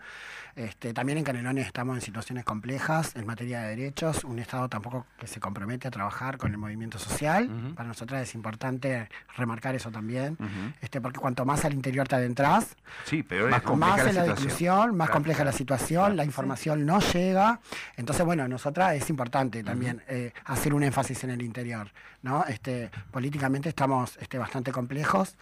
Este, 0.55 0.93
también 0.93 1.17
en 1.17 1.25
Canelones 1.25 1.67
estamos 1.67 1.95
en 1.95 2.01
situaciones 2.01 2.45
complejas 2.45 3.13
en 3.15 3.25
materia 3.25 3.61
de 3.61 3.75
derechos, 3.75 4.23
un 4.23 4.39
Estado 4.39 4.69
tampoco 4.69 5.05
que 5.19 5.27
se 5.27 5.41
compromete 5.41 5.89
a 5.89 5.91
trabajar 5.91 6.37
con 6.37 6.51
el 6.51 6.57
movimiento 6.57 6.97
social. 6.97 7.73
Para 7.75 7.89
nosotras 7.89 8.21
es 8.21 8.35
importante 8.35 9.09
remarcar 9.35 9.75
eso 9.75 9.91
también, 9.91 10.37
este, 10.79 11.01
porque 11.01 11.19
cuanto 11.19 11.43
más 11.43 11.65
al 11.65 11.73
interior 11.73 12.07
te 12.07 12.15
adentras, 12.15 12.77
Sí, 13.03 13.21
pero 13.21 13.49
Más 13.49 13.63
más 13.75 14.03
la 14.03 14.09
es 14.09 14.15
la 14.15 14.23
discusión, 14.23 14.95
más 14.95 15.07
Claro, 15.07 15.13
compleja 15.13 15.43
la 15.43 15.51
situación, 15.51 15.99
claro. 15.99 16.15
la 16.15 16.25
información 16.25 16.85
no 16.85 16.99
llega. 16.99 17.59
Entonces, 17.97 18.25
bueno, 18.25 18.47
nosotras 18.47 18.95
es 18.95 19.09
importante 19.09 19.63
también 19.63 20.01
eh, 20.07 20.31
hacer 20.45 20.73
un 20.73 20.83
énfasis 20.83 21.23
en 21.25 21.31
el 21.31 21.41
interior, 21.41 21.91
¿no? 22.21 22.45
Este, 22.45 22.89
políticamente 23.11 23.69
estamos 23.69 24.17
este, 24.21 24.37
bastante 24.37 24.71
complejos, 24.71 25.35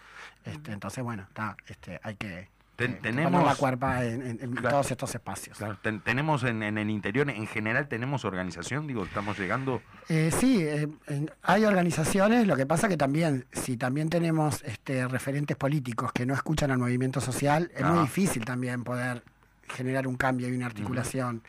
este, 0.44 0.72
entonces, 0.72 1.02
bueno, 1.04 1.22
está, 1.28 1.56
este, 1.68 2.00
hay 2.02 2.16
que 2.16 2.48
Ten- 2.76 2.92
eh, 2.94 2.98
tenemos- 3.02 3.44
la 3.44 3.54
cuerpa 3.54 4.04
en, 4.04 4.20
en- 4.22 4.38
en 4.42 4.52
Claro. 4.52 4.70
todos 4.70 4.90
estos 4.90 5.14
espacios. 5.14 5.58
Claro, 5.58 5.78
ten- 5.82 6.00
tenemos 6.00 6.42
en, 6.42 6.62
en 6.62 6.76
el 6.78 6.90
interior, 6.90 7.28
en 7.30 7.46
general, 7.46 7.86
tenemos 7.88 8.24
organización, 8.24 8.86
digo, 8.86 9.04
estamos 9.04 9.38
llegando. 9.38 9.80
Eh, 10.08 10.30
sí, 10.36 10.62
eh, 10.62 10.88
en- 11.06 11.30
hay 11.42 11.64
organizaciones, 11.64 12.46
lo 12.46 12.56
que 12.56 12.66
pasa 12.66 12.88
que 12.88 12.96
también, 12.96 13.46
si 13.52 13.76
también 13.76 14.08
tenemos 14.08 14.62
este, 14.64 15.06
referentes 15.06 15.56
políticos 15.56 16.12
que 16.12 16.26
no 16.26 16.34
escuchan 16.34 16.70
al 16.72 16.78
movimiento 16.78 17.20
social, 17.20 17.70
es 17.74 17.82
Ah. 17.82 17.92
muy 17.92 18.00
difícil 18.02 18.44
también 18.44 18.82
poder 18.82 19.22
generar 19.68 20.06
un 20.06 20.16
cambio 20.16 20.48
y 20.48 20.52
una 20.56 20.66
articulación. 20.66 21.42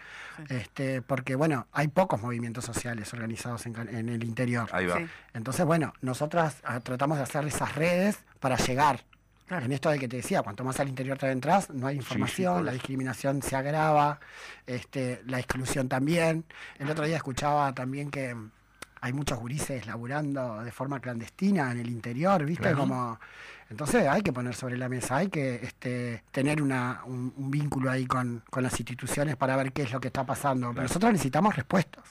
este, 0.49 1.01
porque, 1.01 1.35
bueno, 1.35 1.65
hay 1.71 1.87
pocos 1.87 2.21
movimientos 2.21 2.65
sociales 2.65 3.13
organizados 3.13 3.65
en, 3.67 4.09
el 4.09 4.21
interior. 4.25 4.67
Ahí 4.73 4.85
va. 4.85 4.97
Sí. 4.97 5.05
Entonces, 5.33 5.65
bueno, 5.65 5.93
nosotras 6.01 6.57
ah, 6.65 6.81
tratamos 6.81 7.15
de 7.17 7.23
hacer 7.23 7.45
esas 7.45 7.73
redes 7.75 8.19
para 8.41 8.57
llegar. 8.57 9.05
Claro. 9.47 9.65
En 9.65 9.71
esto 9.71 9.89
de 9.89 9.99
que 9.99 10.07
te 10.07 10.17
decía, 10.17 10.41
cuanto 10.41 10.63
más 10.63 10.79
al 10.79 10.89
interior 10.89 11.17
te 11.17 11.29
entras, 11.29 11.69
no 11.69 11.85
hay 11.87 11.95
sí, 11.95 11.99
información, 11.99 12.65
la 12.65 12.71
discriminación 12.71 13.43
se 13.43 13.55
agrava, 13.55 14.19
este, 14.65 15.21
la 15.27 15.37
exclusión 15.39 15.87
también. 15.87 16.45
El 16.79 16.89
otro 16.89 17.05
día 17.05 17.17
escuchaba 17.17 17.71
también 17.73 18.09
que 18.09 18.35
hay 19.01 19.13
muchos 19.13 19.37
gurises 19.37 19.85
laburando 19.85 20.63
de 20.63 20.71
forma 20.71 20.99
clandestina 20.99 21.71
en 21.71 21.77
el 21.77 21.89
interior, 21.89 22.43
¿viste? 22.43 22.63
Claro. 22.63 22.77
Como 22.79 23.19
entonces 23.69 24.07
hay 24.07 24.21
que 24.21 24.33
poner 24.33 24.55
sobre 24.55 24.77
la 24.77 24.89
mesa, 24.89 25.17
hay 25.17 25.29
que 25.29 25.55
este, 25.55 26.23
tener 26.31 26.61
una, 26.61 27.01
un, 27.05 27.33
un 27.37 27.51
vínculo 27.51 27.91
ahí 27.91 28.05
con, 28.05 28.43
con 28.49 28.63
las 28.63 28.79
instituciones 28.79 29.35
para 29.35 29.55
ver 29.55 29.73
qué 29.73 29.83
es 29.83 29.91
lo 29.91 29.99
que 29.99 30.07
está 30.07 30.25
pasando. 30.25 30.69
Pero 30.69 30.83
nosotros 30.83 31.11
necesitamos 31.11 31.55
respuestas. 31.55 32.03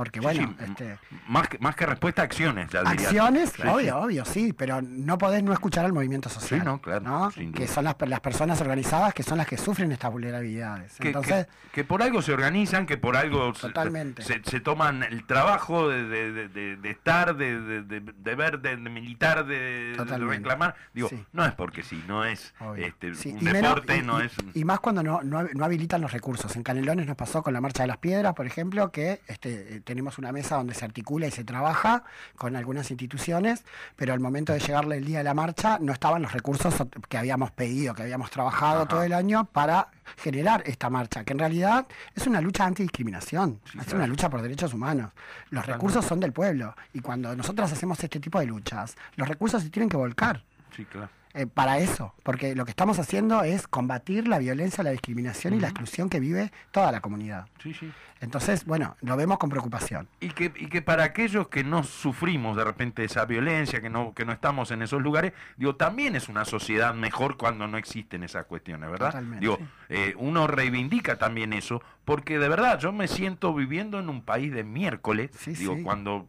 Porque 0.00 0.18
bueno, 0.18 0.54
sí, 0.58 0.64
este, 0.70 0.98
Más 1.28 1.46
que, 1.46 1.58
más 1.58 1.76
que 1.76 1.84
respuesta, 1.84 2.22
acciones, 2.22 2.70
ya 2.70 2.80
diría. 2.84 3.06
Acciones, 3.08 3.52
obvio, 3.68 3.98
obvio, 3.98 4.24
sí, 4.24 4.54
pero 4.54 4.80
no 4.80 5.18
podés 5.18 5.42
no 5.42 5.52
escuchar 5.52 5.84
al 5.84 5.92
movimiento 5.92 6.30
social. 6.30 6.60
Sí, 6.60 6.64
no, 6.64 6.80
claro, 6.80 7.30
Que 7.54 7.68
son 7.68 7.84
las, 7.84 7.96
las 8.06 8.20
personas 8.20 8.58
organizadas 8.62 9.12
que 9.12 9.22
son 9.22 9.36
las 9.36 9.46
que 9.46 9.58
sufren 9.58 9.92
estas 9.92 10.10
vulnerabilidades. 10.10 10.94
Que, 10.96 11.08
Entonces, 11.08 11.46
que- 11.46 11.70
que 11.72 11.84
por 11.84 12.02
algo 12.02 12.22
se 12.22 12.32
organizan, 12.32 12.86
que 12.86 12.96
por 12.96 13.14
algo 13.14 13.52
se- 13.54 13.66
Totalmente. 13.66 14.22
Se, 14.22 14.40
se 14.42 14.60
toman 14.60 15.02
el 15.02 15.26
trabajo 15.26 15.90
de, 15.90 16.04
de- 16.04 16.48
de- 16.48 16.76
de- 16.78 16.90
estar, 16.90 17.36
de, 17.36 17.60
de- 17.60 17.82
de- 17.82 18.00
de 18.00 18.34
ver, 18.34 18.60
de, 18.60 18.78
militar, 18.78 19.44
de, 19.44 19.96
reclamar. 19.98 20.76
Digo, 20.94 21.10
Sí. 21.10 21.22
no 21.34 21.44
es 21.44 21.52
porque 21.52 21.82
sí, 21.82 22.02
no 22.08 22.24
es 22.24 22.54
este, 22.78 23.08
un 23.28 23.38
y 23.38 23.44
deporte, 23.52 24.02
no 24.02 24.22
y- 24.22 24.24
es... 24.26 24.32
y 24.54 24.64
más 24.64 24.80
cuando 24.80 25.02
no, 25.02 25.22
no, 25.22 25.42
no 25.42 25.64
habilitan 25.66 26.00
los 26.00 26.10
recursos. 26.10 26.56
En 26.56 26.62
Canelones 26.62 27.06
nos 27.06 27.16
pasó 27.16 27.42
con 27.42 27.52
la 27.52 27.60
Marcha 27.60 27.82
de 27.82 27.88
las 27.88 27.98
Piedras, 27.98 28.32
por 28.32 28.46
ejemplo, 28.46 28.90
que 28.90 29.20
este, 29.26 29.82
tenemos 29.90 30.18
una 30.18 30.30
mesa 30.30 30.54
donde 30.56 30.72
se 30.74 30.84
articula 30.84 31.26
y 31.26 31.32
se 31.32 31.42
trabaja 31.42 32.04
con 32.36 32.54
algunas 32.54 32.90
instituciones, 32.90 33.64
pero 33.96 34.12
al 34.12 34.20
momento 34.20 34.52
de 34.52 34.60
llegarle 34.60 34.96
el 34.98 35.04
día 35.04 35.18
de 35.18 35.24
la 35.24 35.34
marcha 35.34 35.78
no 35.80 35.92
estaban 35.92 36.22
los 36.22 36.32
recursos 36.32 36.72
que 37.08 37.18
habíamos 37.18 37.50
pedido, 37.50 37.92
que 37.92 38.02
habíamos 38.02 38.30
trabajado 38.30 38.82
Ajá. 38.82 38.88
todo 38.88 39.02
el 39.02 39.12
año 39.12 39.46
para 39.46 39.88
generar 40.16 40.62
esta 40.64 40.88
marcha, 40.90 41.24
que 41.24 41.32
en 41.32 41.40
realidad 41.40 41.86
es 42.14 42.26
una 42.28 42.40
lucha 42.40 42.64
antidiscriminación, 42.66 43.60
Sí, 43.64 43.78
es 43.78 43.84
claro. 43.84 43.98
una 43.98 44.06
lucha 44.06 44.30
por 44.30 44.42
derechos 44.42 44.72
humanos. 44.72 45.10
Los 45.50 45.66
recursos 45.66 46.04
son 46.04 46.20
del 46.20 46.32
pueblo 46.32 46.74
y 46.92 47.00
cuando 47.00 47.34
nosotros 47.34 47.72
hacemos 47.72 48.02
este 48.02 48.20
tipo 48.20 48.38
de 48.38 48.46
luchas, 48.46 48.96
los 49.16 49.26
recursos 49.28 49.62
se 49.62 49.70
tienen 49.70 49.88
que 49.88 49.96
volcar 49.96 50.42
Sí, 50.76 50.84
claro. 50.84 51.08
Eh, 51.34 51.46
para 51.46 51.78
eso, 51.78 52.14
porque 52.22 52.54
lo 52.56 52.64
que 52.64 52.70
estamos 52.70 52.98
haciendo 52.98 53.42
es 53.42 53.68
combatir 53.68 54.26
la 54.26 54.38
violencia, 54.38 54.82
la 54.82 54.90
discriminación 54.90 55.54
y 55.54 55.60
la 55.60 55.68
exclusión 55.68 56.08
que 56.08 56.18
vive 56.20 56.50
toda 56.72 56.90
la 56.90 57.00
comunidad. 57.00 57.46
Sí, 57.62 57.72
sí. 57.72 57.90
Entonces, 58.20 58.66
bueno, 58.66 58.96
lo 59.00 59.16
vemos 59.16 59.38
con 59.38 59.48
preocupación. 59.48 60.06
Y 60.20 60.28
que, 60.30 60.52
y 60.56 60.66
que 60.66 60.82
para 60.82 61.04
aquellos 61.04 61.48
que 61.48 61.64
no 61.64 61.84
sufrimos 61.84 62.54
de 62.56 62.64
repente 62.64 63.02
esa 63.04 63.24
violencia, 63.24 63.80
que 63.80 63.88
no, 63.88 64.12
que 64.12 64.26
no 64.26 64.32
estamos 64.32 64.70
en 64.72 64.82
esos 64.82 65.00
lugares, 65.00 65.32
digo, 65.56 65.76
también 65.76 66.16
es 66.16 66.28
una 66.28 66.44
sociedad 66.44 66.92
mejor 66.94 67.36
cuando 67.38 67.66
no 67.66 67.78
existen 67.78 68.22
esas 68.22 68.44
cuestiones, 68.44 68.90
¿verdad? 68.90 69.06
Totalmente. 69.06 69.40
Digo, 69.40 69.58
eh, 69.88 70.14
uno 70.18 70.46
reivindica 70.46 71.16
también 71.16 71.52
eso, 71.54 71.82
porque 72.04 72.38
de 72.38 72.48
verdad 72.48 72.78
yo 72.78 72.92
me 72.92 73.08
siento 73.08 73.54
viviendo 73.54 73.98
en 73.98 74.10
un 74.10 74.20
país 74.22 74.52
de 74.52 74.64
miércoles, 74.64 75.30
Sí, 75.38 75.52
digo, 75.52 75.76
sí. 75.76 75.82
cuando 75.82 76.28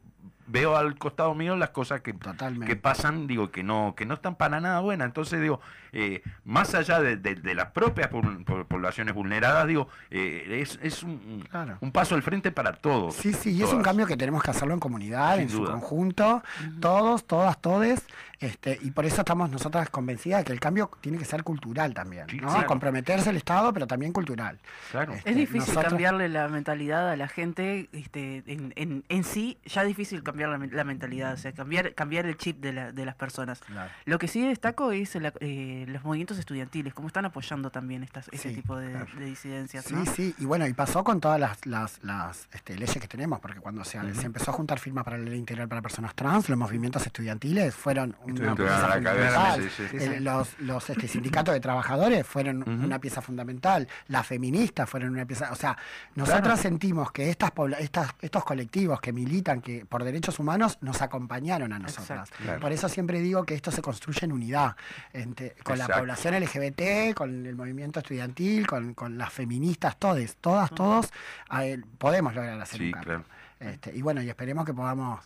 veo 0.51 0.75
al 0.75 0.97
costado 0.97 1.33
mío 1.33 1.55
las 1.55 1.69
cosas 1.69 2.01
que, 2.01 2.13
Totalmente. 2.13 2.65
que 2.67 2.75
pasan, 2.75 3.25
digo, 3.27 3.51
que 3.51 3.63
no, 3.63 3.93
que 3.95 4.05
no 4.05 4.15
están 4.15 4.35
para 4.35 4.59
nada 4.59 4.79
buenas. 4.81 5.05
Entonces, 5.07 5.41
digo, 5.41 5.61
eh, 5.93 6.21
más 6.45 6.75
allá 6.75 6.99
de, 6.99 7.17
de- 7.17 7.35
de 7.35 7.55
las 7.55 7.67
propias 7.71 8.09
poblaciones 8.09 9.13
vulneradas, 9.13 9.67
digo, 9.67 9.87
eh, 10.09 10.59
es, 10.61 10.79
es 10.81 11.03
un, 11.03 11.11
un- 11.11 11.41
Claro. 11.49 11.77
un 11.81 11.91
paso 11.91 12.15
al 12.15 12.21
frente 12.23 12.51
para 12.51 12.73
todos. 12.73 13.15
Sí, 13.15 13.33
sí, 13.33 13.51
y 13.51 13.63
es 13.63 13.71
un 13.73 13.81
cambio 13.81 14.05
que 14.05 14.17
tenemos 14.17 14.43
que 14.43 14.51
hacerlo 14.51 14.73
en 14.73 14.79
comunidad, 14.79 15.33
Sin 15.35 15.43
en 15.43 15.49
su 15.49 15.63
conjunto, 15.63 16.43
todos, 16.79 17.25
todas, 17.25 17.59
todes, 17.61 18.05
este, 18.41 18.77
y 18.81 18.91
por 18.91 19.05
eso 19.05 19.21
estamos 19.21 19.49
nosotras 19.49 19.89
convencidas 19.89 20.39
de 20.41 20.45
que 20.45 20.51
el 20.53 20.59
cambio 20.59 20.91
tiene 20.99 21.17
que 21.17 21.25
ser 21.25 21.43
cultural 21.43 21.93
también, 21.93 22.27
Sí, 22.29 22.37
¿no? 22.37 22.47
claro. 22.49 22.67
Comprometerse 22.67 23.29
el 23.29 23.37
Estado, 23.37 23.71
pero 23.73 23.87
también 23.87 24.11
cultural. 24.11 24.59
Claro. 24.91 25.13
Este, 25.13 25.29
Es 25.29 25.35
difícil 25.35 25.59
nosotros- 25.61 25.85
cambiarle 25.85 26.27
la 26.27 26.47
mentalidad 26.47 27.09
a 27.09 27.15
la 27.15 27.27
gente 27.27 27.87
este, 27.93 28.43
en, 28.47 28.73
en, 28.75 29.03
en 29.09 29.23
sí, 29.23 29.57
ya 29.65 29.81
es 29.83 29.87
difícil 29.87 30.23
cambiar 30.23 30.49
la, 30.49 30.57
men- 30.57 30.75
la 30.75 30.83
mentalidad, 30.83 31.33
o 31.33 31.37
sea, 31.37 31.53
cambiar 31.53 31.93
cambiar 31.93 32.25
el 32.25 32.35
chip 32.37 32.59
de, 32.59 32.73
la- 32.73 32.91
de 32.91 33.05
las 33.05 33.15
personas. 33.15 33.59
Claro. 33.59 33.91
Lo 34.05 34.17
que 34.19 34.27
sí 34.27 34.41
destaco 34.45 34.91
es 34.91 35.13
la- 35.15 35.33
eh, 35.39 35.85
los 35.87 36.03
movimientos 36.03 36.37
estudiantiles, 36.39 36.93
cómo 36.93 37.07
están 37.07 37.25
apoyando 37.25 37.69
también 37.69 38.03
estas, 38.03 38.27
este 38.31 38.49
Sí, 38.49 38.55
tipo 38.55 38.75
de, 38.77 38.91
claro. 38.91 39.07
de 39.19 39.25
disidencias. 39.25 39.85
Sí, 39.85 39.93
¿no? 39.93 40.05
sí, 40.05 40.35
y 40.39 40.45
bueno, 40.45 40.65
y 40.67 40.73
pasó 40.73 41.03
con 41.03 41.19
todas 41.21 41.39
las, 41.39 41.63
las, 41.65 42.03
las, 42.03 42.47
este, 42.53 42.75
leyes 42.75 42.97
que 42.99 43.07
tenemos, 43.07 43.39
porque 43.39 43.59
cuando 43.59 43.83
se, 43.83 43.99
se 44.15 44.25
empezó 44.25 44.51
a 44.51 44.53
juntar 44.53 44.79
firmas 44.79 45.03
para 45.03 45.17
la 45.17 45.25
ley 45.25 45.37
integral 45.39 45.67
para 45.67 45.81
personas 45.81 46.15
trans, 46.15 46.49
los 46.49 46.57
movimientos 46.57 47.05
estudiantiles 47.05 47.75
fueron 47.75 48.15
una 48.39 48.49
Estuvieron 48.51 48.55
pieza 48.57 48.85
a 48.85 48.97
la 48.97 49.03
cabeza, 49.03 49.39
fundamental. 49.41 49.71
sí, 49.77 49.99
sí. 49.99 50.19
Los, 50.21 50.59
los 50.59 50.89
este, 50.89 51.07
sindicatos 51.07 51.53
de 51.53 51.59
trabajadores 51.59 52.25
fueron 52.27 52.67
una 52.67 52.99
pieza 52.99 53.21
fundamental, 53.21 53.87
las 54.07 54.25
feministas 54.27 54.89
fueron 54.89 55.09
una 55.11 55.25
pieza, 55.25 55.51
o 55.51 55.55
sea, 55.55 55.77
nosotros 56.15 56.41
Claro. 56.43 56.57
sentimos 56.61 57.11
que 57.11 57.29
estas, 57.29 57.51
estas 57.79 58.15
estos 58.21 58.43
colectivos 58.43 58.99
que 59.01 59.11
militan 59.13 59.61
que 59.61 59.85
por 59.85 60.03
derechos 60.03 60.39
humanos 60.39 60.77
nos 60.81 61.01
acompañaron 61.01 61.73
a 61.73 61.79
nosotras. 61.79 62.29
Claro. 62.31 62.59
Por 62.59 62.71
eso 62.71 62.87
siempre 62.89 63.19
digo 63.19 63.43
que 63.43 63.55
esto 63.55 63.71
se 63.71 63.81
construye 63.81 64.25
en 64.25 64.31
unidad, 64.31 64.75
entre- 65.13 65.55
con 65.63 65.77
la 65.77 65.87
población 65.87 66.33
LGBT, 66.35 67.13
con 67.13 67.45
el 67.45 67.55
movimiento 67.55 67.99
estudiantil, 67.99 68.67
con, 68.67 68.93
con 68.93 69.17
las 69.17 69.31
feministas, 69.31 69.97
todes, 69.97 70.37
todas, 70.37 70.69
todos, 70.71 71.11
a 71.49 71.63
podemos 71.97 72.33
lograr 72.35 72.59
hacer 72.61 72.77
Sí, 72.79 72.85
un 72.87 72.91
cambio. 72.91 73.23
claro. 73.23 73.25
Este, 73.59 73.95
y 73.95 74.01
bueno, 74.01 74.21
y 74.21 74.29
esperemos 74.29 74.65
que 74.65 74.73
podamos 74.73 75.23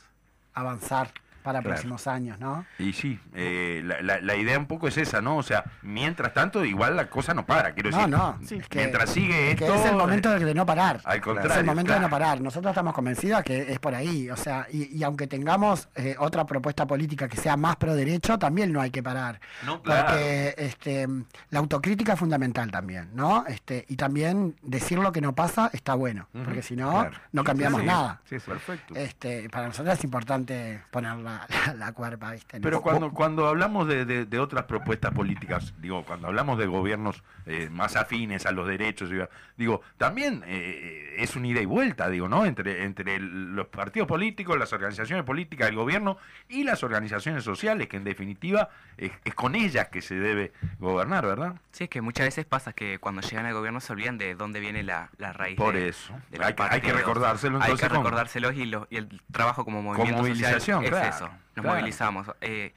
avanzar 0.53 1.11
para 1.45 1.59
Claro. 1.61 1.75
próximos 1.75 2.07
años, 2.07 2.39
¿no? 2.39 2.65
Y 2.79 2.91
sí, 2.91 3.17
eh, 3.33 3.81
la, 3.85 4.01
la- 4.01 4.19
la 4.19 4.35
idea 4.35 4.57
un 4.59 4.65
poco 4.65 4.87
es 4.89 4.97
esa, 4.97 5.21
¿no? 5.21 5.37
O 5.37 5.43
sea, 5.43 5.63
mientras 5.83 6.33
tanto, 6.33 6.65
igual 6.65 6.95
la 6.97 7.09
cosa 7.09 7.33
no 7.33 7.45
para, 7.45 7.73
quiero 7.73 7.91
No, 7.91 7.97
decir. 7.97 8.09
no, 8.11 8.37
Sí. 8.45 8.55
es 8.55 8.67
que- 8.67 8.79
Mientras 8.79 9.09
sigue 9.11 9.51
es 9.51 9.55
que 9.57 9.65
es 9.73 9.85
el 9.85 9.95
momento 9.95 10.29
de, 10.31 10.43
de 10.43 10.53
no 10.53 10.65
parar. 10.65 10.99
Al 11.05 11.17
Es 11.17 11.21
contrario. 11.21 11.59
el 11.59 11.65
momento 11.65 11.93
de 11.93 11.99
no 12.01 12.09
parar. 12.09 12.41
Nosotros 12.41 12.71
estamos 12.71 12.93
convencidos 12.93 13.43
que 13.43 13.71
es 13.71 13.79
por 13.79 13.93
ahí. 13.95 14.29
O 14.29 14.35
sea, 14.35 14.67
y, 14.71 14.97
y 14.97 15.03
aunque 15.03 15.27
tengamos 15.27 15.87
eh, 15.95 16.15
otra 16.19 16.45
propuesta 16.45 16.85
política 16.87 17.27
que 17.27 17.37
sea 17.37 17.55
más 17.55 17.75
pro 17.77 17.93
derecho, 17.95 18.37
también 18.39 18.73
no 18.73 18.81
hay 18.81 18.89
que 18.91 19.03
parar. 19.03 19.39
No, 19.65 19.81
claro. 19.83 20.07
Porque 20.07 20.55
este, 20.57 21.07
la 21.51 21.59
autocrítica 21.59 22.13
es 22.13 22.19
fundamental 22.19 22.71
también, 22.71 23.09
¿no? 23.13 23.45
Este, 23.47 23.85
y 23.87 23.95
también 23.95 24.55
decir 24.63 24.97
lo 24.97 25.11
que 25.11 25.21
no 25.21 25.35
pasa 25.35 25.69
está 25.73 25.93
bueno, 25.93 26.27
porque 26.31 26.61
si 26.63 26.75
no, 26.75 26.89
claro. 26.91 27.17
no 27.31 27.43
cambiamos 27.43 27.81
sí. 27.81 27.87
nada. 27.87 28.21
Sí, 28.29 28.39
sí. 28.39 28.45
Perfecto. 28.49 28.95
Este, 28.95 29.49
para 29.49 29.67
nosotros 29.67 29.97
es 29.97 30.03
importante 30.03 30.81
poner 30.91 31.11
la, 31.35 31.47
la, 31.67 31.73
la 31.73 31.91
cuerpa, 31.93 32.31
¿viste? 32.31 32.59
Pero 32.59 32.81
cuando, 32.81 33.11
cuando 33.11 33.47
hablamos 33.47 33.87
de, 33.87 34.05
de- 34.05 34.25
de 34.25 34.39
otras 34.39 34.65
propuestas 34.65 35.11
políticas, 35.13 35.73
digo, 35.79 36.03
cuando 36.03 36.27
hablamos 36.27 36.57
de 36.57 36.65
gobiernos 36.67 37.23
eh, 37.45 37.69
más 37.71 37.95
afines 37.95 38.45
a 38.45 38.51
los 38.51 38.67
derechos, 38.67 39.09
digo, 39.57 39.81
también 39.97 40.43
eh, 40.47 41.15
es 41.17 41.35
un 41.35 41.45
ida 41.45 41.61
y 41.61 41.65
vuelta, 41.65 42.09
digo, 42.09 42.27
¿no? 42.27 42.45
Entre, 42.45 42.83
entre 42.83 43.15
el- 43.15 43.55
los 43.55 43.67
partidos 43.67 44.07
políticos, 44.07 44.57
las 44.57 44.71
organizaciones 44.73 45.25
políticas, 45.25 45.69
el 45.69 45.75
gobierno 45.75 46.17
y 46.49 46.63
las 46.63 46.83
organizaciones 46.83 47.43
sociales, 47.43 47.87
que 47.87 47.97
en 47.97 48.03
definitiva 48.03 48.69
es, 48.97 49.11
es 49.23 49.33
con 49.35 49.55
ellas 49.55 49.89
que 49.89 50.01
se 50.01 50.15
debe 50.15 50.51
gobernar, 50.79 51.25
¿verdad? 51.25 51.55
Sí, 51.71 51.85
es 51.85 51.89
que 51.89 52.01
muchas 52.01 52.25
veces 52.27 52.45
pasa 52.45 52.73
que 52.73 52.99
cuando 52.99 53.21
llegan 53.21 53.45
al 53.45 53.53
gobierno 53.53 53.79
se 53.79 53.93
olvidan 53.93 54.17
de 54.17 54.35
dónde 54.35 54.59
viene 54.59 54.83
la, 54.83 55.09
la 55.17 55.33
raíz. 55.33 55.57
Por 55.57 55.75
de- 55.75 55.89
eso. 55.89 56.13
Hay 56.39 56.53
que, 56.53 56.63
hay 56.63 56.81
que 56.81 56.93
recordárselo 56.93 57.57
Hay 57.57 57.63
entonces. 57.63 57.87
que 57.87 57.89
¿cómo? 57.93 58.03
recordárselos 58.03 58.55
y, 58.55 58.65
lo- 58.65 58.87
y 58.89 58.97
el 58.97 59.21
trabajo 59.31 59.65
como 59.65 59.81
movimiento 59.81 60.17
movilización, 60.21 60.83
social 60.83 60.89
claro, 60.89 61.09
es 61.09 61.15
eso. 61.27 61.37
Nos 61.55 61.63
claro. 61.63 61.79
movilizamos. 61.79 62.27
Eh, 62.41 62.73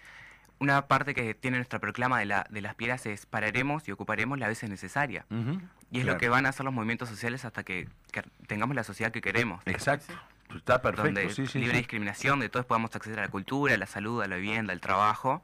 una 0.60 0.86
parte 0.86 1.14
que 1.14 1.34
tiene 1.34 1.58
nuestra 1.58 1.78
proclama 1.78 2.18
de, 2.18 2.26
la, 2.26 2.46
de 2.50 2.60
las 2.60 2.74
piedras 2.74 3.06
es 3.06 3.26
pararemos 3.26 3.86
y 3.88 3.92
ocuparemos 3.92 4.38
las 4.38 4.48
veces 4.48 4.68
necesaria. 4.68 5.24
Y 5.30 5.98
es 5.98 6.04
claro. 6.04 6.12
lo 6.12 6.18
que 6.18 6.28
van 6.28 6.46
a 6.46 6.48
hacer 6.48 6.64
los 6.64 6.74
movimientos 6.74 7.08
sociales 7.08 7.44
hasta 7.44 7.62
que, 7.62 7.88
que 8.10 8.22
tengamos 8.46 8.74
la 8.74 8.84
sociedad 8.84 9.12
que 9.12 9.20
queremos. 9.20 9.62
Exacto. 9.66 10.14
Está 10.54 10.80
perfecto, 10.80 11.20
donde 11.20 11.30
sí, 11.30 11.46
sí. 11.46 11.58
libre 11.58 11.74
sí. 11.74 11.78
discriminación, 11.80 12.40
de 12.40 12.48
todos 12.48 12.64
podamos 12.66 12.94
acceder 12.96 13.18
a 13.18 13.22
la 13.22 13.28
cultura, 13.28 13.74
a 13.74 13.76
la 13.76 13.86
salud, 13.86 14.22
a 14.22 14.26
la 14.26 14.36
vivienda, 14.36 14.72
al 14.72 14.80
trabajo. 14.80 15.42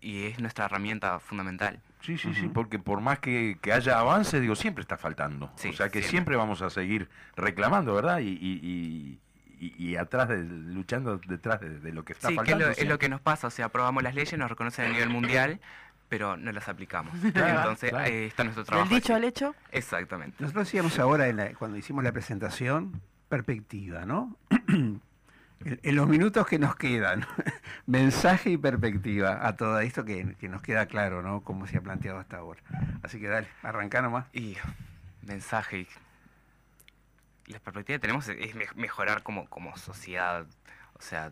Y 0.00 0.24
es 0.26 0.40
nuestra 0.40 0.64
herramienta 0.64 1.20
fundamental. 1.20 1.80
Sí, 2.00 2.18
sí, 2.18 2.34
sí, 2.34 2.48
porque 2.48 2.80
por 2.80 3.00
más 3.00 3.20
que, 3.20 3.58
que 3.62 3.72
haya 3.72 4.00
avance, 4.00 4.40
digo, 4.40 4.56
siempre 4.56 4.82
está 4.82 4.96
faltando. 4.96 5.52
Sí, 5.54 5.68
o 5.68 5.72
sea 5.72 5.86
que 5.86 6.00
siempre. 6.00 6.10
siempre. 6.10 6.36
vamos 6.36 6.60
a 6.60 6.70
seguir 6.70 7.08
reclamando, 7.36 7.94
¿verdad? 7.94 8.18
Y, 8.18 8.30
y, 8.30 8.60
y, 8.60 9.20
y- 9.66 9.74
y 9.92 9.96
atrás, 9.96 10.28
de, 10.28 10.42
luchando 10.44 11.18
detrás 11.18 11.60
de, 11.60 11.78
de 11.80 11.92
lo 11.92 12.04
que 12.04 12.12
está 12.14 12.28
Sí, 12.28 12.34
que 12.34 12.40
es 12.42 12.48
faltando. 12.50 12.66
lo, 12.66 12.72
es 12.72 12.88
lo 12.88 12.98
que 12.98 13.08
nos 13.08 13.20
pasa, 13.20 13.46
o 13.46 13.50
sea, 13.50 13.66
aprobamos 13.66 14.02
las 14.02 14.14
leyes, 14.14 14.38
nos 14.38 14.50
reconocen 14.50 14.86
a 14.86 14.88
nivel 14.88 15.08
mundial, 15.10 15.60
pero 16.08 16.36
no 16.36 16.52
las 16.52 16.68
aplicamos. 16.68 17.14
Entonces, 17.24 17.90
claro. 17.90 18.04
ahí 18.04 18.24
está 18.24 18.44
nuestro 18.44 18.62
Del 18.64 18.68
trabajo. 18.68 18.94
dicho 18.94 19.14
allí. 19.14 19.22
al 19.24 19.28
hecho, 19.28 19.54
Exactamente. 19.70 20.36
Nosotros 20.40 20.66
decíamos 20.66 20.98
ahora, 20.98 21.28
en 21.28 21.36
la- 21.36 21.54
cuando 21.54 21.76
hicimos 21.76 22.02
la 22.04 22.12
presentación, 22.12 23.00
perspectiva, 23.28 24.04
¿no? 24.04 24.36
en, 24.68 25.00
en 25.64 25.96
los 25.96 26.08
minutos 26.08 26.46
que 26.46 26.58
nos 26.58 26.74
quedan, 26.76 27.24
mensaje 27.86 28.50
y 28.50 28.56
perspectiva 28.58 29.46
a 29.46 29.56
todo 29.56 29.78
esto 29.80 30.04
que, 30.04 30.34
que 30.40 30.48
nos 30.48 30.60
queda 30.60 30.86
claro, 30.86 31.22
¿no? 31.22 31.40
Cómo 31.42 31.66
se 31.66 31.78
ha 31.78 31.80
planteado 31.80 32.18
hasta 32.18 32.38
ahora. 32.38 32.60
Así 33.02 33.20
que 33.20 33.28
dale, 33.28 33.46
arrancá 33.62 34.02
nomás. 34.02 34.26
Y 34.32 34.56
mensaje. 35.22 35.80
y- 35.80 35.88
La 37.52 37.58
perspectiva 37.60 37.96
que 37.96 38.00
tenemos 38.00 38.28
es 38.28 38.38
es 38.48 38.54
me- 38.54 38.66
mejorar 38.74 39.22
como, 39.22 39.48
como 39.48 39.76
sociedad. 39.76 40.46
O 40.94 41.02
sea, 41.02 41.30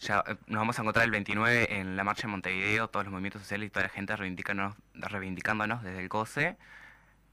ya 0.00 0.22
eh, 0.26 0.36
nos 0.46 0.60
vamos 0.60 0.78
a 0.78 0.82
encontrar 0.82 1.04
el 1.04 1.10
29 1.10 1.78
en 1.80 1.96
la 1.96 2.04
marcha 2.04 2.22
de 2.22 2.28
Montevideo, 2.28 2.88
todos 2.88 3.06
los 3.06 3.12
movimientos 3.12 3.42
sociales 3.42 3.68
y 3.68 3.70
toda 3.70 3.84
la 3.84 3.88
gente 3.88 4.14
reivindicándonos, 4.16 4.74
reivindicándonos 4.94 5.82
desde 5.82 6.00
el 6.02 6.08
COSE. 6.08 6.56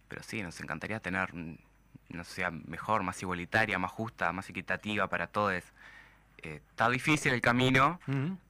Pero 0.08 0.24
sí, 0.24 0.41
nos 0.41 0.60
encantaría 0.62 1.00
tener 1.00 1.34
un- 1.34 1.60
una 2.10 2.24
sociedad 2.24 2.52
mejor, 2.52 3.04
más 3.04 3.22
igualitaria, 3.22 3.80
más 3.80 3.91
justa, 3.91 4.32
más 4.32 4.50
equitativa 4.50 5.08
para 5.08 5.28
todos. 5.28 5.64
Eh, 6.44 6.62
está 6.70 6.89
difícil 6.89 7.34
el 7.34 7.41
camino. 7.41 8.00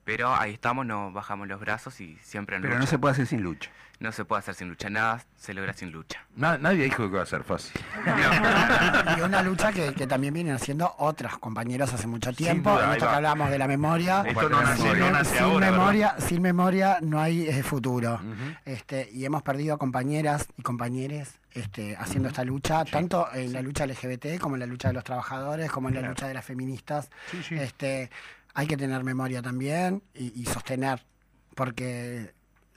Pero 0.04 0.34
ahí 0.36 0.54
estamos, 0.54 0.86
no 0.86 1.12
bajamos 1.12 1.48
los 1.48 1.60
brazos 1.60 2.00
y 2.02 2.18
siempre 2.22 2.56
en 2.58 2.62
Pero 2.62 2.78
no 2.80 2.86
se 2.88 2.98
puede 3.00 3.14
hacer 3.14 3.28
sin 3.28 3.42
lucha. 3.42 3.70
No 4.00 4.12
se 4.12 4.26
puede 4.26 4.40
hacer 4.40 4.56
sin 4.56 4.68
lucha, 4.68 4.90
nada 4.90 5.24
se 5.38 5.54
logra 5.54 5.72
sin 5.72 5.92
lucha. 5.92 6.26
Na- 6.36 6.58
nadie 6.58 6.84
dijo 6.86 7.10
que 7.10 7.16
va 7.16 7.24
a 7.24 7.26
ser 7.26 7.44
fácil. 7.44 7.80
y 9.18 9.22
una 9.22 9.42
lucha 9.42 9.72
que, 9.72 9.94
que 9.94 10.08
también 10.08 10.34
vienen 10.34 10.56
haciendo 10.56 10.94
otros 10.98 11.38
compañeros 11.38 11.94
hace 11.94 12.08
mucho 12.08 12.34
tiempo. 12.34 12.72
duda, 12.72 12.98
que 12.98 13.06
hablamos 13.06 13.50
de 13.50 13.58
la 13.58 13.68
memoria. 13.68 14.24
Esto 14.28 14.50
no 14.50 14.62
nace, 14.62 14.82
sin, 14.82 15.00
no 15.00 15.12
nace 15.12 15.36
sin 15.36 15.44
ahora, 15.44 15.54
¿verdad? 15.68 15.72
memoria, 15.78 16.16
sin 16.20 16.42
memoria 16.42 16.98
no 17.02 17.22
hay 17.22 17.48
eh, 17.48 17.64
futuro. 17.64 18.20
Este, 18.66 19.10
y 19.14 19.24
hemos 19.26 19.42
perdido 19.44 19.78
compañeras 19.78 20.48
y 20.58 20.64
compañeros 20.64 21.30
este, 21.52 21.96
haciendo 21.96 22.28
esta 22.30 22.44
lucha, 22.44 22.84
tanto 22.84 23.28
en 23.34 23.54
la 23.54 23.62
lucha 23.62 23.86
LGBT 23.86 24.38
como 24.40 24.56
en 24.56 24.62
la 24.62 24.66
lucha 24.66 24.90
de 24.90 24.96
los 24.96 25.04
trabajadores, 25.04 25.72
como 25.72 25.88
en 25.90 25.96
la 25.96 26.02
lucha 26.02 26.28
de 26.28 26.34
las 26.34 26.44
feministas. 26.44 27.10
Sí, 27.32 27.42
sí. 27.44 27.56
Este, 27.56 28.10
hay 28.54 28.68
que 28.68 28.78
tener 28.78 29.04
memoria 29.04 29.42
también 29.42 30.04
y, 30.14 30.42
y 30.42 30.46
sostener, 30.46 31.06
porque 31.56 32.34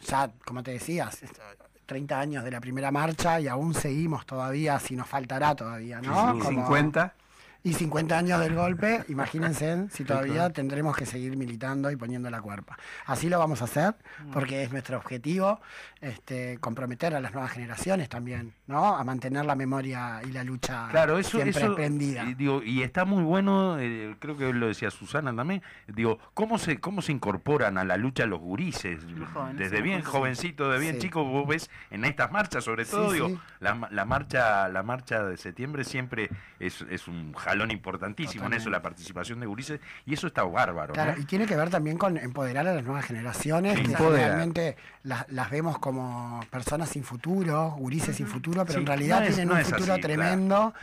ya, 0.07 0.31
como 0.45 0.63
te 0.63 0.73
decías, 0.73 1.23
esto- 1.23 1.41
30 1.87 2.19
años 2.19 2.43
de 2.45 2.51
la 2.51 2.61
primera 2.61 2.91
marcha 2.91 3.39
y 3.41 3.47
aún 3.47 3.73
seguimos 3.73 4.27
todavía, 4.27 4.81
si 4.81 4.97
nos 4.97 5.07
faltará 5.09 5.55
todavía, 5.55 6.01
¿no? 6.01 6.37
Y 6.37 6.41
Como- 6.41 6.51
50, 6.63 7.15
y 7.63 7.73
50 7.73 8.17
años 8.19 8.41
del 8.41 8.55
golpe, 8.55 9.05
imagínense 9.09 9.87
si 9.91 10.05
todavía 10.05 10.51
tendremos 10.51 10.97
que 10.97 11.07
seguir 11.07 11.37
militando 11.37 11.91
y 11.91 11.97
poniendo 11.97 12.31
la 12.31 12.41
cuerpa. 12.41 12.77
Así 13.07 13.29
lo 13.29 13.39
vamos 13.39 13.61
a 13.63 13.65
hacer, 13.65 13.95
porque 14.33 14.63
es 14.63 14.71
nuestro 14.73 14.97
objetivo, 14.99 15.61
este, 16.01 16.59
comprometer 16.59 17.15
a 17.15 17.21
las 17.21 17.33
nuevas 17.33 17.51
generaciones 17.53 18.09
también, 18.09 18.55
¿no? 18.67 18.97
A 18.97 19.03
mantener 19.05 19.45
la 19.45 19.55
memoria 19.57 20.21
y 20.25 20.31
la 20.33 20.45
lucha 20.45 20.89
Claro, 20.91 21.19
eso, 21.19 21.39
siempre 21.41 21.65
eso 21.65 21.75
prendida. 21.75 22.25
y, 22.25 22.35
digo, 22.35 22.63
y 22.63 22.83
está 22.83 23.05
muy 23.05 23.23
bueno, 23.25 23.79
eh, 23.79 24.15
creo 24.21 24.37
que 24.37 24.53
lo 24.53 24.69
decía 24.69 24.91
Susana 24.91 25.35
también, 25.35 25.63
digo, 25.89 26.19
cómo 26.35 26.59
se 26.59 26.79
cómo 26.79 27.03
se 27.03 27.13
incorporan 27.13 27.79
a 27.79 27.85
la 27.85 27.97
lucha 27.97 28.27
los 28.27 28.41
gurises, 28.41 29.03
Los 29.05 29.29
jóvenes, 29.31 29.59
desde 29.59 29.83
bien 29.83 30.03
jóvenes. 30.03 30.07
jovencitos, 30.39 30.73
de 30.73 30.79
bien 30.79 30.95
Sí. 30.97 31.01
chicos, 31.03 31.27
vos 31.27 31.47
ves 31.49 31.71
en 31.91 32.05
estas 32.05 32.31
marchas, 32.31 32.63
sobre 32.65 32.85
todo, 32.85 33.09
sí. 33.09 33.15
digo, 33.15 33.41
la, 33.61 33.89
la 33.91 34.05
marcha 34.05 34.69
la 34.69 34.83
marcha 34.83 35.25
de 35.25 35.37
septiembre 35.37 35.85
siempre 35.85 36.31
es, 36.61 36.83
es 36.91 37.09
un 37.09 37.33
jalón 37.35 37.56
importantísimo 37.65 38.47
en 38.47 38.53
eso, 38.53 38.65
Totalmente. 38.65 38.71
la 38.71 38.83
participación 38.83 39.41
de 39.41 39.47
gurises, 39.47 39.81
y 40.05 40.15
eso 40.15 40.27
está 40.27 40.43
bárbaro, 40.45 40.93
Claro, 40.95 41.15
¿no? 41.17 41.19
y 41.23 41.25
tiene 41.25 41.47
que 41.47 41.57
ver 41.57 41.71
también 41.71 41.97
con 41.97 42.17
empoderar 42.19 42.67
a 42.69 42.75
las 42.75 42.85
nuevas 42.85 43.05
generaciones, 43.05 43.79
que 43.81 43.97
realmente 43.97 44.77
las, 45.03 45.29
las 45.31 45.51
vemos 45.51 45.79
como 45.79 46.41
personas 46.51 46.89
sin 46.91 47.05
futuro, 47.05 47.71
gurises 47.79 48.17
sin 48.17 48.27
futuro, 48.27 48.65
pero 48.65 48.75
Sí, 48.79 48.81
en 48.81 48.87
realidad 48.87 49.21
no 49.21 49.27
es- 49.27 49.35
tienen 49.35 49.49
no 49.55 49.55
un 49.61 49.65
futuro 49.65 49.93
así, 49.95 50.03
tremendo 50.03 50.75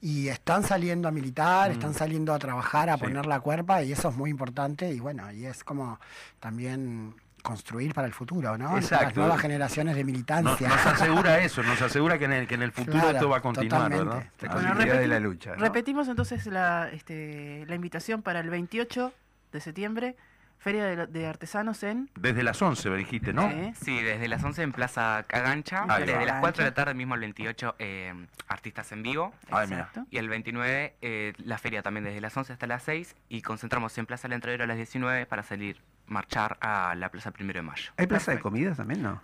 y 0.00 0.28
están 0.28 0.62
saliendo 0.62 1.08
a 1.08 1.10
militar, 1.12 1.70
están 1.70 1.90
Mm. 1.90 1.94
saliendo 1.94 2.34
a 2.34 2.38
trabajar, 2.38 2.90
a 2.90 2.94
Sí. 2.96 3.00
poner 3.04 3.26
la 3.26 3.40
cuerpa 3.40 3.82
y 3.82 3.92
eso 3.92 4.08
es 4.08 4.16
muy 4.16 4.30
importante 4.30 4.90
y 4.92 5.00
bueno, 5.00 5.30
y 5.32 5.46
es 5.46 5.62
como 5.64 5.98
también 6.40 7.14
construir 7.46 7.94
para 7.94 8.06
el 8.08 8.12
futuro, 8.12 8.58
¿no? 8.58 8.74
Las 8.74 8.90
Exacto. 8.90 9.20
nuevas 9.20 9.40
generaciones 9.40 9.94
de 9.94 10.02
Nos, 10.02 10.06
militancia. 10.12 10.68
nos 10.68 10.84
asegura 10.86 11.38
eso, 11.38 11.62
nos 11.62 11.80
asegura 11.80 12.18
que 12.18 12.24
en 12.24 12.32
el, 12.32 12.46
que 12.48 12.54
en 12.56 12.62
el 12.62 12.72
futuro 12.72 12.98
Claro, 12.98 13.10
esto 13.16 13.28
va 13.28 13.36
a 13.36 13.40
continuar, 13.40 13.90
totalmente. 13.90 14.04
¿verdad? 14.14 14.30
la 14.40 14.52
Bueno, 14.52 14.68
continuidad 14.70 14.98
de 15.00 15.06
la 15.08 15.20
lucha. 15.20 15.50
¿no? 15.50 15.56
repetimos 15.56 16.08
entonces 16.08 16.46
la, 16.46 16.88
este, 16.92 17.64
la 17.68 17.74
invitación 17.76 18.22
para 18.22 18.40
el 18.40 18.50
28 18.50 19.12
de 19.52 19.60
septiembre 19.60 20.16
Feria 20.58 20.84
de, 20.84 21.06
de 21.06 21.26
Artesanos 21.26 21.82
en... 21.82 22.10
Desde 22.16 22.42
las 22.42 22.60
11, 22.60 22.90
me 22.90 22.96
dijiste, 22.96 23.32
¿no? 23.32 23.48
Sí. 23.50 23.72
Sí, 23.84 24.02
desde 24.02 24.26
las 24.28 24.42
11 24.42 24.62
en 24.62 24.72
Plaza 24.72 25.24
Cagancha, 25.28 25.84
Ahí 25.88 26.04
desde 26.04 26.18
va. 26.18 26.24
las 26.24 26.40
4 26.40 26.64
de 26.64 26.70
la 26.70 26.74
tarde 26.74 26.94
mismo 26.94 27.14
el 27.14 27.20
28 27.20 27.76
eh, 27.78 28.26
artistas 28.48 28.90
en 28.92 29.02
vivo. 29.02 29.32
Ay. 29.50 29.68
Y 30.10 30.18
el 30.18 30.28
29 30.28 30.96
eh, 31.02 31.32
la 31.38 31.58
feria 31.58 31.82
también 31.82 32.04
desde 32.04 32.20
las 32.20 32.36
11 32.36 32.52
hasta 32.52 32.66
las 32.66 32.82
6 32.82 33.14
y 33.28 33.42
concentramos 33.42 33.96
en 33.98 34.06
Plaza 34.06 34.28
del 34.28 34.34
Entrevero 34.34 34.64
a 34.64 34.66
las 34.66 34.76
19 34.76 35.26
para 35.26 35.42
salir, 35.42 35.80
marchar 36.06 36.56
a 36.60 36.94
la 36.96 37.10
Plaza 37.10 37.30
Primero 37.30 37.58
de 37.58 37.62
Mayo. 37.62 37.92
¿Hay 37.96 38.06
plaza 38.06 38.32
de 38.32 38.40
comidas 38.40 38.76
también, 38.76 39.02
no? 39.02 39.22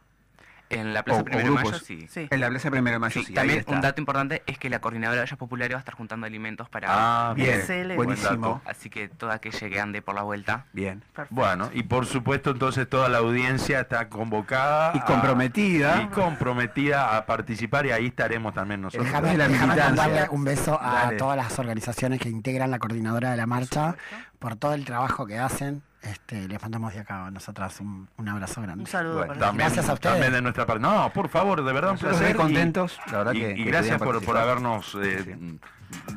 En 0.72 0.94
la 0.94 1.02
Plaza 1.02 1.18
O- 1.20 1.22
o 1.22 1.24
Primero 1.24 1.48
de 1.48 1.54
Mayo 1.64 1.78
sí. 1.78 2.06
Sí. 2.08 2.26
En 2.30 2.40
la 2.40 2.48
plaza 2.48 2.70
primero 2.70 2.94
de 2.94 2.98
mayo, 2.98 3.20
Sí, 3.20 3.26
sí, 3.26 3.34
también 3.34 3.64
un 3.68 3.80
dato 3.80 4.00
importante 4.00 4.42
es 4.46 4.58
que 4.58 4.70
la 4.70 4.80
coordinadora 4.80 5.18
de 5.20 5.22
ollas 5.26 5.38
populares 5.38 5.74
va 5.74 5.78
a 5.78 5.80
estar 5.80 5.94
juntando 5.94 6.26
alimentos 6.26 6.68
para... 6.68 6.88
Ah, 6.90 7.34
Bien, 7.34 7.54
Excelente. 7.60 7.96
buenísimo. 7.96 8.60
Así 8.64 8.88
que 8.90 9.08
toda 9.08 9.34
aquella 9.34 9.68
que 9.68 9.80
ande 9.80 10.02
por 10.02 10.14
la 10.14 10.22
vuelta. 10.22 10.66
Bien. 10.72 11.00
Perfecto. 11.14 11.34
Bueno, 11.34 11.70
y 11.74 11.82
por 11.84 12.06
supuesto 12.06 12.50
entonces 12.50 12.88
toda 12.88 13.08
la 13.08 13.18
audiencia 13.18 13.80
está 13.80 14.08
convocada 14.08 14.92
Y 14.94 14.98
a- 14.98 15.04
comprometida. 15.04 16.02
y 16.02 16.06
comprometida 16.08 17.16
a 17.16 17.26
participar 17.26 17.86
y 17.86 17.90
ahí 17.92 18.06
estaremos 18.06 18.54
también 18.54 18.80
nosotros. 18.82 19.06
Déjame, 19.06 19.28
de 19.32 19.38
la 19.38 19.48
militancia. 19.48 19.84
mandarle 19.86 20.26
un 20.30 20.44
beso 20.44 20.78
a 20.80 21.04
Dale. 21.04 21.16
todas 21.16 21.36
las 21.36 21.58
organizaciones 21.58 22.20
que 22.20 22.28
integran 22.28 22.70
la 22.70 22.78
coordinadora 22.78 23.30
de 23.30 23.36
la 23.36 23.46
marcha 23.46 23.96
por 24.38 24.56
todo 24.56 24.74
el 24.74 24.84
trabajo 24.84 25.26
que 25.26 25.38
hacen. 25.38 25.82
Este, 26.02 26.48
les 26.48 26.60
mandamos 26.60 26.92
de 26.92 27.00
acá 27.00 27.26
a 27.26 27.30
nosotras 27.30 27.78
un, 27.80 28.08
un 28.16 28.28
abrazo 28.28 28.60
grande. 28.60 28.82
Un 28.82 28.90
saludo 28.90 29.18
Bueno, 29.18 29.28
para 29.34 29.46
también, 29.46 29.68
Gracias 29.68 29.88
a 29.88 29.92
ustedes. 29.94 30.14
también 30.14 30.32
de 30.32 30.42
nuestra 30.42 30.66
parte. 30.66 30.82
No, 30.82 31.10
por 31.14 31.28
favor, 31.28 31.64
de 31.64 31.72
verdad 31.72 31.90
un 31.90 31.94
Nosotros 31.96 32.18
placer. 32.18 32.36
muy 32.36 32.42
y- 32.42 32.46
contentos, 32.54 32.98
la 33.10 33.18
verdad 33.18 33.32
y, 33.34 33.38
que- 33.40 33.50
y 33.52 33.64
que 33.64 33.70
gracias 33.70 33.98
por, 33.98 34.24
por 34.24 34.36
habernos 34.36 34.96
eh, 35.00 35.58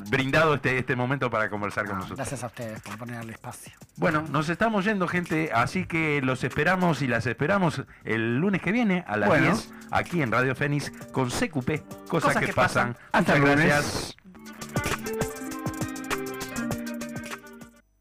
brindado 0.10 0.56
este, 0.56 0.78
este 0.80 0.96
momento 0.96 1.30
para 1.30 1.50
conversar 1.50 1.84
con 1.86 1.94
No, 1.96 1.98
nosotros. 2.00 2.18
gracias 2.18 2.44
a 2.44 2.48
ustedes 2.48 2.82
por 2.82 2.98
ponerle 2.98 3.34
espacio. 3.34 3.74
Bueno, 3.98 4.24
nos 4.30 4.50
estamos 4.50 4.86
yendo, 4.86 5.08
gente, 5.08 5.52
así 5.54 5.86
que 5.86 6.20
los 6.24 6.44
esperamos 6.44 7.04
y 7.04 7.08
las 7.08 7.28
esperamos 7.28 7.84
el 8.06 8.38
lunes 8.40 8.62
que 8.64 8.72
viene 8.72 9.04
a 9.08 9.18
las 9.18 9.30
Bueno. 9.30 9.46
10 9.48 9.70
aquí 9.92 10.22
en 10.24 10.32
Radio 10.32 10.56
Fénix 10.56 10.92
con 11.12 11.30
CQP, 11.30 11.84
cosas, 12.08 12.10
Cosas 12.10 12.38
que, 12.38 12.46
que 12.48 12.54
pasan. 12.54 12.94
pasan. 12.94 13.06
Hasta 13.12 13.20
Muchas 13.20 13.36
el 13.36 13.42
lunes. 13.42 13.66
gracias. 13.68 14.18